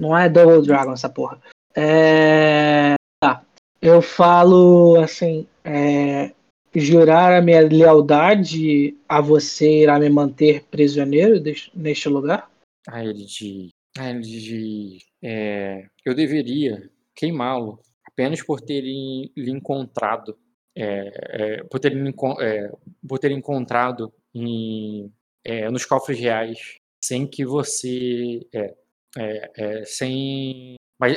[0.00, 1.38] Não é Double Dragon essa porra.
[1.76, 2.94] É.
[3.20, 3.42] Tá.
[3.80, 5.46] Eu falo assim.
[5.64, 6.32] É,
[6.80, 11.42] jurar a minha lealdade a você irá me manter prisioneiro
[11.74, 12.50] neste lugar?
[12.88, 13.68] A ele de.
[13.98, 14.98] A ele de.
[15.22, 20.36] É, eu deveria queimá-lo apenas por ter lhe encontrado.
[20.74, 21.92] É, é, por, ter,
[22.40, 22.72] é,
[23.06, 25.12] por ter encontrado em,
[25.44, 28.40] é, nos cofres reais sem que você.
[28.54, 30.76] É, sem.
[30.98, 31.16] Mas,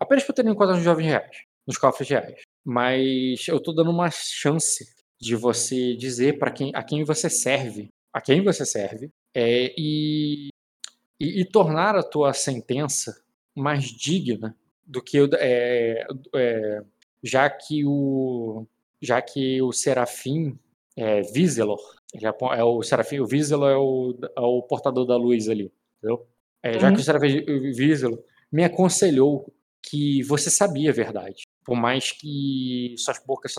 [0.00, 4.10] apenas por ter encontrado nos jovens reais, nos cofres reais mas eu estou dando uma
[4.10, 4.84] chance
[5.20, 10.48] de você dizer para quem a quem você serve, a quem você serve, é, e,
[11.20, 13.16] e, e, tornar a tua sentença
[13.54, 16.82] mais digna do que é, é,
[17.22, 18.66] já que o
[19.00, 20.58] já que o Serafim
[20.96, 21.80] é, Vizelor,
[22.20, 26.26] é, o Serafim, o Vizelor é o, é o portador da luz ali, entendeu?
[26.64, 26.94] É, já uhum.
[26.94, 33.18] que o Serafim Vizelor me aconselhou que você sabia a verdade por mais que suas
[33.26, 33.52] bocas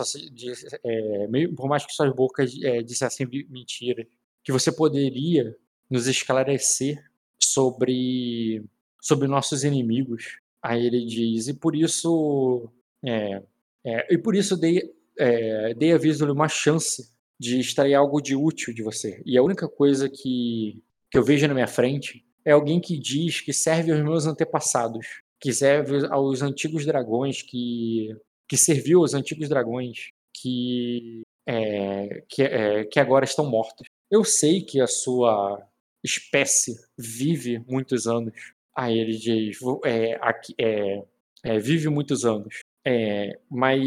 [0.82, 4.08] é, por mais que suas bocas é, dissessem mentira,
[4.42, 5.54] que você poderia
[5.90, 7.04] nos esclarecer
[7.38, 8.64] sobre
[8.98, 10.38] sobre nossos inimigos.
[10.62, 12.72] Aí ele diz e por isso
[13.04, 13.42] é,
[13.84, 18.34] é, e por isso dei é, dei a Visual uma chance de extrair algo de
[18.34, 19.22] útil de você.
[19.26, 23.42] E a única coisa que que eu vejo na minha frente é alguém que diz
[23.42, 25.06] que serve aos meus antepassados
[25.40, 28.16] que serve aos antigos dragões, que,
[28.48, 33.86] que serviu aos antigos dragões, que, é, que, é, que agora estão mortos.
[34.10, 35.62] Eu sei que a sua
[36.04, 38.34] espécie vive muitos anos.
[38.76, 41.02] Aí ele diz: é, aqui, é,
[41.44, 42.60] é, vive muitos anos.
[42.86, 43.80] É, mas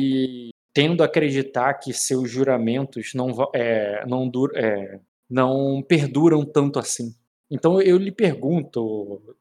[0.74, 3.28] tendo a acreditar que seus juramentos não,
[4.08, 5.00] não, dur, é,
[5.30, 7.14] não perduram tanto assim.
[7.50, 9.36] Então eu lhe pergunto,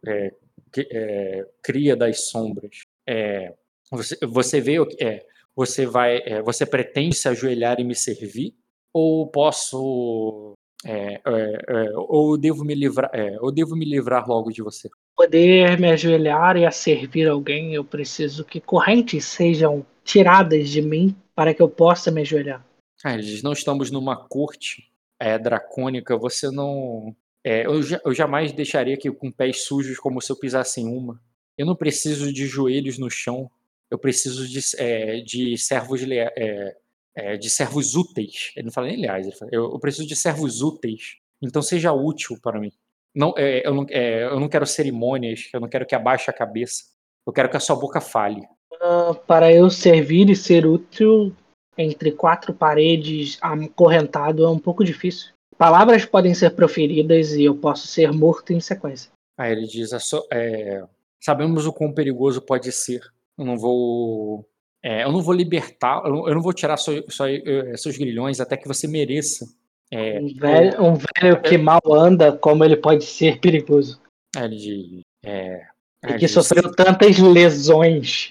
[0.79, 2.83] é, cria das sombras.
[3.07, 3.55] É,
[3.91, 5.25] você, você vê o que é,
[5.55, 8.55] você vai, é, você pretende se ajoelhar e me servir,
[8.93, 13.11] ou posso, é, é, é, ou devo me livrar,
[13.41, 14.89] ou devo me livrar logo de você?
[15.17, 21.15] Poder me ajoelhar e a servir alguém, eu preciso que correntes sejam tiradas de mim
[21.35, 22.65] para que eu possa me ajoelhar.
[23.05, 27.15] Ah, não estamos numa corte é, dracônica, você não
[27.45, 31.21] é, eu, eu, jamais deixaria que com pés sujos como se eu pisasse em uma.
[31.57, 33.51] eu não preciso de joelhos no chão,
[33.91, 36.77] eu preciso de, é, de servos é,
[37.15, 38.53] é, de servos úteis.
[38.55, 41.17] Ele não fala nem leais, ele fala, eu, eu, preciso de servos úteis.
[41.43, 42.73] Então seja útil para mim.
[43.15, 46.35] Não, é, eu, não, é, eu não quero cerimônias, eu não quero que abaixe a
[46.35, 46.85] cabeça.
[47.27, 48.43] Eu quero que a sua boca fale.
[48.73, 51.35] Uh, para eu servir e ser útil
[51.77, 55.33] entre quatro paredes acorrentado é um pouco difícil.
[55.61, 59.13] Palavras podem ser proferidas e eu posso ser morto em sequência.
[59.37, 59.91] Aí ele diz:
[60.33, 60.83] é,
[61.21, 63.03] sabemos o quão perigoso pode ser.
[63.37, 64.49] Eu não vou,
[64.83, 68.67] é, eu não vou libertar, eu não, eu vou tirar uh, seus grilhões até que
[68.67, 69.47] você mereça.
[69.91, 74.01] É, um, velho, um velho que mal anda, como ele pode ser perigoso?
[74.35, 75.67] Aí ele diz: é,
[76.09, 78.31] e que sofreu tantas lesões.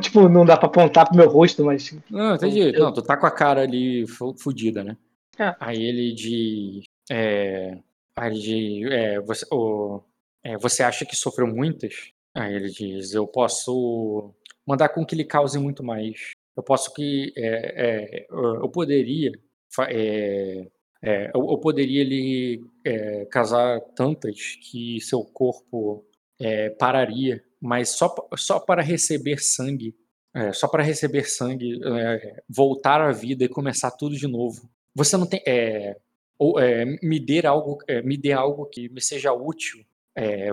[0.00, 1.94] Tipo, não dá pra apontar pro meu rosto, mas.
[2.08, 2.74] Não, entendi.
[2.74, 2.84] Eu...
[2.84, 4.06] Não, tu tá com a cara ali
[4.38, 4.96] fodida, né?
[5.40, 5.56] É.
[5.58, 6.82] Aí ele de.
[7.10, 7.78] É,
[8.14, 8.84] aí.
[8.92, 10.02] É, você, o,
[10.44, 12.12] é, você acha que sofreu muitas?
[12.34, 14.34] Aí ele diz: Eu posso
[14.66, 16.32] mandar com que ele cause muito mais.
[16.54, 17.32] Eu posso que.
[17.36, 19.32] É, é, eu poderia.
[19.88, 20.66] É,
[21.02, 22.62] é, eu, eu, poderia lhe
[23.30, 26.04] casar tantas que seu corpo
[26.78, 29.94] pararia, mas só, só para receber sangue,
[30.34, 34.68] é, só para receber sangue, é, voltar à vida e começar tudo de novo.
[34.94, 35.96] Você não tem, é,
[36.38, 39.84] ou é, me dê algo, é, me dê algo que me seja útil,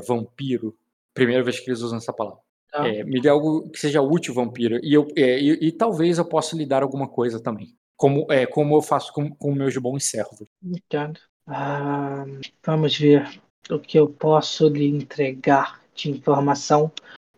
[0.08, 0.78] vampiro.
[1.14, 2.40] Primeira vez que eles usam essa palavra.
[2.74, 2.84] Ah.
[2.84, 4.80] me dê algo que seja útil, vampiro.
[4.84, 7.74] E, eu, e, e, talvez eu possa lhe dar alguma coisa também.
[7.96, 10.48] Como, é, como eu faço com, com meus bons servos.
[10.62, 11.20] Entendo.
[11.48, 12.26] Ah,
[12.64, 16.92] vamos ver o que eu posso lhe entregar de informação,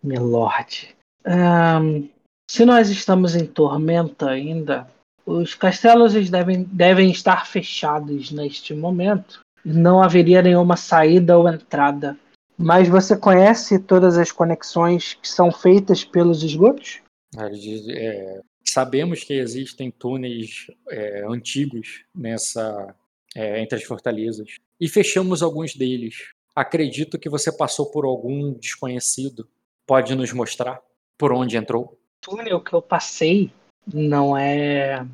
[0.04, 0.96] Milord.
[1.26, 2.10] Um,
[2.50, 4.90] se nós estamos em tormenta ainda,
[5.30, 9.42] os castelos devem, devem estar fechados neste momento.
[9.64, 12.18] Não haveria nenhuma saída ou entrada.
[12.58, 17.00] Mas você conhece todas as conexões que são feitas pelos esgotos?
[17.38, 22.96] É, sabemos que existem túneis é, antigos nessa
[23.36, 26.32] é, entre as fortalezas e fechamos alguns deles.
[26.56, 29.48] Acredito que você passou por algum desconhecido.
[29.86, 30.82] Pode nos mostrar
[31.18, 32.00] por onde entrou?
[32.26, 33.52] O túnel que eu passei
[33.94, 35.06] não é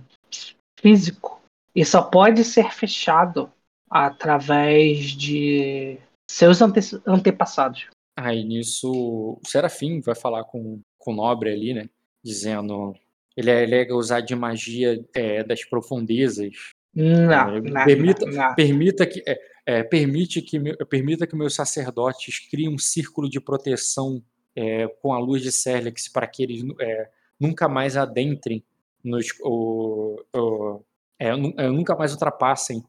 [0.86, 1.42] físico
[1.76, 3.52] e só pode ser fechado
[3.90, 5.98] através de
[6.30, 7.88] seus ante antepassados.
[8.16, 11.90] Aí nisso o Serafim vai falar com, com o Nobre ali, né?
[12.24, 12.96] Dizendo
[13.36, 16.54] ele alega é usar de magia é, das profundezas.
[16.94, 18.56] Não, é, não permita, não.
[18.56, 24.24] permita que é, é, permite que, permita que meus sacerdotes criem um círculo de proteção
[24.56, 27.10] é, com a luz de Serlex para que eles é,
[27.40, 28.64] nunca mais adentrem,
[29.06, 30.82] nos, o, o,
[31.20, 32.84] é, é, nunca mais ultrapassem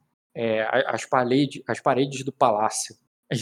[0.87, 2.95] as, paredes, as paredes do palácio.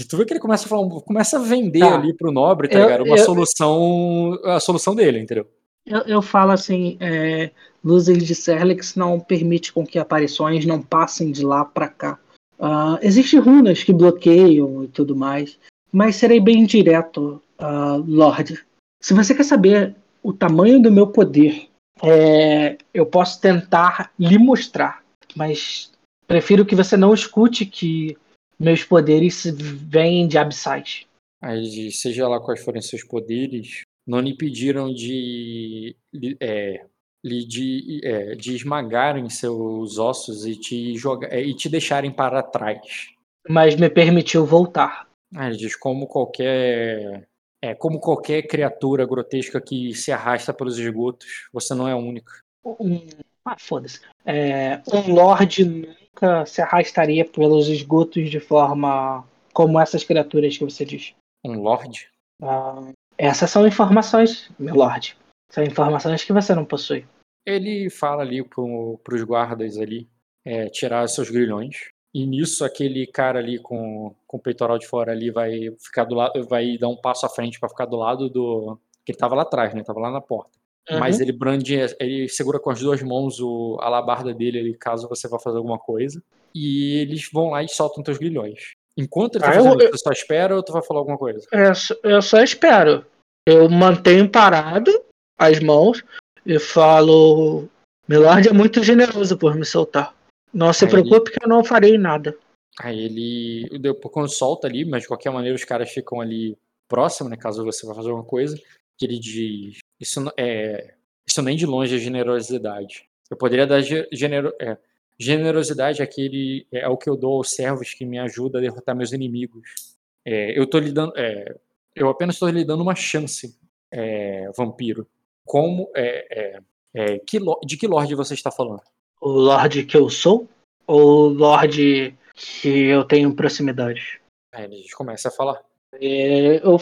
[0.09, 1.95] Tu vê que ele começa a, falar, começa a vender tá.
[1.95, 3.05] ali pro nobre, tá ligado?
[3.05, 5.47] Uma eu, solução, a solução dele, entendeu?
[5.85, 7.51] Eu, eu falo assim, é,
[7.85, 12.19] luzes de Serlex não permite com que aparições não passem de lá para cá.
[12.59, 15.59] Uh, Existem runas que bloqueiam e tudo mais,
[15.93, 18.65] mas serei bem direto, uh, Lorde.
[19.03, 21.69] Se você quer saber o tamanho do meu poder,
[22.03, 25.05] é, eu posso tentar lhe mostrar,
[25.37, 25.93] mas
[26.27, 28.17] prefiro que você não escute que
[28.59, 31.07] meus poderes vêm de abissais.
[31.43, 35.97] Aí, seja lá quais forem seus poderes, não lhe pediram de
[36.41, 36.85] é,
[37.23, 43.13] de, é, de esmagarem seus ossos e te, jogar, é, e te deixarem para trás.
[43.49, 45.09] Mas me permitiu voltar.
[45.35, 47.27] Ele diz como qualquer
[47.65, 52.31] é como qualquer criatura grotesca que se arrasta pelos esgotos, você não é única.
[52.63, 53.07] Um,
[53.43, 54.01] ah, foda-se.
[54.27, 60.85] É, um lord nunca se arrastaria pelos esgotos de forma como essas criaturas que você
[60.85, 61.15] diz.
[61.43, 62.07] Um lord?
[62.43, 65.17] Ah, essas são informações, meu lord.
[65.51, 67.07] São informações que você não possui.
[67.47, 70.07] Ele fala ali para os guardas ali
[70.45, 71.94] é, tirar seus grilhões.
[72.15, 76.15] E nisso aquele cara ali com, com o peitoral de fora ali vai ficar do
[76.15, 79.35] lado, vai dar um passo à frente para ficar do lado do que ele tava
[79.35, 79.83] lá atrás, né?
[79.83, 80.51] Tava lá na porta.
[80.89, 80.99] Uhum.
[80.99, 85.09] Mas ele brande, ele segura com as duas mãos o, a alabarda dele ali, caso
[85.09, 86.23] você vá fazer alguma coisa.
[86.55, 88.75] E eles vão lá e soltam teus grilhões.
[88.97, 91.19] Enquanto ele tá ah, fazendo eu, isso, tu só espera ou tu vai falar alguma
[91.19, 91.45] coisa?
[91.51, 93.05] Eu, eu só espero.
[93.47, 94.91] Eu mantenho parado
[95.37, 96.03] as mãos,
[96.47, 97.69] e falo:
[98.09, 100.15] Milord é muito generoso por me soltar.
[100.55, 101.39] Não se aí preocupe ele...
[101.39, 102.37] que eu não farei nada.
[102.79, 106.57] Aí ele, depois, quando solta ali, mas de qualquer maneira os caras ficam ali
[106.89, 107.37] próximo, né?
[107.37, 108.57] Caso você vá fazer alguma coisa,
[108.97, 110.95] que ele diz: Isso é.
[111.27, 113.09] Isso nem de longe é generosidade.
[113.31, 114.77] Eu poderia dar genero, é,
[115.19, 118.95] generosidade aquele é, é o que eu dou aos servos que me ajudam a derrotar
[118.95, 119.97] meus inimigos.
[120.25, 121.13] É, eu tô lhe dando.
[121.17, 121.57] É,
[121.95, 123.57] eu apenas estou lhe dando uma chance,
[123.91, 125.07] é, vampiro.
[125.45, 126.61] Como é, é,
[126.95, 128.83] é, que, de que Lorde você está falando?
[129.25, 130.47] O Lorde que eu sou?
[130.87, 134.21] Ou o Lorde que eu tenho proximidade?
[134.55, 135.63] Aí a gente começa a falar.
[135.95, 136.79] É, eu.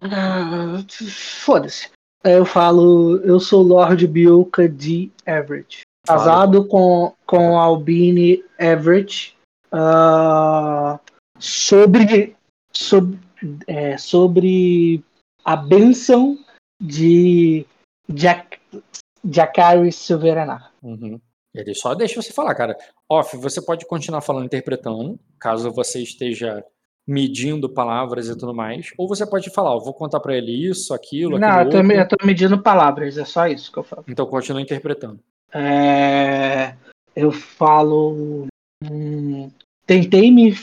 [0.00, 0.82] Ah,
[1.44, 1.90] Foda-se.
[2.24, 5.82] Eu falo, eu sou Lord Bilka de Everett.
[6.06, 9.36] Casado com, com Albine Everett.
[9.70, 10.98] Uh,
[11.38, 12.34] sobre
[12.72, 13.18] sobre,
[13.66, 15.04] é, sobre
[15.44, 16.38] a benção
[16.80, 17.66] de
[18.08, 18.58] Jack,
[19.24, 20.72] Jacari Silveranar.
[20.82, 21.20] Uhum.
[21.54, 22.76] Ele só deixa você falar, cara.
[23.08, 26.64] Off, você pode continuar falando, interpretando, caso você esteja
[27.06, 28.92] medindo palavras e tudo mais.
[28.96, 32.16] Ou você pode falar, eu vou contar para ele isso, aquilo, Não, eu eu tô
[32.24, 34.04] medindo palavras, é só isso que eu falo.
[34.08, 35.20] Então continua interpretando.
[35.52, 36.74] É,
[37.14, 38.46] eu falo.
[38.82, 39.50] Hum,
[39.86, 40.54] tentei me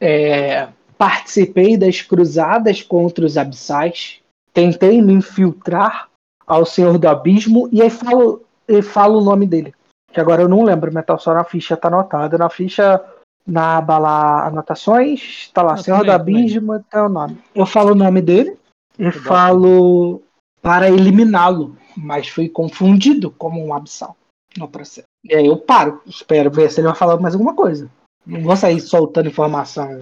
[0.00, 4.20] é, participei das cruzadas contra os abissais,
[4.52, 6.08] tentei me infiltrar
[6.46, 9.74] ao Senhor do Abismo e aí falo, e falo o nome dele.
[10.12, 12.38] Que agora eu não lembro, mas tá só na ficha, tá anotado.
[12.38, 13.04] Na ficha,
[13.46, 17.38] na aba lá, anotações, tá lá, ah, Senhor do Abismo, tá o nome.
[17.54, 18.56] Eu falo o nome dele
[18.98, 20.22] e falo
[20.62, 24.16] para eliminá-lo, mas fui confundido como um abissal
[24.56, 25.06] no processo.
[25.24, 27.90] E aí eu paro, espero ver se ele vai falar mais alguma coisa.
[28.24, 30.00] Não vou sair soltando informação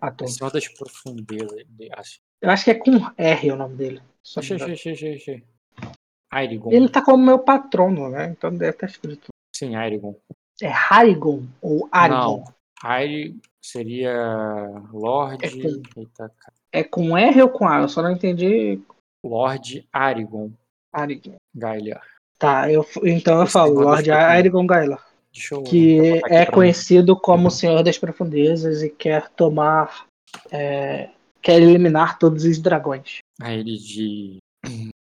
[0.00, 1.64] à Senhor das Profundezas.
[1.96, 2.18] Acho.
[2.40, 4.02] Eu acho que é com R o nome dele.
[4.36, 5.44] Achei, achei, achei, achei.
[6.34, 6.72] Airigon.
[6.72, 8.26] Ele tá como meu patrono, né?
[8.26, 9.28] Então deve estar escrito.
[9.54, 10.14] Sim, Airigon.
[10.62, 12.38] É Harigon ou Arigon?
[12.38, 12.44] Não,
[12.82, 14.14] Airi seria
[14.92, 15.44] Lorde.
[15.44, 16.32] É com, Eita,
[16.72, 17.80] é com R ou com A?
[17.80, 18.80] Eu só não entendi.
[19.24, 20.50] Lorde Arigon.
[20.92, 21.36] Arigon.
[21.54, 22.00] Gaila.
[22.38, 25.00] Tá, eu, então eu falo Lorde Arigon Gaila
[25.68, 30.06] que é conhecido como o Senhor das Profundezas e quer tomar.
[30.50, 31.10] É,
[31.42, 33.18] quer eliminar todos os dragões.
[33.40, 34.38] Aí ele diz,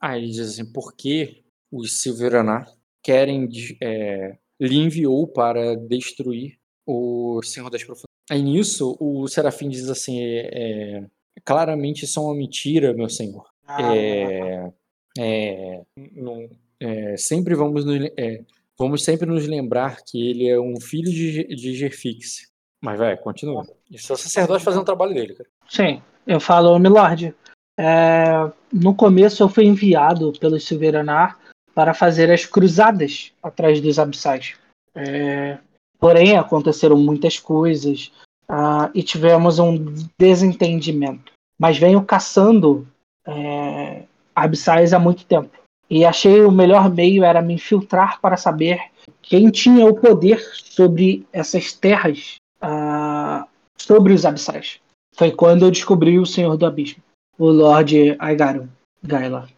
[0.02, 2.72] aí ele diz assim: por que os Silveranar
[3.04, 3.48] querem.
[3.82, 8.06] É, lhe enviou para destruir o Senhor das Profundezas.
[8.30, 11.08] Aí nisso, o Serafim diz assim: é, é,
[11.44, 13.50] claramente isso é uma mentira, meu senhor.
[13.66, 13.96] Ah.
[13.96, 14.72] É,
[15.18, 15.82] é,
[16.16, 16.50] não,
[16.80, 17.86] é, sempre vamos.
[18.18, 18.44] É,
[18.82, 22.50] Vamos sempre nos lembrar que ele é um filho de, de Gerfix.
[22.82, 23.64] Mas, vai, continua.
[23.92, 25.48] Isso é o sacerdote fazendo o trabalho dele, cara.
[25.70, 27.36] Sim, eu falo, Milord.
[27.80, 31.40] É, no começo eu fui enviado pelo Silveranar
[31.74, 34.56] para fazer as cruzadas atrás dos abissais.
[34.94, 35.58] É,
[36.00, 38.12] porém, aconteceram muitas coisas
[38.50, 39.78] uh, e tivemos um
[40.20, 41.32] desentendimento.
[41.58, 42.88] Mas venho caçando
[43.26, 44.04] é,
[44.36, 45.62] abissais há muito tempo
[45.92, 48.80] e achei o melhor meio era me infiltrar para saber
[49.22, 53.46] quem tinha o poder sobre essas terras, uh,
[53.78, 54.80] sobre os abissais.
[55.14, 57.04] Foi quando eu descobri o Senhor do Abismo,
[57.38, 58.68] o Lord Aigaron,
[59.04, 59.50] Gaila.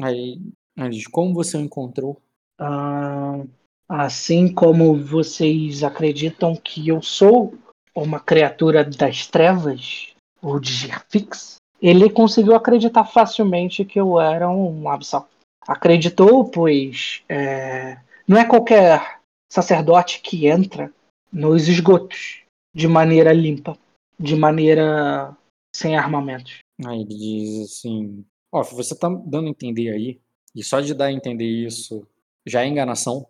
[0.00, 0.40] Aí,
[1.10, 2.20] como você o encontrou?
[2.60, 3.48] Uh,
[3.88, 7.54] assim como vocês acreditam que eu sou
[7.94, 10.12] uma criatura das trevas,
[10.42, 15.28] ou de Gerfix, ele conseguiu acreditar facilmente que eu era um abissal
[15.66, 17.98] acreditou, pois é,
[18.28, 20.92] não é qualquer sacerdote que entra
[21.32, 22.42] nos esgotos
[22.74, 23.76] de maneira limpa,
[24.18, 25.36] de maneira
[25.74, 26.58] sem armamentos.
[26.84, 30.20] Aí ele diz assim: Ó, oh, você tá dando a entender aí,
[30.54, 32.06] e só de dar a entender isso
[32.46, 33.26] já é enganação,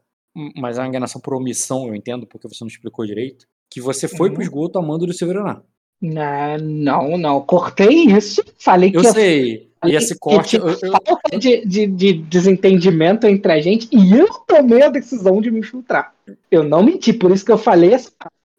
[0.57, 4.09] mas é uma enganação por omissão, eu entendo, porque você não explicou direito, que você
[4.09, 4.35] foi uhum.
[4.35, 5.63] pro esgoto amando do Silveraná.
[6.01, 9.71] Não, não, cortei isso, falei que eu sei.
[9.87, 10.57] E esse corte.
[10.57, 10.79] Eu, eu...
[10.79, 15.61] Falta de, de, de, desentendimento entre a gente e eu tomei a decisão de me
[15.61, 16.15] infiltrar.
[16.51, 18.11] Eu não menti, por isso que eu falei essa.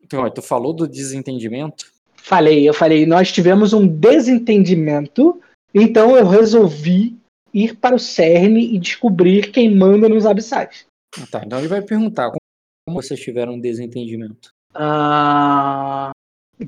[0.03, 1.91] Então, tu falou do desentendimento?
[2.25, 5.39] Falei, eu falei, nós tivemos um desentendimento,
[5.71, 7.15] então eu resolvi
[7.53, 10.87] ir para o CERN e descobrir quem manda nos abissais.
[11.21, 14.49] Ah, tá, então ele vai perguntar como vocês tiveram um desentendimento.
[14.73, 16.09] Ah,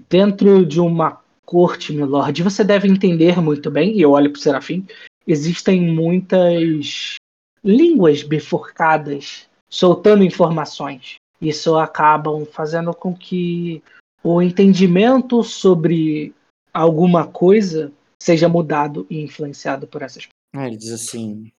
[0.07, 4.41] dentro de uma corte, milord, você deve entender muito bem, e eu olho para o
[4.41, 4.85] Serafim,
[5.25, 7.15] existem muitas
[7.63, 11.15] línguas bifurcadas soltando informações.
[11.41, 13.81] Isso acabam fazendo com que
[14.35, 16.33] o entendimento sobre
[16.73, 17.91] alguma coisa
[18.21, 21.51] seja mudado e influenciado por essas ah, ele diz assim,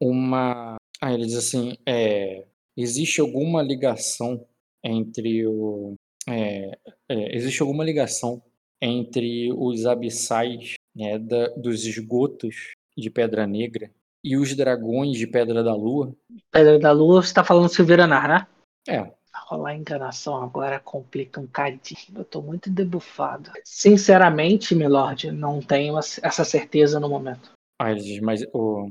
[0.00, 0.76] uma.
[1.00, 2.44] Ah, ele diz assim, é,
[2.76, 4.44] existe alguma ligação
[4.82, 5.94] entre o.
[6.28, 6.76] É,
[7.08, 8.42] é, existe alguma ligação
[8.80, 13.92] entre os abissais né, da, dos esgotos de Pedra Negra
[14.24, 16.12] e os dragões de Pedra da Lua.
[16.50, 18.46] Pedra da Lua, você está falando Silveranar, né?
[18.88, 19.12] É.
[19.46, 22.00] rolar enganação agora complica um cadinho.
[22.14, 23.50] Eu tô muito debufado.
[23.64, 27.52] Sinceramente, Milord, não tenho essa certeza no momento.
[27.96, 28.90] Diz, mas o.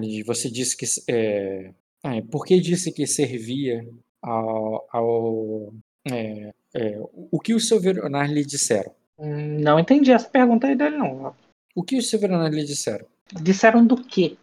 [0.00, 0.86] Diz, você disse que.
[1.08, 1.72] É...
[2.02, 3.86] Ah, por que disse que servia
[4.22, 4.86] ao.
[4.92, 5.72] ao
[6.10, 6.98] é, é,
[7.30, 8.92] o que os Silveronar lhe disseram?
[9.18, 11.34] Hum, não entendi essa pergunta aí dele, não.
[11.74, 13.06] O que os Silveronar lhe disseram?
[13.42, 14.36] Disseram do quê?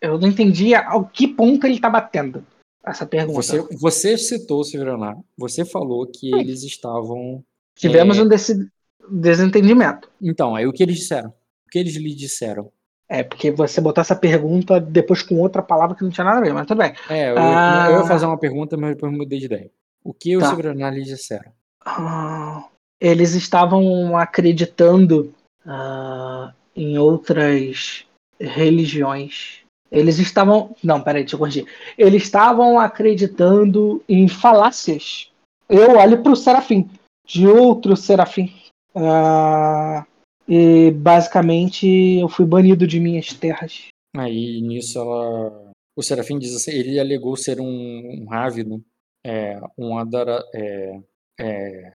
[0.00, 2.44] Eu não entendi ao que ponto ele tá batendo
[2.84, 3.42] essa pergunta.
[3.42, 5.16] Você, você citou o Silveronar.
[5.36, 7.44] Você falou que eles estavam.
[7.76, 8.22] Tivemos é...
[8.22, 8.68] um desse
[9.08, 10.10] desentendimento.
[10.20, 11.30] Então, aí o que eles disseram?
[11.66, 12.70] O que eles lhe disseram?
[13.08, 16.42] É, porque você botou essa pergunta depois com outra palavra que não tinha nada a
[16.42, 16.94] ver, mas tudo bem.
[17.10, 17.88] É, eu, ah...
[17.90, 19.70] eu ia fazer uma pergunta, mas depois mudei de ideia.
[20.02, 20.48] O que os tá.
[20.48, 21.52] Silveronar lhe disseram?
[21.84, 22.64] Ah,
[23.00, 25.32] eles estavam acreditando
[25.66, 28.06] ah, em outras
[28.40, 29.61] religiões.
[29.92, 30.74] Eles estavam.
[30.82, 31.66] Não, peraí, deixa eu corrigir.
[31.98, 35.30] Eles estavam acreditando em falácias.
[35.68, 36.88] Eu olho para o serafim,
[37.26, 38.50] de outro serafim.
[38.94, 40.04] Uh,
[40.48, 41.86] e basicamente
[42.18, 43.88] eu fui banido de minhas terras.
[44.16, 45.70] Aí nisso ela.
[45.94, 48.82] O serafim diz assim: ele alegou ser um, um Ravino,
[49.24, 50.42] é, um Adara.
[50.54, 51.00] É,
[51.38, 51.92] é,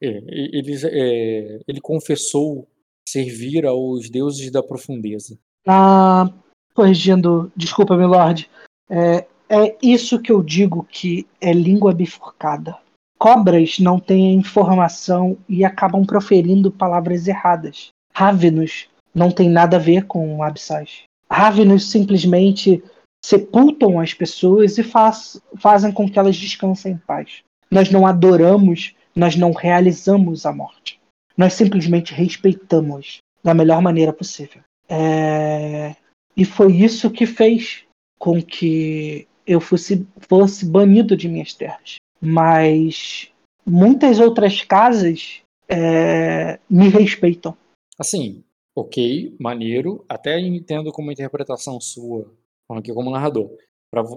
[0.00, 0.64] ele,
[1.66, 2.68] ele confessou
[3.08, 5.38] servir aos deuses da profundeza.
[5.66, 6.30] Ah,
[6.74, 8.48] corrigindo, desculpa, milord.
[8.90, 12.76] É, é isso que eu digo que é língua bifurcada.
[13.18, 17.88] Cobras não têm informação e acabam proferindo palavras erradas.
[18.12, 21.04] Ravenos não tem nada a ver com abissais.
[21.30, 22.82] Ravenos simplesmente
[23.24, 27.42] sepultam as pessoas e faz, fazem com que elas descansem em paz.
[27.70, 31.00] Nós não adoramos, nós não realizamos a morte.
[31.36, 34.60] Nós simplesmente respeitamos da melhor maneira possível.
[34.88, 35.94] É...
[36.36, 37.84] E foi isso que fez
[38.18, 41.96] com que eu fosse, fosse banido de minhas terras.
[42.20, 43.30] Mas
[43.64, 46.58] muitas outras casas é...
[46.68, 47.56] me respeitam.
[47.98, 48.42] Assim,
[48.74, 52.32] ok, maneiro, até entendo como interpretação sua,
[52.66, 53.50] falando aqui como narrador.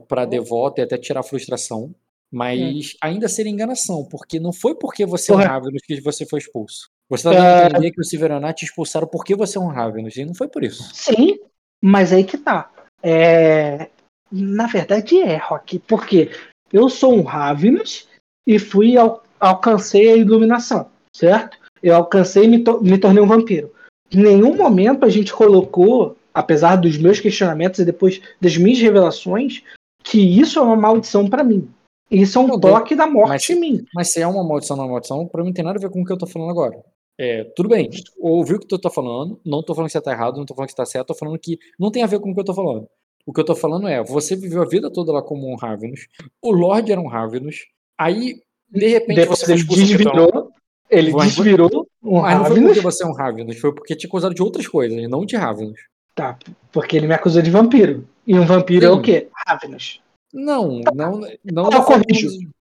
[0.07, 1.93] Para devoto e até tirar a frustração,
[2.31, 2.97] mas hum.
[3.01, 6.89] ainda seria enganação, porque não foi porque você é Ravenous que você foi expulso.
[7.09, 10.15] Você está dando a entender que o Silveronat te expulsaram porque você é um Ravenous,
[10.17, 10.83] e não foi por isso.
[10.93, 11.39] Sim,
[11.81, 12.69] mas aí que tá.
[13.01, 13.89] É...
[14.29, 16.31] Na verdade é, Rock, porque
[16.71, 18.07] eu sou um Ravenous
[18.45, 19.23] e fui ao...
[19.39, 21.57] alcancei a iluminação, certo?
[21.81, 22.81] Eu alcancei e me, to...
[22.81, 23.73] me tornei um vampiro.
[24.11, 29.63] Em nenhum momento a gente colocou, apesar dos meus questionamentos e depois das minhas revelações,
[30.03, 31.69] que isso é uma maldição para mim.
[32.09, 33.85] Isso é um toque da morte mas, em mim.
[33.93, 35.81] Mas se é uma maldição, não é uma maldição, pra mim não tem nada a
[35.81, 36.81] ver com o que eu tô falando agora.
[37.19, 37.89] É, tudo bem,
[38.19, 40.53] ouvi o que tu tá falando, não tô falando que você tá errado, não tô
[40.53, 42.39] falando que você tá certo, tô falando que não tem a ver com o que
[42.39, 42.87] eu tô falando.
[43.25, 46.07] O que eu tô falando é, você viveu a vida toda lá como um Ravenous,
[46.41, 47.65] o Lorde era um Ravenous,
[47.97, 48.39] aí,
[48.69, 50.51] de repente, Depois você ele desvirou,
[50.89, 54.05] ele Mas- desvirou um Mas não foi porque você é um Ravenous, foi porque te
[54.05, 55.79] acusaram de outras coisas, não de Ravenous.
[56.13, 56.37] Tá,
[56.71, 58.07] porque ele me acusou de vampiro.
[58.25, 58.95] E um vampiro é Sim.
[58.95, 59.27] o quê?
[59.47, 60.01] Ravenous.
[60.33, 61.69] Não, não, não.
[61.71, 62.29] Eu corrijo.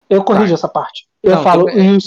[0.10, 0.54] Eu corrijo Vai.
[0.54, 1.08] essa parte.
[1.22, 1.98] Eu Não, falo tudo bem.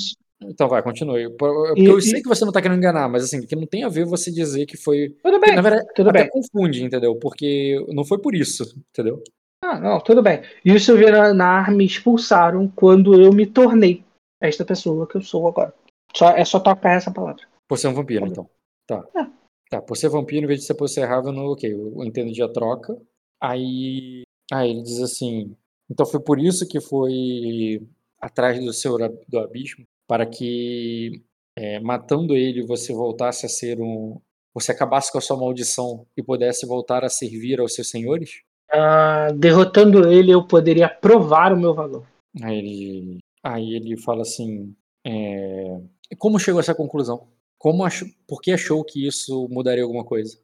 [0.43, 1.31] Então vai, continue.
[1.37, 3.67] Porque E- eu e- sei que você não tá querendo enganar, mas assim, que não
[3.67, 5.11] tem a ver você dizer que foi.
[5.23, 6.31] Tudo bem, Na verdade, tudo até bem.
[6.31, 7.17] confunde, entendeu?
[7.17, 9.23] Porque não foi por isso, entendeu?
[9.65, 10.43] Ah, não, tudo bem.
[10.65, 14.05] E os Silveranar me expulsaram quando eu me tornei
[14.41, 15.73] esta pessoa que eu sou agora.
[16.15, 17.43] Só, é só tocar essa palavra.
[17.67, 18.49] Por ser um vampiro, então.
[18.87, 19.05] Tá.
[19.17, 19.27] É.
[19.71, 22.49] Tá, por ser vampiro, em vez de ser por ser Raven, ok, eu entendi a
[22.49, 22.97] troca.
[23.41, 24.23] Aí.
[24.53, 25.57] Aí ele diz assim.
[25.91, 27.83] Então foi por isso que foi
[28.21, 28.97] atrás do seu
[29.29, 31.23] do abismo, para que
[31.57, 34.21] é, matando ele você voltasse a ser um.
[34.55, 38.43] Você acabasse com a sua maldição e pudesse voltar a servir aos seus senhores?
[38.73, 42.07] Ah, derrotando ele, eu poderia provar o meu valor.
[42.43, 44.75] Aí ele, aí ele fala assim:
[45.07, 45.79] é,
[46.19, 47.27] como chegou a essa conclusão?
[47.59, 50.39] Como achou, por que achou que isso mudaria alguma coisa?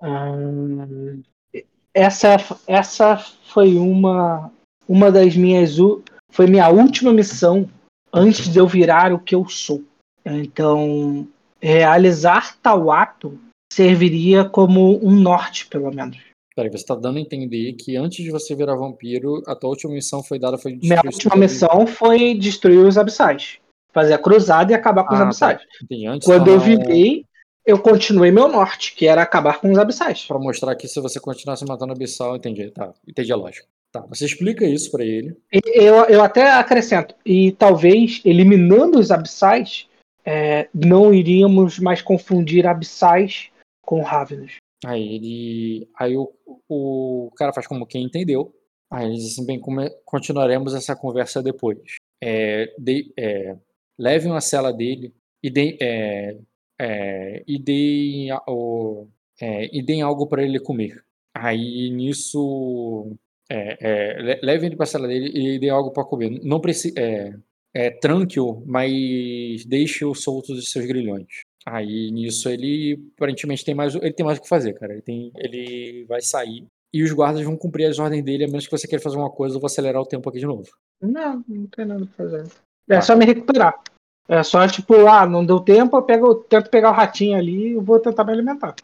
[0.00, 0.32] Ah,
[1.92, 2.36] essa,
[2.66, 4.52] essa foi uma,
[4.88, 5.76] uma das minhas.
[6.30, 7.68] Foi minha última missão
[8.12, 9.82] antes de eu virar o que eu sou.
[10.24, 11.26] Então,
[11.60, 13.38] realizar tal ato
[13.72, 16.18] serviria como um norte, pelo menos.
[16.54, 19.92] Peraí, você está dando a entender que antes de você virar vampiro, a tua última
[19.92, 23.58] missão foi dada foi Minha última missão foi destruir os abissais.
[23.92, 25.60] Fazer a cruzada e acabar com os Ah, abissais.
[26.08, 27.24] Antes Quando eu virei,
[27.64, 30.24] eu continuei meu norte, que era acabar com os abissais.
[30.24, 32.92] Pra mostrar que se você continuasse matando abissal, entendi, tá.
[33.06, 33.66] Entendi a lógica.
[33.90, 35.36] Tá, você explica isso pra ele.
[35.52, 39.88] Eu, eu até acrescento, e talvez eliminando os abissais,
[40.24, 43.50] é, não iríamos mais confundir abissais
[43.82, 44.56] com Ravenous.
[44.84, 45.88] Aí ele.
[45.98, 46.30] Aí o,
[46.68, 48.54] o cara faz como quem entendeu.
[48.90, 49.60] Aí ele diz assim, bem,
[50.04, 51.78] continuaremos essa conversa depois.
[52.22, 53.56] É, de- é,
[53.98, 56.36] levem a cela dele e deem, é,
[56.78, 59.06] é, e deem, o-
[59.40, 61.02] é, e deem algo para ele comer.
[61.34, 63.12] Aí nisso
[63.50, 66.40] é, é, le- levem ele para a cela dele e deem algo para comer.
[66.44, 67.34] Não precisa, é,
[67.74, 71.26] é, tranque-o, mas deixe-o solto dos seus grilhões.
[71.66, 74.92] Aí nisso ele aparentemente tem mais, ele tem mais o que fazer, cara.
[74.92, 78.64] Ele, tem, ele vai sair e os guardas vão cumprir as ordens dele, a menos
[78.66, 80.64] que você queira fazer uma coisa, eu vou acelerar o tempo aqui de novo.
[81.02, 82.44] Não, não tem nada pra fazer.
[82.88, 83.02] É Tá.
[83.02, 83.78] só me recuperar.
[84.26, 87.74] É só tipo, ah, não deu tempo, eu pego, tento pegar o ratinho ali e
[87.74, 88.74] vou tentar me alimentar.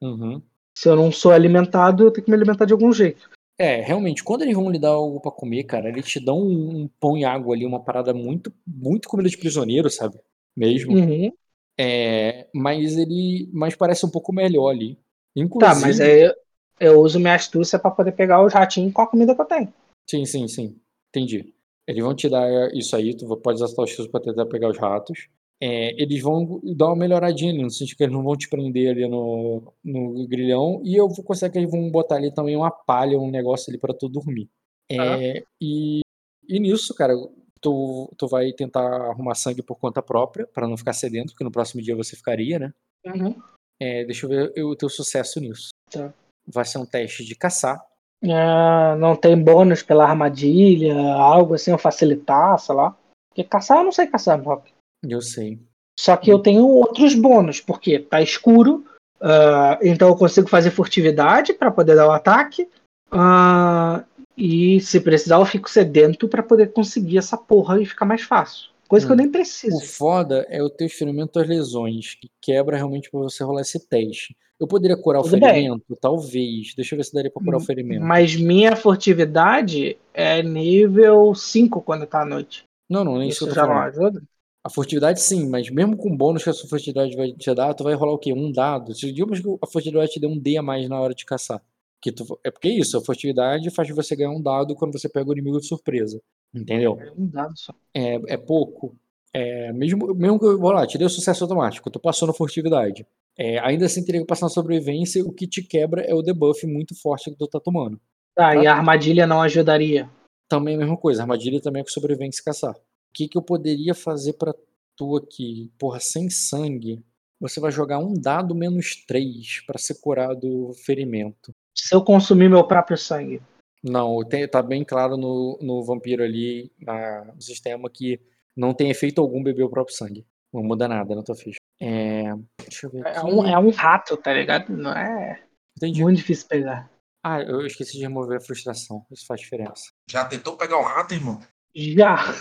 [0.00, 0.42] Uhum.
[0.76, 3.30] Se eu não sou alimentado, eu tenho que me alimentar de algum jeito.
[3.58, 6.82] É, realmente, quando eles vão lhe dar algo pra comer, cara, eles te dão um,
[6.82, 10.18] um pão e água ali, uma parada muito, muito comida de prisioneiro, sabe?
[10.56, 10.92] Mesmo.
[10.94, 11.32] Uhum.
[11.78, 14.98] É, mas ele, mas parece um pouco melhor ali.
[15.34, 16.34] Tá, Inclusive, mas aí eu,
[16.80, 19.72] eu uso minha astúcia pra poder pegar os ratinhos com a comida que eu tenho.
[20.08, 20.80] Sim, sim, sim.
[21.08, 21.54] Entendi.
[21.86, 24.78] Eles vão te dar isso aí, tu pode usar os seus pra tentar pegar os
[24.78, 25.28] ratos.
[25.64, 29.06] É, eles vão dar uma melhoradinha no sentido que eles não vão te prender ali
[29.08, 30.80] no, no grilhão.
[30.82, 33.78] E eu vou conseguir que eles vão botar ali também uma palha, um negócio ali
[33.78, 34.50] pra tu dormir.
[34.90, 36.00] É, e,
[36.48, 37.14] e nisso, cara,
[37.60, 41.52] tu, tu vai tentar arrumar sangue por conta própria, pra não ficar sedento, porque no
[41.52, 42.74] próximo dia você ficaria, né?
[43.06, 43.40] Uhum.
[43.80, 45.68] É, deixa eu ver o teu sucesso nisso.
[45.88, 46.12] Tá.
[46.44, 47.80] Vai ser um teste de caçar.
[48.24, 52.96] Ah, não tem bônus pela armadilha, algo assim, ou facilitar, sei lá.
[53.28, 54.71] Porque caçar eu não sei caçar, Rock.
[55.08, 55.58] Eu sei.
[55.98, 58.84] Só que eu tenho outros bônus, porque tá escuro,
[59.20, 62.68] ah, então eu consigo fazer furtividade pra poder dar o ataque.
[63.10, 64.04] ah,
[64.36, 68.70] e se precisar, eu fico sedento pra poder conseguir essa porra e ficar mais fácil.
[68.88, 69.18] Coisa que eu Hum.
[69.18, 69.80] nem O preciso.
[69.86, 74.34] foda é o teu ferimento às lesões, que quebra realmente pra você rolar esse teste.
[74.58, 75.50] Eu poderia curar o Tudo bem.
[75.50, 75.96] ferimento?
[76.00, 76.74] Talvez.
[76.74, 78.02] Deixa eu ver se daria pra curar o ferimento.
[78.02, 82.64] Mas minha furtividade é nível 5 quando tá à noite.
[82.88, 84.22] Não, não, nem isso Isso já não ajuda?
[84.64, 87.74] A furtividade sim, mas mesmo com o bônus que a sua furtividade vai te dar,
[87.74, 88.32] tu vai rolar o quê?
[88.32, 88.94] Um dado.
[88.94, 91.60] Se digamos que a furtividade te dê um D a mais na hora de caçar.
[92.00, 95.08] Que tu, é porque é isso, a furtividade faz você ganhar um dado quando você
[95.08, 96.20] pega o inimigo de surpresa.
[96.54, 96.98] Entendeu?
[97.00, 97.72] É um dado só.
[97.94, 98.94] é, é pouco.
[99.34, 102.34] É, mesmo, mesmo que eu vou lá, te dei o sucesso automático, tu passou na
[102.34, 103.06] furtividade.
[103.38, 106.66] É, ainda assim teria que passar na sobrevivência, o que te quebra é o debuff
[106.66, 107.98] muito forte que tu tá tomando.
[108.34, 108.72] Tá, e Tá.
[108.72, 110.08] a armadilha não ajudaria.
[110.48, 112.76] Também a mesma coisa, armadilha também é com sobrevivência e caçar.
[113.12, 114.54] O que, que eu poderia fazer pra
[114.96, 115.70] tu aqui?
[115.78, 117.04] Porra, sem sangue,
[117.38, 121.52] você vai jogar um dado menos 3 pra ser curado o ferimento.
[121.76, 123.42] Se eu consumir meu próprio sangue.
[123.84, 128.18] Não, tem, tá bem claro no, no vampiro ali, na- no sistema, que
[128.56, 130.26] não tem efeito algum beber o próprio sangue.
[130.52, 131.58] Não muda nada na tua ficha.
[131.80, 133.26] É, deixa eu ver É aqui.
[133.26, 134.70] um, é um rato, tá ligado?
[134.76, 135.42] Não é
[135.76, 136.00] Entendi.
[136.02, 136.90] muito difícil pegar.
[137.24, 139.04] Ah, eu esqueci de remover a frustração.
[139.10, 139.90] Isso faz diferença.
[140.10, 141.40] Já tentou pegar um rato, irmão?
[141.74, 142.34] Já,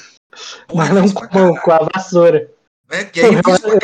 [0.68, 1.62] Porra, mas não com, caralho.
[1.62, 2.52] com a vassoura.
[2.90, 3.82] É que é pra caralho.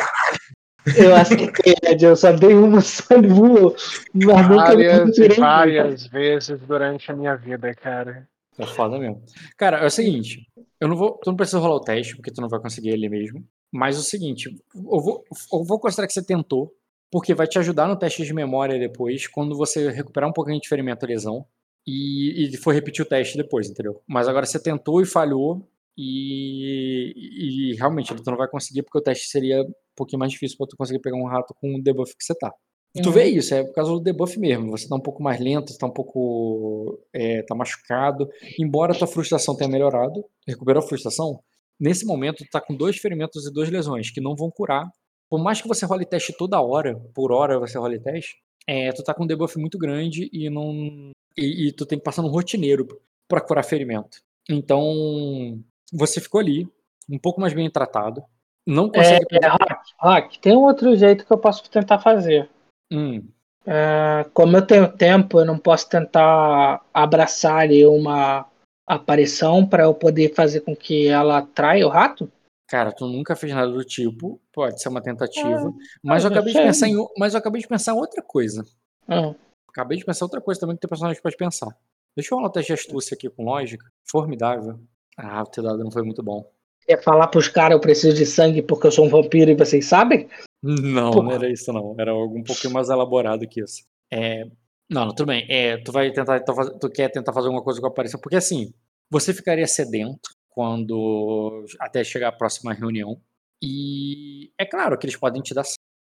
[0.96, 3.76] Eu acertei, Ed, eu só dei uma só de voou.
[4.14, 8.28] Mas nunca me Várias e várias vezes durante a minha vida, cara.
[8.58, 9.22] É foda mesmo.
[9.58, 10.48] Cara, é o seguinte.
[10.80, 11.20] Eu não vou.
[11.24, 13.46] Tu não precisa rolar o teste, porque tu não vai conseguir ele mesmo.
[13.72, 16.74] Mas é o seguinte, eu vou, eu vou considerar que você tentou,
[17.12, 20.70] porque vai te ajudar no teste de memória depois, quando você recuperar um pouquinho de
[20.70, 21.46] ferimento ou lesão.
[21.88, 24.02] E, e for repetir o teste depois, entendeu?
[24.06, 25.66] Mas agora você tentou e falhou.
[26.00, 30.58] E, e realmente tu não vai conseguir, porque o teste seria um pouquinho mais difícil
[30.58, 32.54] pra tu conseguir pegar um rato com o debuff que você tá.
[32.96, 33.14] E tu Uhum.
[33.16, 34.70] vê isso, é por causa do debuff mesmo.
[34.72, 37.00] Você tá um pouco mais lento, você tá um pouco.
[37.14, 38.30] É, tá machucado.
[38.60, 41.40] Embora a tua frustração tenha melhorado, recuperou a frustração,
[41.80, 44.88] nesse momento tu tá com dois ferimentos e duas lesões que não vão curar.
[45.30, 48.36] Por mais que você role teste toda hora, por hora você role teste,
[48.68, 51.12] é, tu tá com um debuff muito grande e não.
[51.38, 52.88] E, e tu tem que passar no rotineiro
[53.28, 54.22] pra curar ferimento.
[54.50, 55.62] Então,
[55.94, 56.68] você ficou ali,
[57.10, 58.24] um pouco mais bem tratado.
[58.66, 59.26] Não consegue.
[59.32, 62.50] É, Rock, Rock, tem um outro jeito que eu posso tentar fazer.
[62.92, 63.24] Hum,
[63.66, 68.46] É, como eu tenho tempo, eu não posso tentar abraçar ali uma
[68.88, 72.32] aparição para eu poder fazer com que ela atraia o rato?
[72.70, 76.54] Cara, tu nunca fez nada do tipo, pode ser uma tentativa, Ah, mas eu acabei
[76.54, 78.66] de pensar em, mas eu acabei de pensar em outra coisa.
[79.08, 79.34] Ah,
[79.78, 81.78] Acabei de pensar outra coisa também que tem personagem pode pensar.
[82.16, 83.86] Deixa eu teste de astúcia aqui com lógica.
[84.10, 84.80] Formidável.
[85.16, 86.52] Ah, o teu dado não foi muito bom.
[86.88, 89.86] quer falar pros caras eu preciso de sangue porque eu sou um vampiro e vocês
[89.86, 90.28] sabem?
[90.64, 91.26] Não, Porra.
[91.26, 91.96] não era isso não.
[92.00, 93.84] Era algo um pouquinho mais elaborado que isso.
[94.12, 94.46] É,
[94.90, 95.46] não, tudo bem.
[95.48, 98.38] É, tu vai tentar, então, tu quer tentar fazer alguma coisa com a aparição, porque
[98.38, 98.74] assim,
[99.12, 103.22] você ficaria sedento quando até chegar a próxima reunião.
[103.62, 105.66] E é claro que eles podem te dar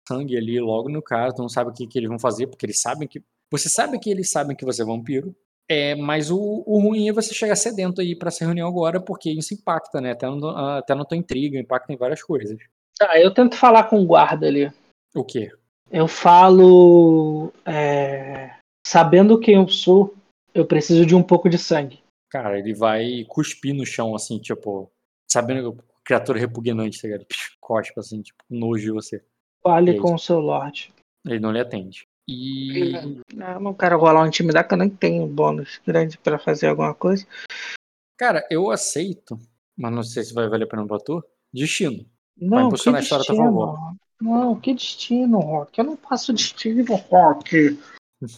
[0.07, 2.65] sangue ali logo no cara, tu não sabe o que, que eles vão fazer, porque
[2.65, 3.23] eles sabem que.
[3.53, 5.35] Você sabe que eles sabem que você é vampiro,
[5.69, 9.29] É, mas o, o ruim é você chegar sedento aí pra essa reunião agora, porque
[9.29, 10.11] isso impacta, né?
[10.11, 12.57] Até, no, até na tua intriga, impacta em várias coisas.
[12.97, 14.73] Tá, eu tento falar com o guarda ali.
[15.15, 15.51] O quê?
[15.91, 17.53] Eu falo.
[17.63, 18.55] é,
[18.85, 20.15] sabendo quem eu sou,
[20.51, 22.01] eu preciso de um pouco de sangue.
[22.31, 24.91] Cara, ele vai cuspir no chão, assim, tipo,
[25.31, 27.27] sabendo que criatura repugnante, tá ligado?
[27.61, 29.23] Cospa, assim, tipo, nojo de você.
[29.61, 29.99] Fale aí?
[29.99, 30.91] com o seu Lorde.
[31.23, 32.07] Ele não lhe atende.
[32.27, 32.93] E.
[33.31, 36.93] Eu não quero rolar um intimidar, que eu nem tenho bônus grande pra fazer alguma
[36.93, 37.25] coisa.
[38.17, 39.39] Cara, eu aceito,
[39.77, 41.23] mas não sei se vai valer a pena pra tu.
[41.53, 42.05] Destino.
[42.39, 43.77] Não, que impulsionar a história a favor.
[44.21, 45.77] Não, que destino, Rock.
[45.77, 47.77] Eu não passo destino, Rock.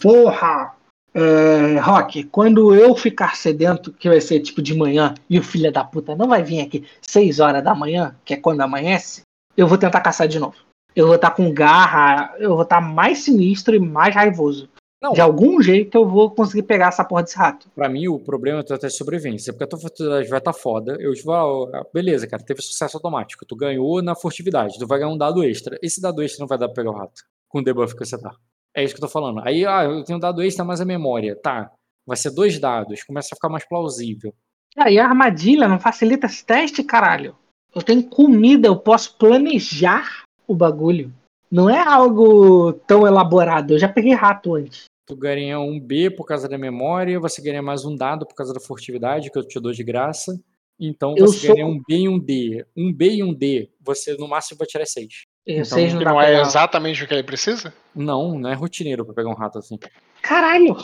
[0.02, 0.76] Porra!
[1.14, 5.72] É, Rock, quando eu ficar sedento, que vai ser tipo de manhã, e o filho
[5.72, 9.22] da puta não vai vir aqui 6 horas da manhã, que é quando amanhece,
[9.56, 10.57] eu vou tentar caçar de novo.
[10.96, 14.70] Eu vou estar com garra, eu vou estar mais sinistro e mais raivoso.
[15.02, 15.14] Não.
[15.14, 17.70] De algum jeito eu vou conseguir pegar essa porra desse rato.
[17.76, 20.98] Pra mim, o problema é tu ter sobrevivência, porque a tua furtividade vai estar foda.
[21.00, 23.46] Eu tipo, ah, beleza, cara, teve sucesso automático.
[23.46, 25.78] Tu ganhou na furtividade, tu vai ganhar um dado extra.
[25.82, 28.18] Esse dado extra não vai dar pra pegar o rato, com o debuff que você
[28.18, 28.34] tá.
[28.74, 29.42] É isso que eu tô falando.
[29.46, 31.36] Aí, ah, eu tenho um dado extra, mas a memória.
[31.36, 31.70] Tá,
[32.08, 34.34] vai ser dois dados, começa a ficar mais plausível.
[34.78, 37.36] Ah, e a armadilha não facilita esse teste, caralho.
[37.76, 41.12] Eu tenho comida, eu posso planejar o bagulho.
[41.52, 43.74] Não é algo tão elaborado.
[43.74, 44.86] Eu já peguei rato antes.
[45.08, 48.54] Tu ganha um B por causa da memória, você ganha mais um dado por causa
[48.54, 50.38] da furtividade, que eu te dou de graça.
[50.80, 52.66] Então Eu você sou- ganha um B e um D.
[52.76, 55.08] Um B e um D, você no máximo vai tirar 6.
[55.48, 57.72] E Então, não não é exatamente o que ele precisa?
[57.96, 59.78] Não, não é rotineiro pra pegar um rato assim.
[60.24, 60.76] Caralho!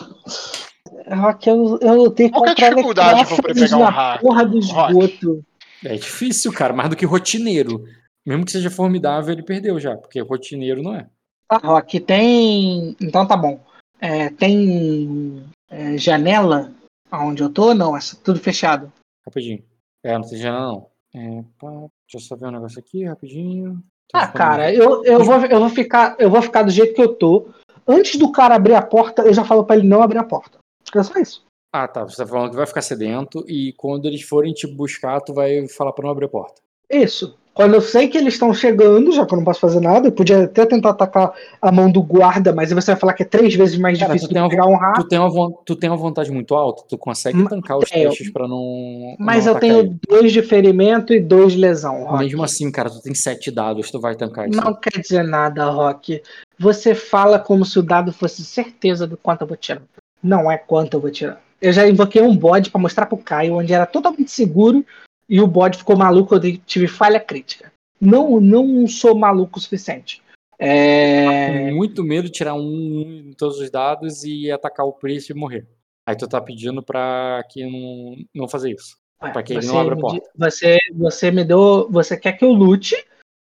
[1.10, 4.60] Rock, eu, eu lutei Qual que é a dificuldade pra pegar um rato, porra do
[4.60, 4.92] Rock?
[4.92, 5.44] esgoto.
[5.84, 7.84] É difícil, cara, mais do que rotineiro.
[8.26, 11.10] Mesmo que seja formidável, ele perdeu já, porque rotineiro não é.
[11.48, 12.95] Tá, Rock, tem.
[13.02, 13.60] Então tá bom.
[13.99, 16.72] É, tem é, janela
[17.11, 17.73] onde eu tô?
[17.73, 18.91] Não, é tudo fechado.
[19.26, 19.64] Rapidinho.
[20.03, 20.91] É, não tem janela não.
[21.14, 23.84] É, pá, deixa eu só ver um negócio aqui, rapidinho.
[24.14, 27.15] Ah, cara, eu, eu, vou, eu, vou ficar, eu vou ficar do jeito que eu
[27.15, 27.49] tô.
[27.88, 30.60] Antes do cara abrir a porta, eu já falo pra ele não abrir a porta.
[30.93, 31.45] É só isso.
[31.73, 32.03] Ah, tá.
[32.03, 35.68] Você tá falando que vai ficar sedento e quando eles forem te buscar, tu vai
[35.68, 36.61] falar pra não abrir a porta.
[36.89, 37.38] Isso.
[37.53, 40.11] Quando eu sei que eles estão chegando, já que eu não posso fazer nada, eu
[40.11, 43.53] podia até tentar atacar a mão do guarda, mas você vai falar que é três
[43.53, 45.02] vezes mais Cara, difícil tu do que pegar um rato.
[45.03, 48.32] Tu tem, uma, tu tem uma vontade muito alta, tu consegue Ma- tancar os testes
[48.32, 49.15] pra não.
[49.19, 49.95] Mas não eu tenho ele.
[50.07, 52.23] dois de ferimento e dois de lesão, Rock.
[52.23, 54.60] Mesmo assim, cara, tu tem sete dados, tu vai tancar isso.
[54.60, 56.22] Não quer dizer nada, Rock.
[56.57, 59.82] Você fala como se o dado fosse certeza do quanto eu vou tirar.
[60.23, 61.41] Não é quanto eu vou tirar.
[61.61, 64.86] Eu já invoquei um bode pra mostrar pro Caio, onde era totalmente seguro,
[65.32, 67.72] e o bode ficou maluco, eu tive falha crítica.
[68.02, 70.22] Não, não sou maluco o suficiente.
[70.60, 71.72] É...
[71.72, 75.66] Muito medo de tirar um em todos os dados e atacar o preço e morrer.
[76.06, 78.98] Aí tu tá pedindo pra que não, não fazer isso.
[79.20, 80.30] Pra que ele não abra a porta.
[80.38, 81.88] Você, você me deu.
[81.90, 82.95] Você quer que eu lute,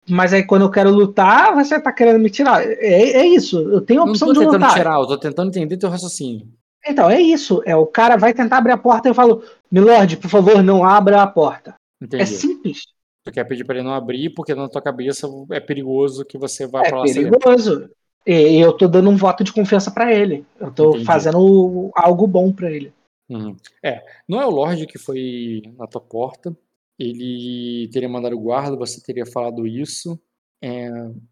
[0.07, 2.63] mas aí quando eu quero lutar, você tá querendo me tirar.
[2.63, 3.59] É, é isso.
[3.59, 4.73] Eu tenho a Não opção tô de tentando lutar.
[4.73, 6.47] tirar, eu tô tentando entender teu raciocínio.
[6.87, 7.61] Então, é isso.
[7.65, 10.85] É, o cara vai tentar abrir a porta e eu falo, Milord, por favor, não
[10.85, 11.75] abra a porta.
[12.01, 12.23] Entendi.
[12.23, 12.83] É simples.
[13.23, 16.65] Tu quer pedir pra ele não abrir, porque na tua cabeça é perigoso que você
[16.65, 17.37] vá É pra lá sedento.
[17.37, 17.89] perigoso.
[18.25, 20.45] E eu tô dando um voto de confiança pra ele.
[20.59, 21.05] Eu tô Entendi.
[21.05, 22.93] fazendo algo bom pra ele.
[23.29, 23.55] Uhum.
[23.83, 26.55] É, não é o Lorde que foi na tua porta.
[26.99, 30.19] Ele teria mandado o guarda, você teria falado isso.
[30.63, 30.89] É,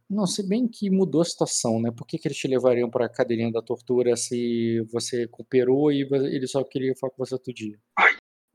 [0.09, 1.91] não, se bem que mudou a situação, né?
[1.91, 6.47] Por que, que eles te levariam pra cadeirinha da tortura se você cooperou e ele
[6.47, 7.77] só queria falar com você outro dia?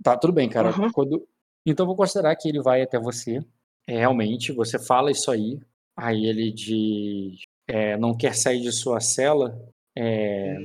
[0.02, 0.76] Tá, tudo bem, cara.
[0.76, 0.90] Uhum.
[0.90, 1.24] Quando...
[1.66, 3.40] Então vou considerar que ele vai até você.
[3.86, 5.58] É, realmente, você fala isso aí.
[5.96, 9.58] Aí ele diz: é, não quer sair de sua cela.
[9.96, 10.56] É,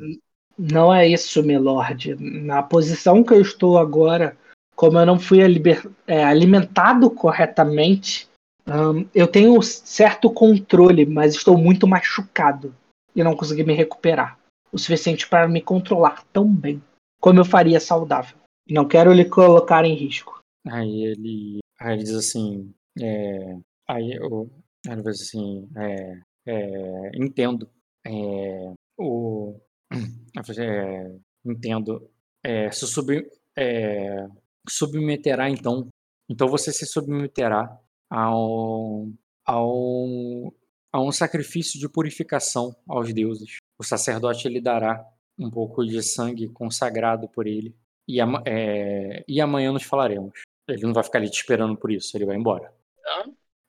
[0.58, 2.16] Não é isso, Milord.
[2.20, 4.38] Na posição que eu estou agora,
[4.76, 8.28] como eu não fui aliber- é, alimentado corretamente,
[8.68, 12.76] hum, eu tenho certo controle, mas estou muito machucado
[13.16, 14.38] e não consegui me recuperar
[14.72, 16.82] o suficiente para me controlar tão bem
[17.20, 18.38] como eu faria saudável.
[18.70, 20.39] Não quero lhe colocar em risco.
[20.68, 23.57] Aí ele, aí ele diz assim, é,
[23.88, 24.49] aí eu,
[24.86, 27.69] ele diz assim, é, é, entendo,
[28.06, 29.60] é, o,
[30.45, 31.15] falei, é,
[31.45, 32.10] entendo,
[32.44, 33.11] é, se sub,
[33.57, 34.27] é,
[34.68, 35.88] submeterá então,
[36.30, 37.80] então você se submeterá
[38.10, 39.07] ao,
[39.45, 40.53] ao,
[40.91, 43.57] a um sacrifício de purificação aos deuses.
[43.80, 45.06] O sacerdote lhe dará
[45.38, 47.76] um pouco de sangue consagrado por ele
[48.07, 50.41] e, é, e amanhã nos falaremos.
[50.74, 52.74] Ele não vai ficar ali te esperando por isso, ele vai embora.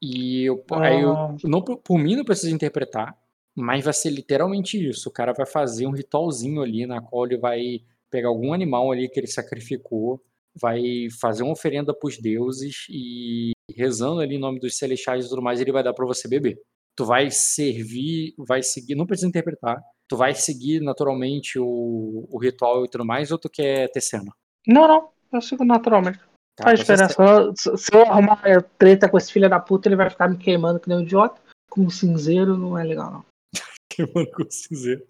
[0.03, 1.37] E eu, aí eu, Ah.
[1.45, 3.17] não, por por mim não precisa interpretar,
[3.55, 5.09] mas vai ser literalmente isso.
[5.09, 9.09] O cara vai fazer um ritualzinho ali na qual ele vai pegar algum animal ali
[9.09, 10.21] que ele sacrificou,
[10.55, 15.29] vai fazer uma oferenda para os deuses e rezando ali em nome dos celestiais e
[15.29, 16.61] tudo mais, ele vai dar para você beber.
[16.97, 22.85] Tu vai servir, vai seguir, não precisa interpretar, tu vai seguir naturalmente o, o ritual
[22.85, 24.33] e tudo mais, ou tu quer ter cena?
[24.67, 26.19] Não, não, eu sigo naturalmente.
[26.61, 27.55] Tá, então você diferença.
[27.57, 28.41] Se se eu arrumar
[28.79, 31.41] treta com esse filho da puta, ele vai ficar me queimando que nem um idiota.
[31.69, 33.25] Com um cinzeiro não é legal, não.
[33.89, 35.07] queimando com cinzeiro.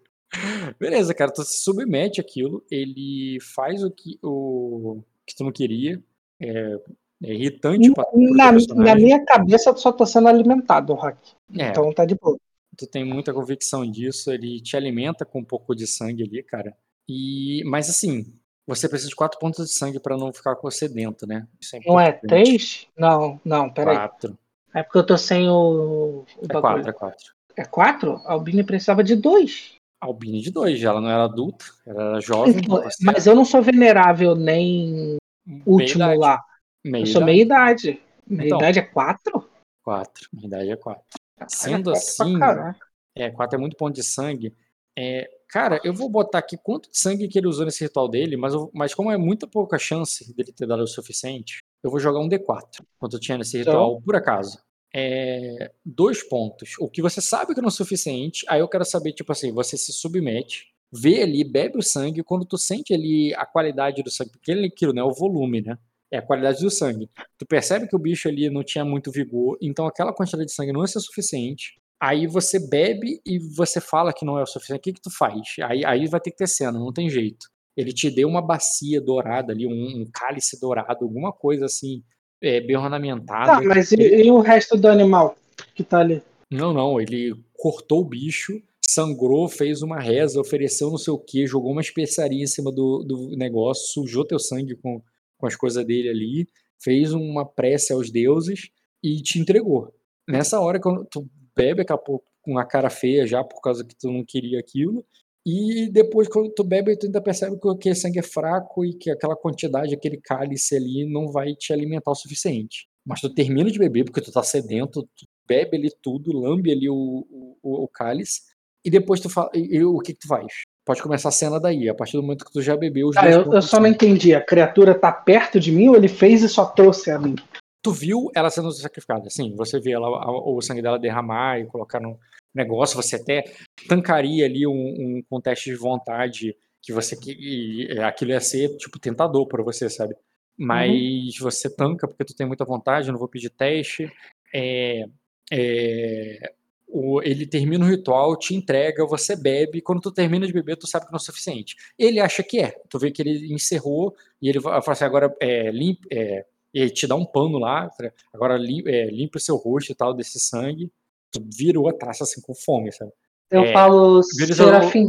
[0.79, 6.01] Beleza, cara, tu se submete àquilo, ele faz o que, o que tu não queria,
[6.41, 6.79] é,
[7.25, 9.05] é irritante pra, Na, na personagem.
[9.05, 11.19] minha cabeça, eu só tô sendo alimentado, Hack.
[11.59, 12.39] É, Então tá de boa.
[12.77, 16.77] tu tem muita convicção disso, ele te alimenta com um pouco de sangue ali, cara.
[17.09, 18.33] E, mas assim,
[18.77, 21.47] você precisa de quatro pontos de sangue pra não ficar com sedento, né?
[21.61, 22.87] Isso é Não é três?
[22.97, 23.97] Não, não, peraí.
[23.97, 24.39] Quatro.
[24.75, 26.61] É porque eu tô sem o, o É bagulho.
[26.63, 27.35] quatro, é quatro.
[27.57, 28.13] É quatro?
[28.25, 29.75] A Albine precisava de dois.
[30.01, 32.57] Albine de dois, ela não era adulta, ela era jovem.
[32.57, 36.45] Então, mas eu não sou venerável nem meia último idade, lá.
[36.85, 38.01] meia Eu sou meia idade.
[38.27, 38.59] Meia Então.
[38.59, 39.51] idade é quatro?
[39.83, 40.29] Quatro.
[40.33, 41.05] Minha idade é quatro.
[41.39, 42.79] É Sendo quatro pra assim,
[43.17, 44.55] é, quatro é muito ponto de sangue.
[44.97, 48.37] É, cara, eu vou botar aqui quanto de sangue que ele usou nesse ritual dele,
[48.37, 52.01] mas, eu- mas como é muito pouca chance dele ter dado o suficiente, eu vou
[52.01, 52.85] jogar um D4.
[52.99, 53.73] Quanto tinha nesse Então.
[53.73, 54.59] ritual, por acaso.
[54.95, 56.71] É, dois pontos.
[56.81, 59.53] O que você sabe que não é o suficiente, aí eu quero saber, tipo assim,
[59.53, 64.11] você se submete, vê ali, bebe o sangue, quando tu sente ali a qualidade do
[64.11, 65.79] sangue, porque ele aquilo, né, é o volume, né?
[66.13, 67.09] É a qualidade do sangue.
[67.39, 70.73] Tu percebe que o bicho ali não tinha muito vigor, então aquela quantidade de sangue
[70.73, 71.80] não é suficiente.
[72.01, 74.79] Aí você bebe e você fala que não é o suficiente.
[74.79, 75.41] O que, que tu faz?
[75.65, 77.47] Aí, aí vai ter que ter cena, não tem jeito.
[77.77, 82.03] Ele te deu uma bacia dourada ali, um, um cálice dourado, alguma coisa assim,
[82.43, 83.53] é, bem ornamentada.
[83.53, 85.37] Tá, mas e, e o resto do animal
[85.75, 86.23] que tá ali?
[86.51, 91.47] Não, não, ele cortou o bicho, sangrou, fez uma reza, ofereceu não sei o que,
[91.47, 95.03] jogou uma especiaria em cima do, do negócio, sujou teu sangue com,
[95.39, 96.49] com as coisas dele ali,
[96.83, 98.71] fez uma prece aos deuses
[99.03, 99.95] e te entregou.
[100.29, 104.11] Nessa hora, quando tu bebe, acabou com a cara feia já, por causa que tu
[104.11, 105.05] não queria aquilo,
[105.45, 109.11] e depois, quando tu bebe, tu ainda percebe que aquele sangue é fraco e que
[109.11, 112.87] aquela quantidade, aquele cálice ali, não vai te alimentar o suficiente.
[113.07, 116.91] Mas tu termina de beber, porque tu tá sedento, tu bebe ali tudo, lambe ali
[116.91, 117.27] o,
[117.63, 118.43] o, o cálice,
[118.85, 119.51] e depois tu fala.
[119.55, 120.53] E, e o que, que tu faz?
[120.85, 123.23] Pode começar a cena daí, a partir do momento que tu já bebeu os Ah,
[123.23, 124.35] dois eu, eu só não entendi.
[124.35, 127.35] A criatura tá perto de mim ou ele fez e só trouxe a mim?
[127.83, 129.55] Tu viu ela sendo sacrificada, sim.
[129.57, 132.19] Você vê ela, a- o sangue dela derramar e colocar no
[132.55, 132.97] negócio.
[132.97, 133.45] Você até
[133.89, 138.99] tancaria ali um, um teste de vontade que você que é, aquilo ia ser tipo
[138.99, 140.15] tentador para você, sabe?
[140.59, 143.09] Mas você tanca porque tu tem muita vontade.
[143.09, 144.11] Eu não vou pedir teste.
[144.55, 145.05] É,
[145.51, 146.53] é,
[146.87, 149.81] o- ele termina o ritual, te entrega, você bebe.
[149.81, 151.77] Quando tu termina de beber, tu sabe que não é suficiente.
[151.99, 152.73] Ele acha que é.
[152.89, 156.03] Tu vê que ele encerrou e ele fala assim: agora é, limpa.
[156.13, 158.13] É, e te dá um pano lá, tá?
[158.33, 160.91] agora é, limpa o seu rosto e tal desse sangue.
[161.33, 163.13] Tu virou a taça assim com fome, sabe?
[163.51, 165.09] Eu É, falo Serafim.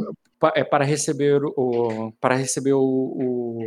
[0.55, 3.63] É para receber o para receber o o,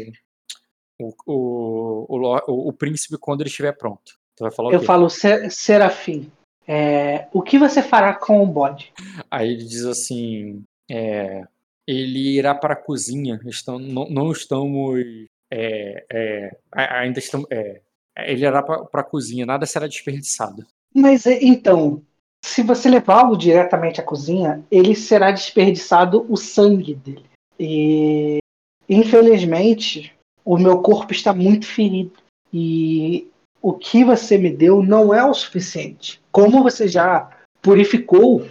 [1.01, 4.19] o, o, o, o- o príncipe quando ele estiver pronto.
[4.37, 6.31] Tu vai falar o Eu falo Se- Serafim.
[6.67, 8.93] É, o que você fará com o bode?
[9.31, 11.45] Aí ele diz assim, é,
[11.87, 13.39] ele irá para a cozinha.
[13.47, 14.99] Estão, não, não estamos
[15.57, 17.81] é, é, ainda estamos é,
[18.17, 19.47] ele irá para a cozinha.
[19.47, 20.67] Nada será desperdiçado.
[20.93, 22.03] Mas é, então,
[22.45, 27.27] se você levá-lo diretamente à cozinha, ele será desperdiçado o sangue dele.
[27.59, 28.39] E
[28.89, 30.13] infelizmente,
[30.45, 32.13] o meu corpo está muito ferido.
[32.53, 33.29] E
[33.63, 36.21] o que você me deu não é o suficiente.
[36.31, 37.31] Como você já
[37.63, 38.47] purificou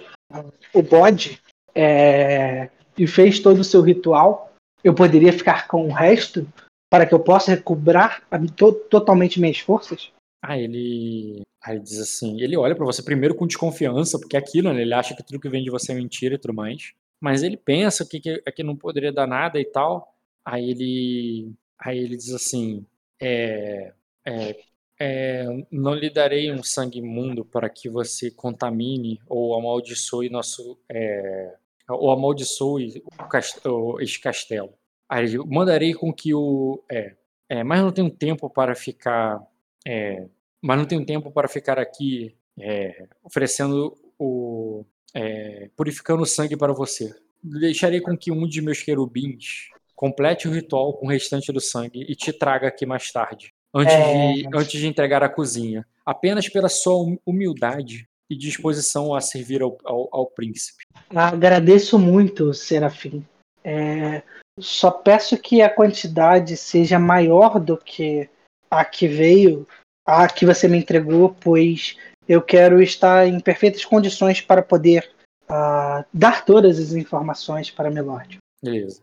[0.74, 1.40] o bode
[1.76, 4.52] é, e fez todo o seu ritual,
[4.84, 6.46] eu poderia ficar com o resto
[6.94, 8.22] para que eu possa recobrar
[8.56, 10.12] to- totalmente minhas forças?
[10.40, 14.40] Aí ele, aí ele diz assim, ele olha pra você primeiro com desconfiança, porque é
[14.40, 14.80] aquilo, né?
[14.84, 16.94] Ele acha que tudo que vem de você é mentira e tudo mais.
[17.20, 20.14] Mas ele pensa que, que, que não poderia dar nada e tal.
[20.46, 22.86] Aí ele, aí ele diz assim,
[23.20, 23.92] é,
[24.24, 24.56] é,
[25.00, 31.56] é, não lhe darei um sangue imundo para que você contamine ou amaldiçoe nosso, é,
[31.90, 34.76] ou amaldiçoe o cast- o- este castelo.
[35.10, 37.16] Aí ele, mandarei com que o, é,
[37.50, 39.42] é, mas não tenho tempo para ficar
[39.86, 40.26] é,
[40.62, 44.86] mas não tenho tempo para ficar aqui é, oferecendo o.
[45.14, 47.14] é, purificando o sangue para você.
[47.44, 52.06] Deixarei com que um de meus querubins complete o ritual com o restante do sangue
[52.08, 54.34] e te traga aqui mais tarde, antes, É.
[54.34, 55.86] de, antes de entregar à cozinha.
[56.06, 60.86] Apenas pela sua hum- humildade e disposição a servir ao, ao, ao príncipe.
[61.10, 63.26] Agradeço muito, Serafim.
[63.64, 64.24] É,
[64.60, 68.30] Só peço que a quantidade seja maior do que
[68.70, 69.68] a que veio,
[70.06, 71.98] a que você me entregou, pois
[72.28, 75.12] eu quero estar em perfeitas condições para poder
[75.44, 78.38] uh, dar todas as informações para Milord.
[78.62, 79.02] Beleza.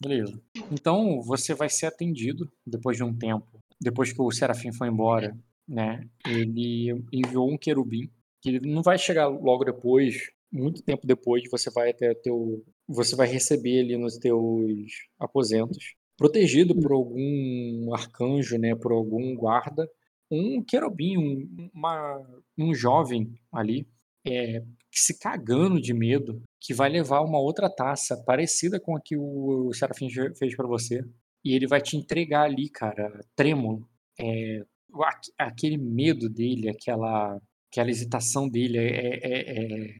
[0.00, 0.42] Beleza.
[0.70, 3.46] Então você vai ser atendido depois de um tempo.
[3.80, 5.36] Depois que o Serafim foi embora,
[5.68, 6.08] né?
[6.26, 8.10] Ele enviou um querubim
[8.42, 13.26] que não vai chegar logo depois, muito tempo depois, você vai até teu, você vai
[13.26, 18.74] receber ele nos teus aposentos, protegido por algum arcanjo, né?
[18.76, 19.88] Por algum guarda,
[20.30, 22.20] um querubim, um, uma,
[22.58, 23.86] um jovem ali,
[24.26, 29.16] é, se cagando de medo, que vai levar uma outra taça parecida com a que
[29.16, 30.08] o Serafim
[30.38, 31.04] fez para você.
[31.44, 33.88] E ele vai te entregar ali, cara, trêmulo.
[34.20, 34.62] É,
[35.38, 39.96] aquele medo dele, aquela, aquela hesitação dele é, é, é,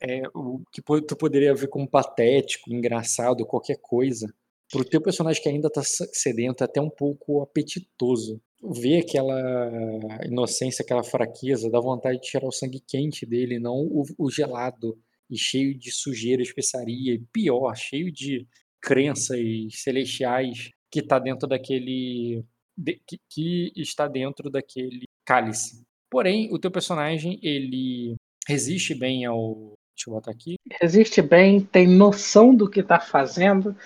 [0.00, 4.32] é, o que tu poderia ver como patético, engraçado, qualquer coisa.
[4.70, 11.02] Pro teu personagem que ainda tá sedento, até um pouco apetitoso ver aquela inocência, aquela
[11.02, 14.96] fraqueza, dá vontade de tirar o sangue quente dele, não o, o gelado
[15.28, 18.46] e cheio de sujeira, especiaria, e pior, cheio de
[18.80, 19.40] crenças
[19.72, 22.44] celestiais que está dentro daquele
[22.76, 25.82] de, que, que, está dentro daquele cálice.
[26.10, 28.16] Porém, o teu personagem ele
[28.52, 30.56] resiste bem ao deixa eu botar aqui.
[30.80, 33.76] Resiste bem, tem noção do que está fazendo,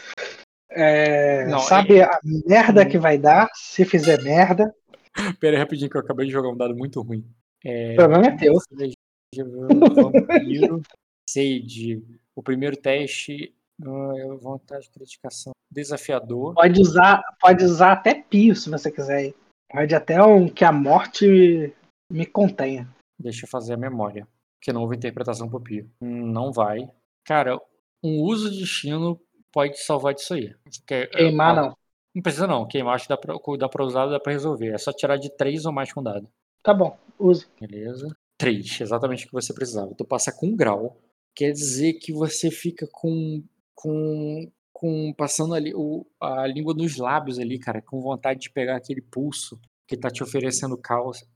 [0.78, 2.04] é, não, sabe é...
[2.04, 4.74] a merda que vai dar se fizer merda.
[5.40, 7.24] Pera aí rapidinho que eu acabei de jogar um dado muito ruim.
[7.64, 8.52] É, o problema é teu.
[9.34, 10.82] Vampiro,
[11.28, 12.04] Sage.
[12.34, 15.52] O primeiro teste é vontade de criticação.
[15.70, 16.54] Desafiador.
[16.54, 19.32] Pode usar, pode usar até pio se você quiser.
[19.70, 21.74] Pode até um que a morte
[22.12, 22.86] me contenha.
[23.18, 24.28] Deixa eu fazer a memória.
[24.60, 25.90] Que não houve interpretação pro pio.
[26.00, 26.88] Não vai.
[27.24, 27.60] Cara,
[28.02, 29.20] um uso de destino
[29.52, 30.54] pode salvar disso aí.
[30.64, 31.76] Porque, Queimar não.
[32.14, 32.66] Não precisa não.
[32.66, 34.72] Queimar acho que dá pra, dá pra usar, dá pra resolver.
[34.72, 36.28] É só tirar de 3 ou mais com dado.
[36.62, 37.46] Tá bom, use.
[37.60, 38.08] Beleza.
[38.38, 39.94] 3, exatamente o que você precisava.
[39.94, 40.98] Tu passa com um grau.
[41.34, 43.42] Quer dizer que você fica com.
[43.74, 44.50] com.
[44.72, 45.14] com.
[45.16, 49.60] passando ali o, a língua nos lábios ali, cara, com vontade de pegar aquele pulso
[49.86, 50.80] que tá te oferecendo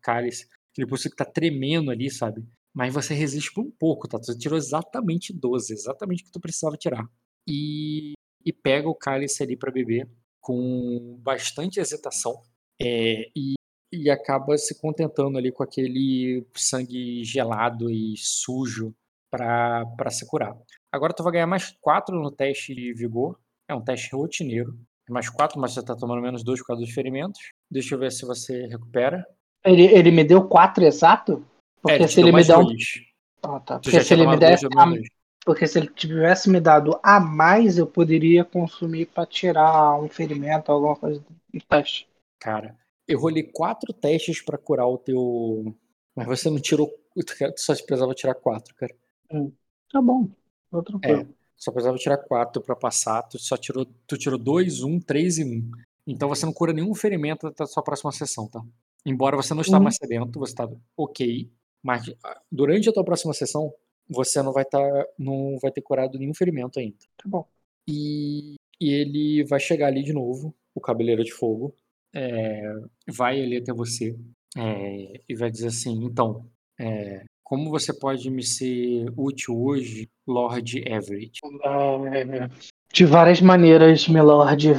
[0.02, 0.48] cálice.
[0.72, 2.44] Aquele pulso que tá tremendo ali, sabe?
[2.74, 4.18] Mas você resiste por um pouco, tá?
[4.18, 7.04] Tu tirou exatamente 12, exatamente o que tu precisava tirar
[7.46, 8.12] e,
[8.44, 10.08] e pega o cálice ali para beber
[10.40, 12.40] com bastante hesitação
[12.80, 13.54] é, e,
[13.92, 18.94] e acaba se contentando ali com aquele sangue gelado e sujo
[19.30, 20.56] para se curar.
[20.92, 23.38] Agora tu vai ganhar mais 4 no teste de vigor.
[23.68, 24.76] É um teste rotineiro.
[25.08, 27.40] É mais 4, mas você tá tomando menos 2 por causa dos ferimentos.
[27.70, 29.24] Deixa eu ver se você recupera.
[29.64, 31.44] Ele, ele me deu 4 exato?
[31.82, 32.76] Porque é, se ele me der um.
[33.42, 33.78] Ah, tá.
[33.78, 34.58] Porque se ele me der.
[35.44, 40.70] Porque se ele tivesse me dado a mais, eu poderia consumir para tirar um ferimento,
[40.70, 42.06] alguma coisa do teste.
[42.38, 42.76] Cara,
[43.08, 45.74] eu rolei quatro testes para curar o teu.
[46.14, 46.88] Mas você não tirou.
[47.14, 48.94] Tu só precisava tirar quatro, cara.
[49.32, 49.50] Hum,
[49.90, 50.28] tá bom.
[50.70, 51.22] Tô tranquilo.
[51.22, 51.26] É,
[51.56, 53.22] só precisava tirar quatro para passar.
[53.22, 53.86] Tu só tirou.
[54.06, 55.70] Tu tirou dois, um, três e um.
[56.06, 58.62] Então você não cura nenhum ferimento até a sua próxima sessão, tá?
[59.04, 59.84] Embora você não está uhum.
[59.84, 61.50] mais sedento, você está ok.
[61.82, 63.72] Mas ah, durante a tua próxima sessão,
[64.08, 66.98] você não vai estar, tá, não vai ter curado nenhum ferimento ainda.
[67.16, 67.46] Tá bom.
[67.88, 71.74] E, e ele vai chegar ali de novo, o Cabeleiro de Fogo,
[72.14, 72.62] é,
[73.08, 74.16] vai ali até você
[74.56, 76.44] é, e vai dizer assim, então,
[76.78, 81.40] é, como você pode me ser útil hoje, Lord Everett?
[82.04, 82.48] É,
[82.92, 84.74] de várias maneiras, Milord.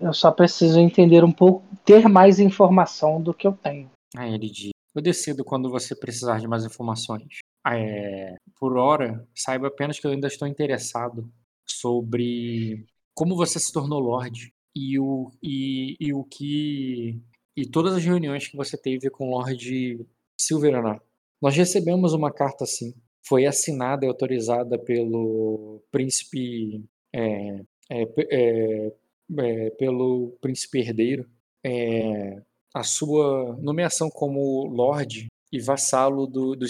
[0.00, 3.90] Eu só preciso entender um pouco, ter mais informação do que eu tenho.
[4.16, 7.40] Aí ele diz: Eu decido quando você precisar de mais informações
[7.74, 11.30] é, por hora, saiba apenas que eu ainda estou interessado
[11.66, 17.20] sobre como você se tornou Lorde e o, e, e o que.
[17.56, 20.06] e todas as reuniões que você teve com o Lorde
[20.40, 21.02] Silveranar.
[21.42, 22.94] Nós recebemos uma carta assim.
[23.26, 26.84] Foi assinada e autorizada pelo príncipe.
[27.14, 27.60] É,
[27.90, 28.92] é, é,
[29.38, 31.28] é pelo príncipe herdeiro.
[31.64, 32.42] É,
[32.76, 36.66] a sua nomeação como Lorde e vassalo do, do.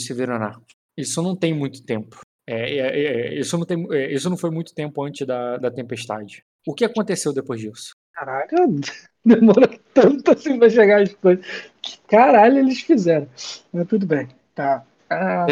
[0.96, 2.20] Isso não tem muito tempo.
[2.48, 5.68] É, é, é, isso, não tem, é, isso não foi muito tempo antes da, da
[5.68, 6.44] tempestade.
[6.64, 7.90] O que aconteceu depois disso?
[8.12, 8.80] Caralho,
[9.24, 11.44] demorou tanto assim pra chegar as coisas.
[11.82, 13.28] Que caralho eles fizeram.
[13.72, 14.86] Mas tudo bem, tá.
[15.10, 15.46] Ah,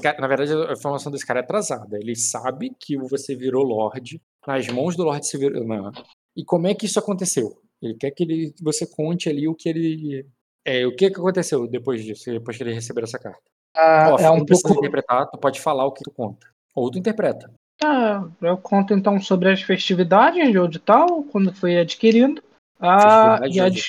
[0.00, 1.96] cara, na verdade, a informação desse cara é atrasada.
[1.98, 5.92] Ele sabe que você virou Lorde nas mãos do Lorde Severino.
[6.36, 7.60] E como é que isso aconteceu?
[7.82, 10.26] Ele quer que ele, você conte ali o que ele.
[10.64, 13.42] É, o que, que aconteceu depois disso, depois que ele recebeu essa carta.
[13.76, 14.72] Ah, Ó, é um pouco.
[14.72, 16.46] interpretar, tu pode falar o que tu conta.
[16.74, 17.52] Ou tu interpreta.
[17.82, 22.42] Ah, eu conto então sobre as festividades de Odital, quando foi adquirindo.
[22.80, 23.82] Ah, e a, de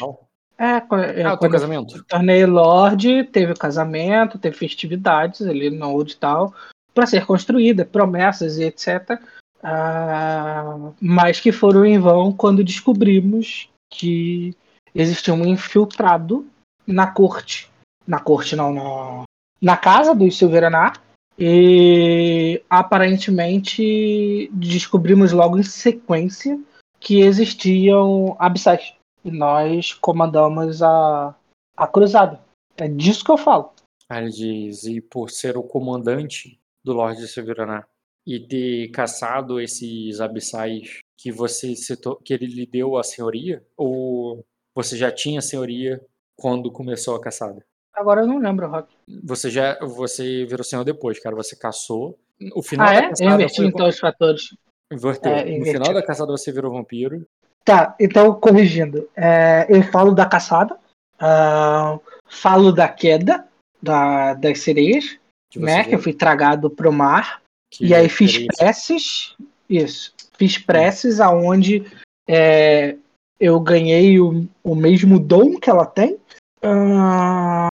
[0.57, 2.03] é, é, Ah, quando casamento.
[2.05, 6.53] tornei Lorde, teve o casamento, teve festividades ali no Odital
[6.93, 9.19] para ser construída, promessas e etc.
[9.61, 14.55] Ah, mas que foram em vão quando descobrimos que
[14.93, 16.47] existia um infiltrado
[16.85, 17.69] na corte.
[18.07, 19.23] Na corte, não, na,
[19.61, 21.01] na casa dos Silveranar.
[21.37, 26.57] E aparentemente descobrimos logo em sequência
[26.99, 28.93] que existiam abissais.
[29.23, 31.35] E nós comandamos a,
[31.75, 32.39] a cruzada.
[32.77, 33.73] É disso que eu falo.
[34.09, 37.85] Ele diz, e por ser o comandante do Lorde de Severaná
[38.25, 43.65] e ter caçado esses abissais que você citou, que ele lhe deu a senhoria?
[43.75, 44.45] Ou
[44.75, 45.99] você já tinha senhoria
[46.37, 47.65] quando começou a caçada?
[47.95, 48.93] Agora eu não lembro, Rock.
[49.23, 51.35] Você já você virou senhor depois, cara.
[51.35, 52.15] Você caçou.
[52.53, 53.11] O final Ah, da é?
[53.21, 54.55] Eu inverti foi então os fatores.
[54.93, 55.31] Inverteu.
[55.31, 55.73] É, no invertiu.
[55.81, 57.25] final da caçada você virou vampiro.
[57.63, 59.09] Tá, então corrigindo.
[59.15, 60.77] É, eu falo da caçada,
[61.17, 61.97] ah,
[62.27, 63.47] falo da queda
[63.81, 65.17] da, das sereias,
[65.49, 65.85] Que né?
[65.85, 67.41] Que eu fui tragado pro mar.
[67.71, 69.35] que E aí fiz preces.
[69.69, 70.13] Isso.
[70.37, 71.85] Fiz preces aonde
[72.27, 72.95] é,
[73.39, 76.17] eu ganhei o, o mesmo dom que ela tem.
[76.61, 77.67] Ah,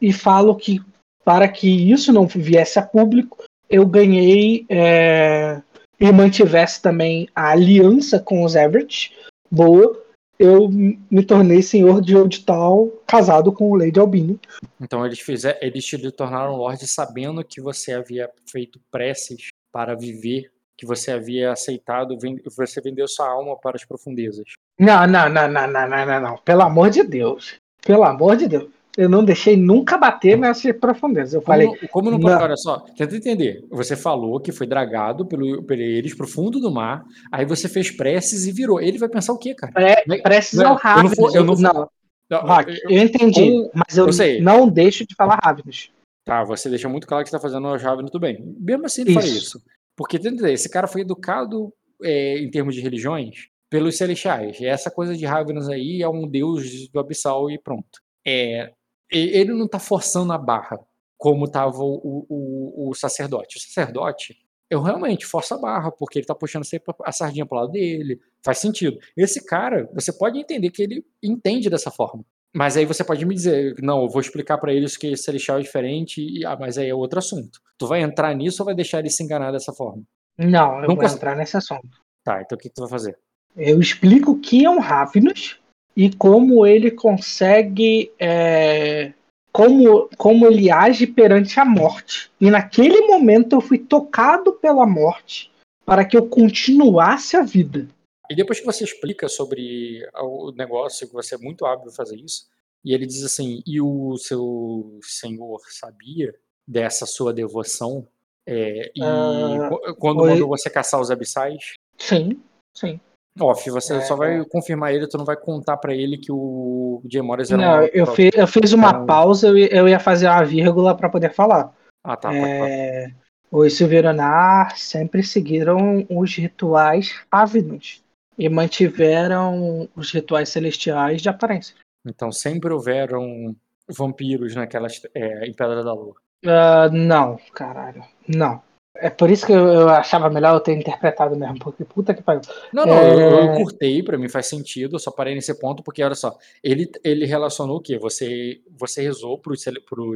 [0.00, 0.80] e falo que
[1.24, 5.60] para que isso não viesse a público, eu ganhei é,
[6.00, 9.14] e mantivesse também a aliança com os Everett.
[9.50, 10.04] Boa.
[10.38, 14.38] Eu me tornei senhor de Odital, casado com o Lady Albini.
[14.80, 20.50] Então eles fizeram, eles te tornaram Lorde sabendo que você havia feito preces para viver,
[20.78, 22.16] que você havia aceitado,
[22.56, 24.44] você vendeu sua alma para as profundezas.
[24.78, 26.36] Não, não, não, não, não, não, não, não.
[26.38, 27.56] Pelo amor de Deus.
[27.84, 28.70] Pelo amor de Deus.
[28.96, 31.36] Eu não deixei nunca bater nessa profundeza.
[31.36, 32.40] Eu falei, Como, como não, não.
[32.42, 33.64] olha só, tenta entender.
[33.70, 37.90] Você falou que foi dragado pelo, por eles pro fundo do mar, aí você fez
[37.90, 38.80] preces e virou.
[38.80, 39.72] Ele vai pensar o quê, cara?
[39.72, 41.34] pré, Não é- preces não é- ao eu não Ravens.
[41.34, 41.90] eu não não,
[42.30, 45.90] Não, Rock, eu- eu entendi, como- mas eu, eu não deixo de falar Ravens.
[46.24, 48.54] Tá, você deixa muito claro que você tá fazendo a chave muito bem.
[48.60, 49.26] Mesmo assim, ele Isso.
[49.28, 49.62] isso.
[49.98, 54.62] Porque, esse cara foi educado é, em termos de religiões pelos celestiais.
[54.62, 58.00] Essa coisa de Ravenous aí é um deus do abissal e pronto.
[58.24, 58.70] É,
[59.10, 60.78] ele não tá forçando a barra
[61.16, 63.56] como tava o, o, o sacerdote.
[63.56, 64.36] O sacerdote,
[64.70, 68.20] eu realmente forço a barra, porque ele tá puxando sempre a sardinha pro lado dele.
[68.44, 68.96] Faz sentido.
[69.16, 72.24] Esse cara, você pode entender que ele entende dessa forma.
[72.54, 75.62] Mas aí você pode me dizer, não, eu vou explicar pra eles que celestial é
[75.62, 77.60] diferente, e, ah, mas aí é outro assunto.
[77.78, 80.02] Tu vai entrar nisso ou vai deixar ele se enganar dessa forma?
[80.36, 81.88] Não, eu Não vou entrar nesse assunto.
[82.24, 83.18] Tá, então o que, que tu vai fazer?
[83.56, 85.58] Eu explico o que é um Ravens
[85.96, 88.12] e como ele consegue.
[88.18, 89.12] é,
[89.52, 92.30] como, como ele age perante a morte.
[92.40, 95.50] E naquele momento eu fui tocado pela morte
[95.84, 97.88] para que eu continuasse a vida.
[98.30, 102.46] E depois que você explica sobre o negócio, que você é muito hábil fazer isso,
[102.84, 106.34] e ele diz assim, e o seu senhor sabia
[106.66, 108.06] dessa sua devoção?
[108.46, 110.30] É, e Ah, qu- quando oi.
[110.30, 111.74] mandou você caçar os abissais?
[111.98, 112.40] Sim,
[112.76, 113.00] sim.
[113.40, 114.44] Off, você É, só vai é.
[114.44, 117.88] confirmar ele, tu não vai contar pra ele que o Jay Morris era Não, um...
[117.92, 121.72] eu, fi- eu fiz uma Então- pausa, eu, ia- fazer uma vírgula para poder falar.
[122.02, 122.34] Ah, tá.
[122.34, 123.12] É,
[123.50, 128.02] os Silveranar sempre seguiram os rituais ávidos
[128.38, 131.74] e mantiveram os rituais celestiais de aparência.
[132.06, 133.54] Então sempre houveram
[133.88, 136.14] vampiros naquelas é, em Pedra da Lua.
[136.46, 138.62] Ah, não, caralho, não.
[139.00, 142.22] É por isso que eu, eu achava melhor eu ter interpretado mesmo, porque puta que
[142.22, 142.42] pariu.
[142.72, 143.56] Não, não, eu, eu É.
[143.56, 147.24] curtei, pra mim faz sentido, eu só parei nesse ponto porque olha só, ele, ele
[147.24, 147.98] relacionou o quê?
[147.98, 149.54] Você você rezou pro
[149.88, 150.14] pro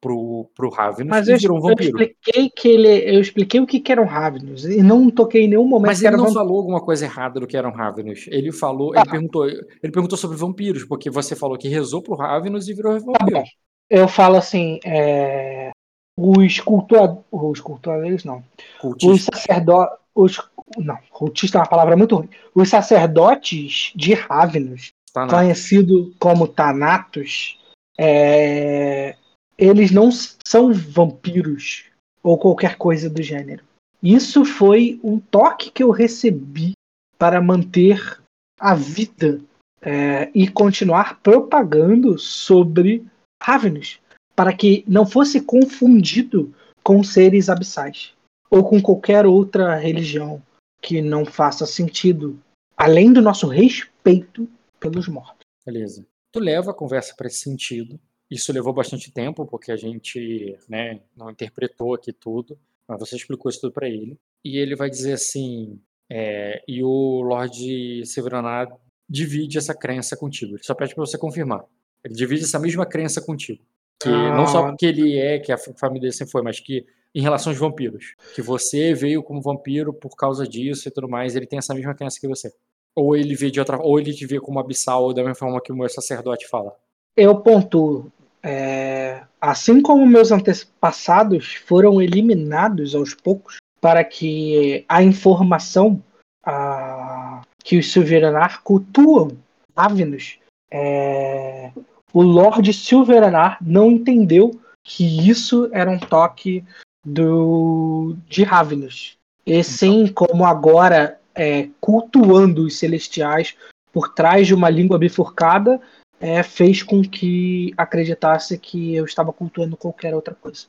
[0.00, 1.88] pro, pro Ravenous Mas e eu, virou um eu vampiro.
[2.02, 5.66] expliquei que ele, eu expliquei o que, que eram Ravens e não toquei em nenhum
[5.66, 6.38] momento Mas ele não vampiro.
[6.40, 8.26] falou alguma coisa errada do que eram Ravenous.
[8.28, 9.00] Ele falou, Tá.
[9.02, 12.94] ele perguntou, ele perguntou sobre vampiros, porque você falou que rezou pro Ravenous e virou
[12.94, 13.40] Tá vampiro.
[13.40, 13.44] bom.
[13.90, 15.70] Eu falo assim, é,
[16.16, 19.36] os cultuadores, os cultuadores não, os Cultista.
[19.36, 20.40] sacerdotes, os,
[20.78, 22.28] não, cultista é uma palavra muito ruim.
[22.54, 27.58] Os sacerdotes de Ravenous, Tá conhecido como Thanatos,
[27.98, 29.16] é,
[29.60, 31.84] eles não são vampiros
[32.22, 33.62] ou qualquer coisa do gênero.
[34.02, 36.72] Isso foi um toque que eu recebi
[37.18, 38.18] para manter
[38.58, 39.38] a vida
[39.82, 43.06] é, e continuar propagando sobre
[43.42, 44.00] Ravenous,
[44.34, 48.14] para que não fosse confundido com seres abissais
[48.50, 50.42] ou com qualquer outra religião
[50.80, 52.40] que não faça sentido,
[52.74, 55.44] além do nosso respeito pelos mortos.
[55.64, 56.06] Beleza.
[56.32, 58.00] Tu leva a conversa para esse sentido
[58.30, 63.50] isso levou bastante tempo, porque a gente né, não interpretou aqui tudo, mas você explicou
[63.50, 64.16] isso tudo para ele.
[64.44, 68.68] E ele vai dizer assim: é, e o Lorde Severanar
[69.08, 70.54] divide essa crença contigo.
[70.54, 71.64] Ele só pede para você confirmar.
[72.04, 73.62] Ele divide essa mesma crença contigo.
[74.00, 74.34] Que ah.
[74.34, 77.52] não só porque ele é, que a família dele sempre foi, mas que em relação
[77.52, 78.14] aos vampiros.
[78.34, 81.94] Que você veio como vampiro por causa disso e tudo mais, ele tem essa mesma
[81.94, 82.52] crença que você.
[82.94, 85.72] Ou ele vê de outra ou ele te vê como abissal da mesma forma que
[85.72, 86.74] o meu sacerdote fala.
[87.16, 88.10] Eu pontuo.
[88.42, 96.02] É, assim como meus antepassados foram eliminados aos poucos para que a informação
[96.44, 99.36] a, que os Silveranar cultuam
[99.76, 100.38] Ravenus,
[100.70, 101.70] é,
[102.12, 106.64] o Lord Silveranar não entendeu que isso era um toque
[107.04, 109.16] do de Ravenus.
[109.46, 113.56] E sim, como agora é, cultuando os celestiais
[113.92, 115.80] por trás de uma língua bifurcada,
[116.20, 120.66] é, fez com que acreditasse que eu estava cultuando qualquer outra coisa.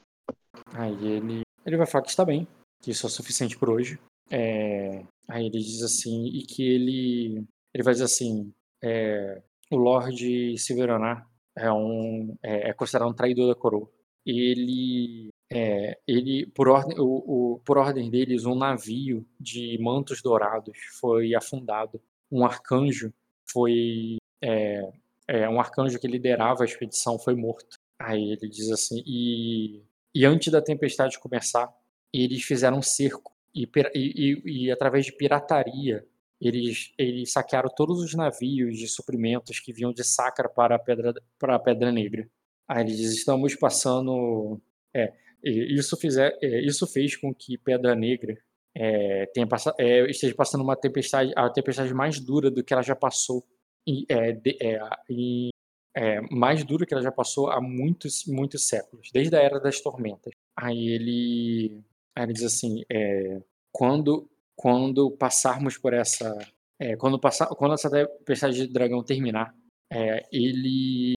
[0.74, 2.48] Aí ele, ele vai falar que está bem,
[2.82, 4.00] que isso é suficiente por hoje.
[4.30, 8.50] É, aí ele diz assim, e que ele, ele vai dizer assim,
[8.82, 13.90] é, o Lorde Silveranar é, um, é, é, considerado um traidor da coroa.
[14.26, 20.78] Ele, é, ele por, ordem, o, o, por ordem deles, um navio de mantos dourados
[21.00, 22.02] foi afundado.
[22.32, 23.12] Um arcanjo
[23.52, 24.90] foi é,
[25.32, 27.78] é, um arcanjo que liderava a expedição foi morto.
[27.98, 29.82] Aí ele diz assim, e,
[30.14, 31.74] e antes da tempestade começar,
[32.14, 36.06] eles fizeram um cerco e, e, e, através de pirataria
[36.40, 41.14] eles, eles saquearam todos os navios de suprimentos que vinham de Sacra para a Pedra,
[41.40, 42.28] para a Pedra Negra.
[42.68, 44.60] Aí eles dizem, estamos passando...
[44.94, 45.14] É,
[45.44, 48.38] isso, fizer, é, isso fez com que Pedra Negra
[48.76, 49.48] é, tenha
[49.78, 53.46] é, esteja passando uma tempestade, a tempestade mais dura do que ela já passou
[53.88, 54.80] e, é, de, é,
[55.10, 55.50] e,
[55.96, 59.82] é, mais dura que ela já passou há muitos, muitos séculos, desde a Era das
[59.82, 60.34] Tormentas.
[60.56, 61.84] Aí ele,
[62.16, 63.42] aí ele diz assim, é,
[63.72, 66.38] quando, quando passarmos por essa,
[66.80, 69.54] é, quando, passar, quando essa tempestade de dragão terminar,
[69.92, 71.14] é, ele,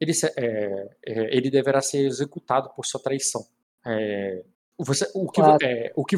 [0.00, 0.12] ele,
[1.06, 3.46] ele deverá ser executado por sua traição.
[4.78, 5.58] você, o que, claro.
[5.96, 6.16] o que,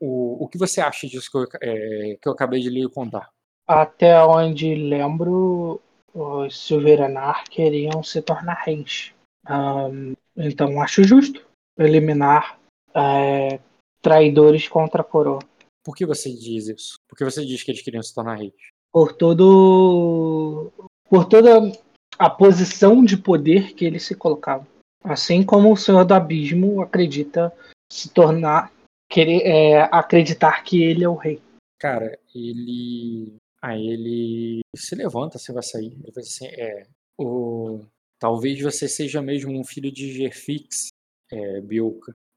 [0.00, 3.32] o, o que você acha disso que eu, que eu acabei de lhe contar?
[3.66, 5.80] Até onde lembro,
[6.14, 9.14] os Silveranar queriam se tornar reis.
[9.48, 11.44] Um, então acho justo
[11.78, 12.58] eliminar
[12.94, 13.58] é,
[14.00, 15.40] traidores contra a coroa.
[15.84, 16.94] Por que você diz isso?
[17.08, 18.52] Por que você diz que eles queriam se tornar reis?
[18.92, 20.70] Por todo.
[21.08, 21.72] Por toda
[22.18, 24.66] a posição de poder que eles se colocavam.
[25.02, 27.52] Assim como o Senhor do Abismo acredita
[27.90, 28.70] se tornar.
[29.10, 31.38] Querer, é, acreditar que ele é o rei.
[31.78, 35.92] Cara, ele Aí ele se levanta, você vai sair.
[35.92, 36.86] Ele vai assim, é,
[37.16, 37.80] o,
[38.18, 40.88] talvez você seja mesmo um filho de Gerfix,
[41.32, 41.60] é.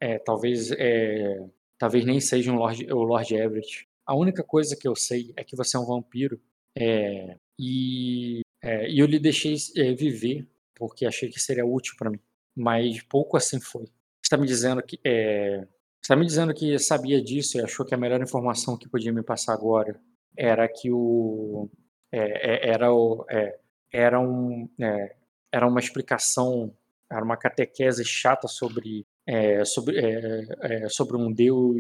[0.02, 1.50] É, talvez, é,
[1.80, 3.88] talvez nem seja um Lord, o Lord Everett.
[4.06, 6.40] A única coisa que eu sei é que você é um vampiro.
[6.78, 12.12] É, e, é, e eu lhe deixei é, viver porque achei que seria útil para
[12.12, 12.20] mim.
[12.56, 13.86] Mas pouco assim foi.
[14.24, 15.66] Está me dizendo que é,
[16.02, 19.24] está me dizendo que sabia disso e achou que a melhor informação que podia me
[19.24, 20.00] passar agora
[20.38, 21.70] era que o
[22.12, 23.58] é, é, era o é,
[23.92, 25.16] era um é,
[25.52, 26.74] era uma explicação
[27.12, 31.76] era uma catequese chata sobre é, sobre é, sobre um deus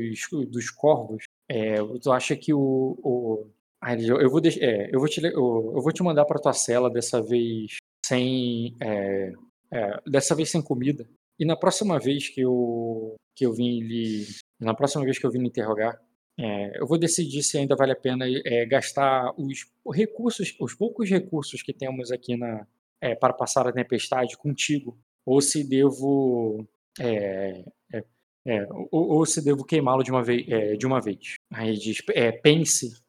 [0.49, 1.23] dos corvos.
[2.01, 3.47] Tu acha que o, o
[4.19, 5.31] eu vou deixar, eu vou te eu,
[5.75, 8.75] eu vou te mandar para tua cela dessa vez sem
[10.05, 11.07] dessa vez sem comida.
[11.39, 14.25] E na próxima vez que eu que eu vim lhe
[14.59, 15.99] na próxima vez que eu vim lhe interrogar
[16.37, 21.09] é, eu vou decidir se ainda vale a pena é, gastar os recursos, os poucos
[21.09, 22.67] recursos que temos aqui na,
[23.01, 26.67] é, para passar a tempestade contigo, ou se devo
[26.99, 27.63] é,
[27.93, 28.03] é,
[28.45, 30.45] é, ou, ou, se devo queimá-lo de uma vez.
[30.77, 31.35] de uma vez.
[31.51, 32.01] Aí diz,
[32.43, 33.01] pense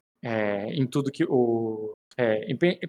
[0.73, 1.93] em tudo que o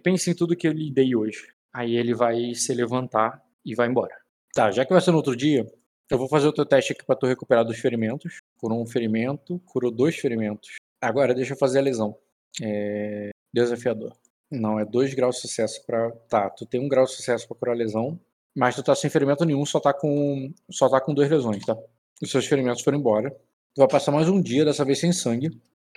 [0.03, 1.51] pense em tudo que eu lhe dei hoje.
[1.73, 4.15] Aí ele vai se levantar e vai embora.
[4.53, 5.67] Tá, já que vai ser no outro dia,
[6.09, 8.39] eu vou fazer o teu teste aqui para tu recuperar dos ferimentos.
[8.57, 10.75] Curou um ferimento, curou dois ferimentos.
[11.01, 12.17] Agora deixa eu fazer a lesão.
[12.61, 13.29] É...
[13.53, 14.15] Desafiador.
[14.49, 16.11] Não, é dois graus de sucesso para.
[16.29, 18.19] Tá, tu tem um grau de sucesso para curar a lesão,
[18.55, 20.53] mas tu tá sem ferimento nenhum, só tá com.
[20.71, 21.77] Só tá com duas lesões, tá?
[22.21, 23.29] Os seus ferimentos foram embora.
[23.29, 25.47] Tu vai passar mais um dia, dessa vez sem sangue.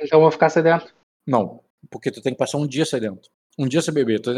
[0.00, 0.94] Então eu vou ficar sedento?
[1.26, 3.30] Não, porque tu tem que passar um dia sedento.
[3.58, 4.20] Um dia sem beber.
[4.20, 4.36] Tu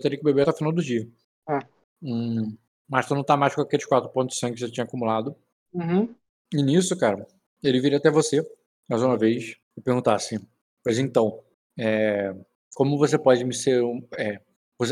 [0.00, 1.06] teria que beber até o final do dia.
[1.46, 1.60] Ah.
[2.02, 2.56] Hum,
[2.92, 5.34] mas tu não tá mais com aqueles 4 pontos de sangue que você tinha acumulado.
[5.72, 6.14] Uhum.
[6.52, 7.26] E nisso, cara,
[7.62, 8.46] ele viria até você,
[8.86, 10.38] mais uma vez, e perguntar assim:
[10.84, 11.42] Pois então,
[11.78, 12.34] é,
[12.74, 14.06] como você pode me ser um.
[14.18, 14.38] É,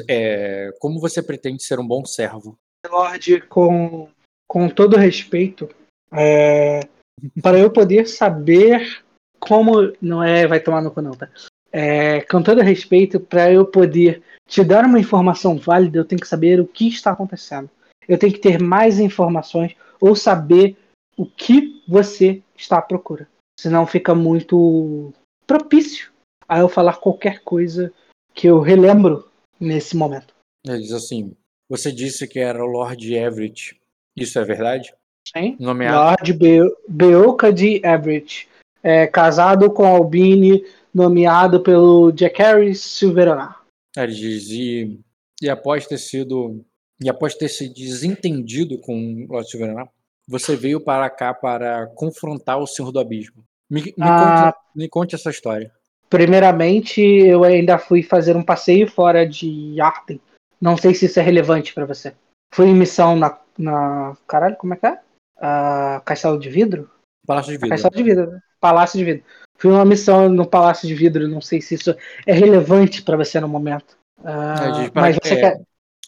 [0.09, 2.59] é, como você pretende ser um bom servo?
[2.89, 4.09] Lorde, com,
[4.49, 5.69] com todo respeito,
[6.11, 6.81] é,
[7.43, 9.05] para eu poder saber
[9.39, 9.93] como.
[10.01, 11.29] Não é, vai tomar no cu, não, tá?
[11.71, 16.27] É, com todo respeito, para eu poder te dar uma informação válida, eu tenho que
[16.27, 17.69] saber o que está acontecendo.
[18.11, 20.77] Eu tenho que ter mais informações ou saber
[21.17, 23.29] o que você está à procura.
[23.59, 25.13] Senão fica muito
[25.47, 26.11] propício
[26.49, 27.93] a eu falar qualquer coisa
[28.35, 29.31] que eu relembro
[29.61, 30.35] nesse momento.
[30.67, 31.37] Ele diz assim:
[31.69, 33.79] Você disse que era o Lord Everett.
[34.17, 34.93] Isso é verdade?
[35.37, 35.57] Hein?
[35.61, 36.19] Nomeado.
[36.19, 36.59] Lord Be
[36.89, 38.49] Beoca de Everett,
[38.83, 43.55] é, casado com Albini, nomeado pelo Jack Harris Silverana.
[43.97, 44.99] Ele diz: e,
[45.41, 46.65] e após ter sido.
[47.03, 49.89] E após ter se desentendido com o Lord Silverana,
[50.29, 53.43] você veio para cá para confrontar o Senhor do Abismo.
[53.71, 54.53] Me, me Ah.
[54.53, 55.73] conte, me conte essa história.
[56.09, 60.21] Primeiramente, eu ainda fui fazer um passeio fora de Arten.
[60.61, 62.13] Não sei se isso é relevante pra você.
[62.53, 64.17] Fui em missão na, na.
[64.27, 64.99] Caralho, como é que é?
[65.41, 66.91] Ah, Castelo de Vidro?
[67.27, 67.69] Palácio de Vidro.
[67.71, 68.41] Castelo de Vidro, né?
[68.61, 69.25] Palácio de Vidro.
[69.57, 71.27] Fui uma missão no Palácio de Vidro.
[71.29, 71.95] Não sei se isso
[72.27, 73.97] é relevante pra você no momento.
[74.19, 75.61] Diz, para- mas você é, quer.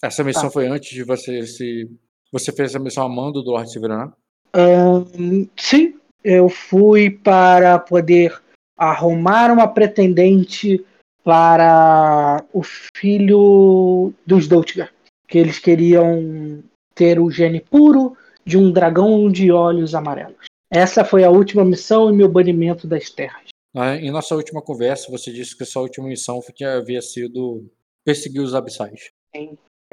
[0.03, 0.51] Essa missão Tá.
[0.51, 1.89] foi antes de você se.
[2.33, 4.12] Você fez essa missão amando do Lord Silverana?
[4.55, 8.37] Ahn, sim, eu fui para poder
[8.77, 10.85] arrumar uma pretendente
[11.23, 12.62] para o
[12.97, 14.93] filho dos Doltgar.
[15.29, 16.62] Que eles queriam
[16.95, 20.47] ter o gene puro de um dragão de olhos amarelos.
[20.70, 23.49] Essa foi a última missão e meu banimento das terras.
[23.74, 26.41] Ah, Em nossa última conversa, você disse que sua última missão
[26.77, 27.70] havia sido
[28.05, 29.11] perseguir os abissais.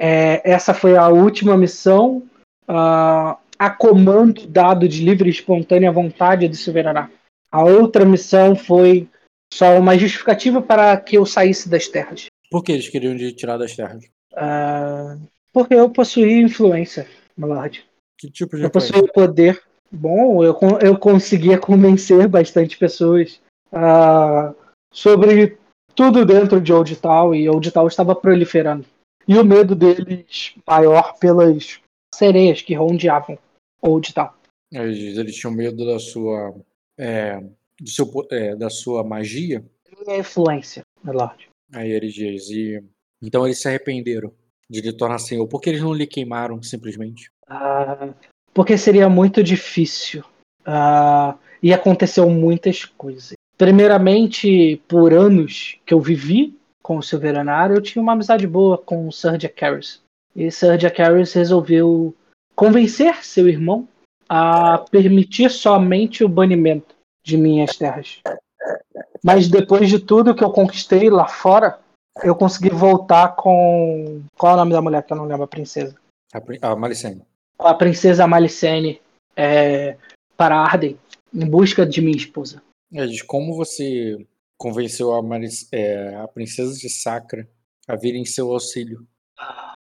[0.02, 2.22] É, essa foi a última missão
[2.66, 7.10] ah, a comando dado de livre e espontânea vontade de Silverará.
[7.52, 9.06] A outra missão foi
[9.52, 12.26] só uma justificativa para que eu saísse das terras.
[12.50, 14.08] Por que eles queriam te tirar das terras?
[14.34, 15.18] Ah,
[15.52, 17.06] porque eu possuía influência,
[17.36, 17.84] my lord.
[18.18, 19.62] Que tipo de Eu possuía poder.
[19.92, 23.38] Bom, eu, eu conseguia convencer bastante pessoas
[23.70, 24.54] ah,
[24.90, 25.58] sobre
[25.94, 28.86] tudo dentro de Old Town e Old Town estava proliferando.
[29.26, 31.80] E o medo deles maior pelas
[32.14, 33.38] sereias que rondeavam
[33.80, 34.30] Old Town.
[34.72, 36.54] Eles, eles tinham medo da sua.
[36.98, 37.40] é,
[37.80, 39.64] do seu, é, da sua magia.
[40.06, 41.48] Minha influência, my lord.
[41.72, 42.50] Aí ele diz.
[42.50, 42.82] E,
[43.22, 44.32] então eles se arrependeram
[44.68, 45.46] de lhe tornar senhor.
[45.46, 47.30] Por que eles não lhe queimaram simplesmente?
[47.48, 48.12] Ah,
[48.52, 50.24] porque seria muito difícil.
[50.64, 53.34] Ah, e aconteceu muitas coisas.
[53.56, 56.58] Primeiramente, por anos que eu vivi
[56.90, 60.02] com o Silveranário, eu tinha uma amizade boa com o Sir Jack Harris.
[60.34, 62.12] E Sir Jack Harris resolveu
[62.56, 63.86] convencer seu irmão
[64.28, 68.18] a permitir somente o banimento de minhas terras.
[69.22, 71.78] Mas depois de tudo que eu conquistei lá fora,
[72.24, 74.24] eu consegui voltar com.
[74.36, 75.44] Qual é o nome da mulher que eu não lembro?
[75.44, 75.94] A princesa
[76.60, 77.22] A, Malicene.
[77.56, 79.00] a princesa Malicene
[79.36, 79.96] é,
[80.36, 80.98] para Arden
[81.32, 82.60] em busca de minha esposa.
[82.90, 84.26] Diz, como você
[84.70, 87.48] convenceu a, Maric- é, a princesa de Sacra
[87.88, 89.06] a vir em seu auxílio?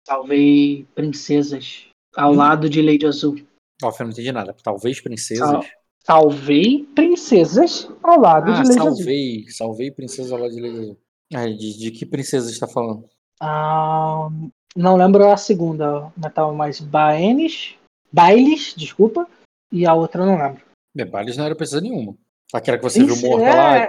[0.08, 2.36] Salvei princesas ao Hum.
[2.36, 3.36] lado de Lady Azul.
[3.82, 4.56] Nossa, eu não entendi nada.
[4.64, 5.48] Talvez princesas.
[5.50, 5.64] Sal-
[6.06, 8.96] Salvei princesas ao lado Ah, de Lady Azul.
[8.96, 9.50] salvei.
[9.50, 10.98] Salvei princesa lá de Lady Azul.
[11.34, 13.08] Ah, de, de que princesa está falando?
[13.40, 14.30] Ah,
[14.76, 17.76] não lembro a segunda, mas tava mais Baenis,
[18.12, 19.28] Bailes, desculpa,
[19.72, 20.64] e a outra eu não lembro.
[20.96, 22.16] Bebales não era princesa nenhuma.
[22.54, 23.88] Aquela que você viu Isso, morta é- lá,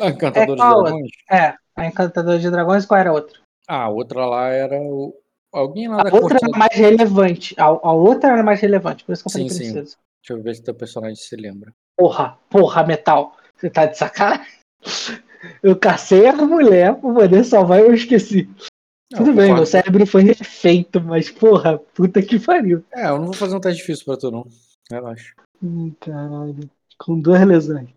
[0.00, 0.82] a encantadora de qual?
[0.84, 1.10] dragões.
[1.30, 3.38] É, a Encantadora de Dragões, qual era a outra?
[3.66, 5.14] Ah, a outra lá era o...
[5.52, 6.44] alguém lá da A outra corte.
[6.44, 7.54] era mais relevante.
[7.58, 9.72] A, a outra era mais relevante, por isso que eu falei Sim, sim.
[9.74, 9.98] Deixa
[10.30, 11.72] eu ver se teu personagem se lembra.
[11.96, 13.36] Porra, porra, metal.
[13.56, 14.46] Você tá de sacanagem?
[15.62, 18.48] Eu cacei a mulher pra poder salvar e eu esqueci.
[19.10, 22.84] Não, Tudo bem, meu cérebro foi refeito, mas porra, puta que pariu.
[22.92, 24.46] É, eu não vou fazer um teste difícil pra tu, não.
[24.90, 25.32] Relaxa.
[25.62, 26.70] Hum, caralho.
[27.02, 27.88] Com duas lesões.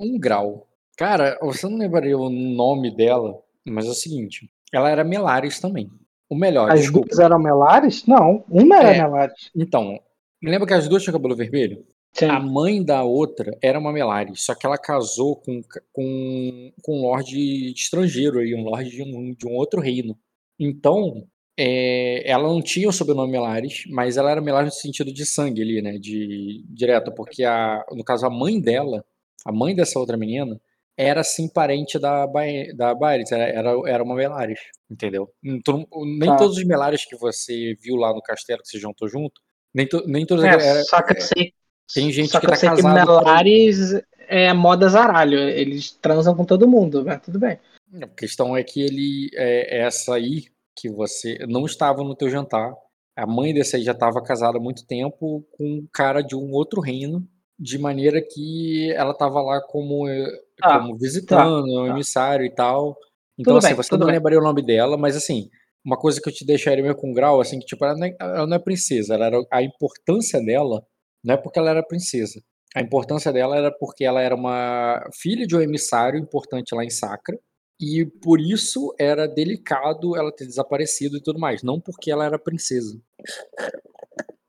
[0.00, 0.66] Um grau.
[0.96, 4.50] Cara, você não lembraria o nome dela, mas é o seguinte.
[4.72, 5.90] Ela era Melares também.
[6.28, 7.08] O melhor, As desculpa.
[7.08, 8.06] duas eram Melares?
[8.06, 9.02] Não, uma era É.
[9.02, 9.50] Melares.
[9.54, 10.00] Então,
[10.42, 11.86] lembra que as duas tinham cabelo vermelho?
[12.14, 12.26] Sim.
[12.26, 15.60] A mãe da outra era uma Melares, só que ela casou com,
[15.92, 20.18] com, com um lorde estrangeiro aí, um lorde de um, de um outro reino.
[20.58, 21.26] Então,
[21.58, 25.62] é, ela não tinha o sobrenome Melares, mas ela era Melares no sentido de sangue
[25.62, 25.98] ali, né?
[25.98, 29.04] De direto, porque a, no caso a mãe dela,
[29.44, 30.60] a mãe dessa outra menina,
[30.98, 32.26] era sim parente da
[32.74, 34.58] da Baeris, era, era, era uma Melares,
[34.90, 35.30] entendeu?
[35.42, 35.86] Então,
[36.18, 36.36] nem Tá.
[36.36, 39.40] todos os Melares que você viu lá no castelo que você juntou junto,
[39.74, 41.52] nem, to, nem todos É, era- só que eu sei,
[41.94, 43.94] tem gente só que que tá por- Melares
[44.28, 45.38] é moda zaralho.
[45.38, 47.58] Eles transam com todo mundo, mas tudo bem.
[48.02, 50.46] A questão é que ele é essa aí
[50.76, 52.74] que você não estava no teu jantar.
[53.16, 56.52] A mãe desse aí já estava casada há muito tempo com um cara de um
[56.52, 57.26] outro reino,
[57.58, 60.26] de maneira que ela estava lá como, eh,
[60.58, 61.90] Tá, como visitando, um tá.
[61.90, 62.96] emissário e tal.
[63.38, 64.14] Então, Tudo assim, bem, você não bem.
[64.14, 65.50] lembraria o nome dela, mas assim,
[65.84, 68.16] uma coisa que eu te deixaria meio com grau, assim, que tipo, ela não é,
[68.18, 70.82] ela não é princesa, ela era, a importância dela
[71.22, 72.40] não é porque ela era princesa.
[72.74, 76.90] A importância dela era porque ela era uma filha de um emissário importante lá em
[76.90, 77.38] Sacra,
[77.80, 82.38] e por isso era delicado ela ter desaparecido e tudo mais, não porque ela era
[82.38, 82.98] princesa.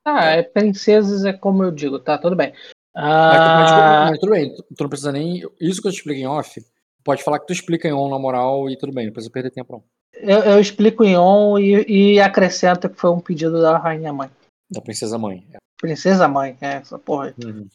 [0.05, 2.17] Ah, é princesas é como eu digo, tá?
[2.17, 2.53] Tudo bem.
[2.95, 5.43] Mas, Ah, mas tudo bem, tu, não precisa nem.
[5.59, 6.65] Isso que eu te expliquei em off,
[7.03, 9.51] pode falar que tu explica em on na moral e tudo bem, não precisa perder
[9.51, 9.83] tempo não.
[10.15, 14.29] eu, eu explico em on e, e acrescento que foi um pedido da rainha mãe.
[14.71, 15.45] Da princesa mãe.
[15.53, 15.57] é.
[15.79, 17.35] Princesa mãe, é essa porra.
[17.43, 17.67] Uhum.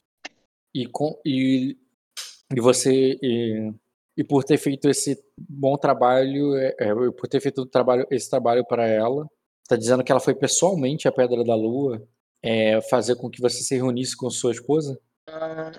[0.74, 1.76] E, com, e,
[2.54, 3.18] e você.
[3.22, 3.72] E,
[4.16, 8.64] e por ter feito esse bom trabalho, é, é, por ter feito trabalho, esse trabalho
[8.64, 9.26] para ela,
[9.68, 12.02] tá dizendo que ela foi pessoalmente à Pedra da Lua
[12.42, 14.98] é, fazer com que você se reunisse com sua esposa?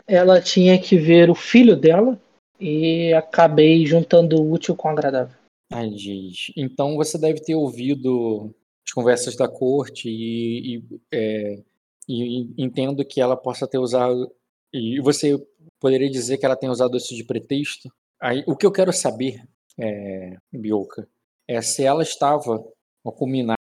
[0.07, 2.19] Ela tinha que ver o filho dela
[2.60, 5.35] e acabei juntando o útil com o agradável.
[5.72, 6.53] Ai, gente.
[6.55, 8.53] Então você deve ter ouvido
[8.85, 11.60] as conversas da corte e, e, é,
[12.07, 14.31] e entendo que ela possa ter usado.
[14.72, 15.38] E você
[15.80, 17.91] poderia dizer que ela tem usado isso de pretexto?
[18.24, 19.44] Aí, o que eu quero saber,
[19.78, 21.06] é, Bioka,
[21.45, 22.64] é se ela estava
[23.04, 23.58] mal combinada,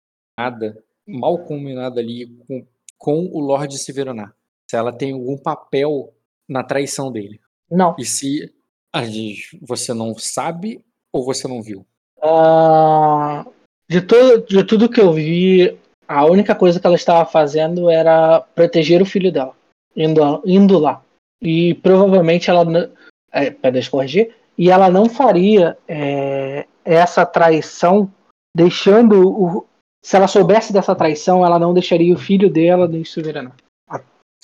[1.07, 2.67] mal combinada ali com,
[2.99, 4.35] com o Lorde Severonar.
[4.71, 6.13] Se ela tem algum papel
[6.47, 7.41] na traição dele.
[7.71, 7.97] Não.
[7.99, 8.53] E se
[8.93, 11.87] a gente- você não sabe ou você não viu?
[12.23, 13.47] Ah,
[13.89, 15.75] de, tudo, de tudo que eu vi,
[16.07, 19.57] a única coisa que ela estava fazendo era proteger o filho dela,
[19.97, 21.03] indo, indo lá.
[21.41, 22.93] E provavelmente ela.
[23.33, 24.35] É, pera, deixa eu corrigir.
[24.61, 28.13] E ela não faria é, essa traição
[28.55, 29.67] deixando o.
[30.05, 33.55] Se ela soubesse dessa traição, ela não deixaria o filho dela nem soberano.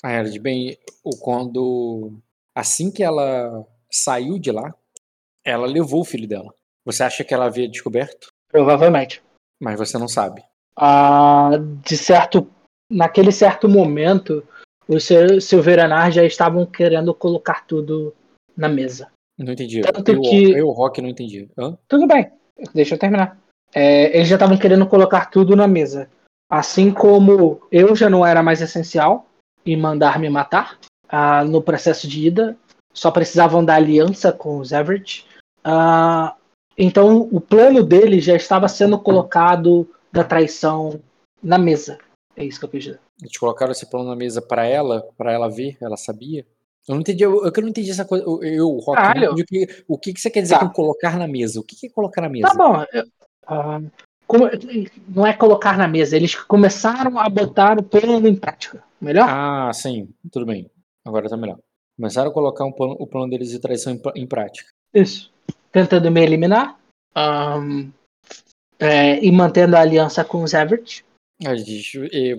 [0.03, 2.13] A Erd, bem, o- quando
[2.55, 4.73] assim que ela saiu de lá,
[5.45, 6.51] ela levou o filho dela.
[6.83, 8.29] Você acha que ela havia descoberto?
[8.49, 9.21] Provavelmente.
[9.61, 10.43] Mas você não sabe.
[10.75, 11.51] Ah,
[11.83, 12.47] de certo,
[12.89, 14.43] naquele certo momento,
[14.87, 18.15] os Sil- Silveranar já estavam querendo colocar tudo
[18.55, 19.11] na mesa.
[19.37, 19.81] Não entendi.
[19.81, 21.49] Tanto eu, que- eu, Rock, não entendi.
[21.57, 21.77] Hã?
[21.87, 22.31] Tudo bem,
[22.73, 23.37] deixa eu terminar.
[23.73, 26.09] É, eles já estavam querendo colocar tudo na mesa.
[26.49, 29.27] Assim como eu já não era mais essencial
[29.65, 32.57] e mandar me matar ah, no processo de ida,
[32.93, 35.27] só precisavam da aliança com os Everett.
[35.63, 36.35] Ah,
[36.77, 40.99] então o plano dele já estava sendo colocado da traição
[41.43, 41.97] na mesa.
[42.35, 42.99] É isso que eu quis dizer.
[43.21, 46.45] Eles colocaram esse plano na mesa pra ela, pra ela ver, ela sabia?
[46.87, 48.23] Eu não entendi, eu, eu não entendi essa coisa.
[48.23, 49.31] Eu, Rock, eu Caralho.
[49.33, 50.65] o que, o que, que você quer dizer Tá.
[50.67, 51.59] com colocar na mesa?
[51.59, 52.47] O que, que é colocar na mesa?
[52.47, 52.85] Tá bom.
[52.93, 53.05] eu-
[53.45, 53.81] ah,
[54.25, 54.49] como-
[55.09, 58.81] não é colocar na mesa, eles começaram a botar o plano em prática.
[59.01, 59.27] Melhor?
[59.29, 60.69] Ah, sim, tudo bem.
[61.05, 61.59] Agora tá melhor.
[61.97, 64.69] Começaram a colocar um plano- o plano deles de traição em, em prática.
[64.93, 65.31] Isso.
[65.71, 66.79] Tentando me eliminar.
[67.15, 67.89] ahn,
[68.79, 71.03] é, e mantendo a aliança com os Everett.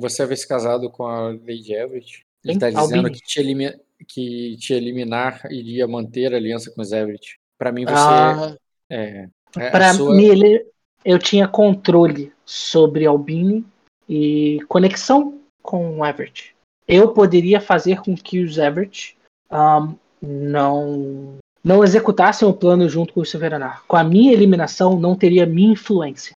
[0.00, 2.22] Você vai se casado com a Lady Everett?
[2.44, 3.10] Ele Sim, tá dizendo Albini.
[3.10, 3.76] que te, elimi-
[4.06, 7.36] que te eliminar iria manter a aliança com os Everett.
[7.58, 8.56] Pra mim, você Ah,
[8.90, 10.66] é, é Para sua- me ele,
[11.04, 13.64] eu tinha controle sobre Albini
[14.08, 16.54] e conexão com o Everett.
[16.86, 19.16] Eu poderia fazer com que os Everett
[19.50, 23.84] ahn, não não executassem o plano junto com o Severanar.
[23.86, 26.32] Com a minha eliminação, não teria minha influência.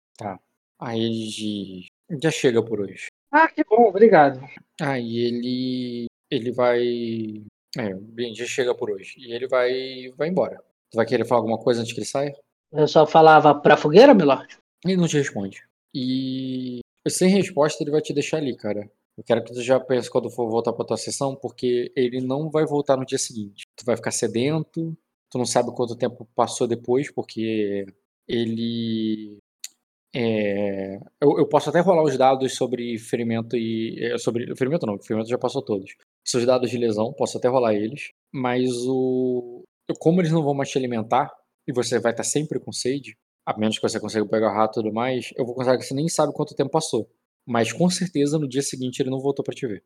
[0.81, 1.87] Aí ele
[2.23, 3.07] já chega por hoje.
[3.31, 4.41] Ah, que bom, obrigado.
[4.81, 7.43] Aí ele ele vai
[7.77, 9.15] é, bem, já chega por hoje.
[9.19, 10.63] E ele vai vai embora.
[10.91, 12.37] Tu vai querer falar alguma coisa antes que ele saia?
[12.73, 14.59] Eu só falava pra fogueira, Milord?
[14.85, 15.63] Ele não te responde.
[15.95, 18.91] E sem resposta, ele vai te deixar ali, cara.
[19.17, 22.49] Eu quero que tu já pense quando for voltar pra tua sessão, porque ele não
[22.51, 23.65] vai voltar no dia seguinte.
[23.77, 24.97] Tu vai ficar sedento,
[25.31, 27.87] tu não sabe quanto tempo passou depois, porque
[28.27, 29.39] ele.
[30.15, 33.99] é, eu, eu posso até rolar os dados sobre ferimento e.
[34.03, 34.55] é, Sobre.
[34.57, 35.95] Ferimento não, ferimento já passou todos.
[36.25, 38.11] Seus dados de lesão, posso até rolar eles.
[38.33, 39.65] Mas o.
[39.99, 41.31] Como eles não vão mais te alimentar,
[41.67, 43.17] e você vai estar sempre com sede,
[43.47, 45.85] a menos que você consiga pegar o rato e tudo mais, eu vou considerar que
[45.85, 47.09] você nem sabe quanto tempo passou.
[47.47, 49.85] Mas com certeza no dia seguinte ele não voltou pra te ver.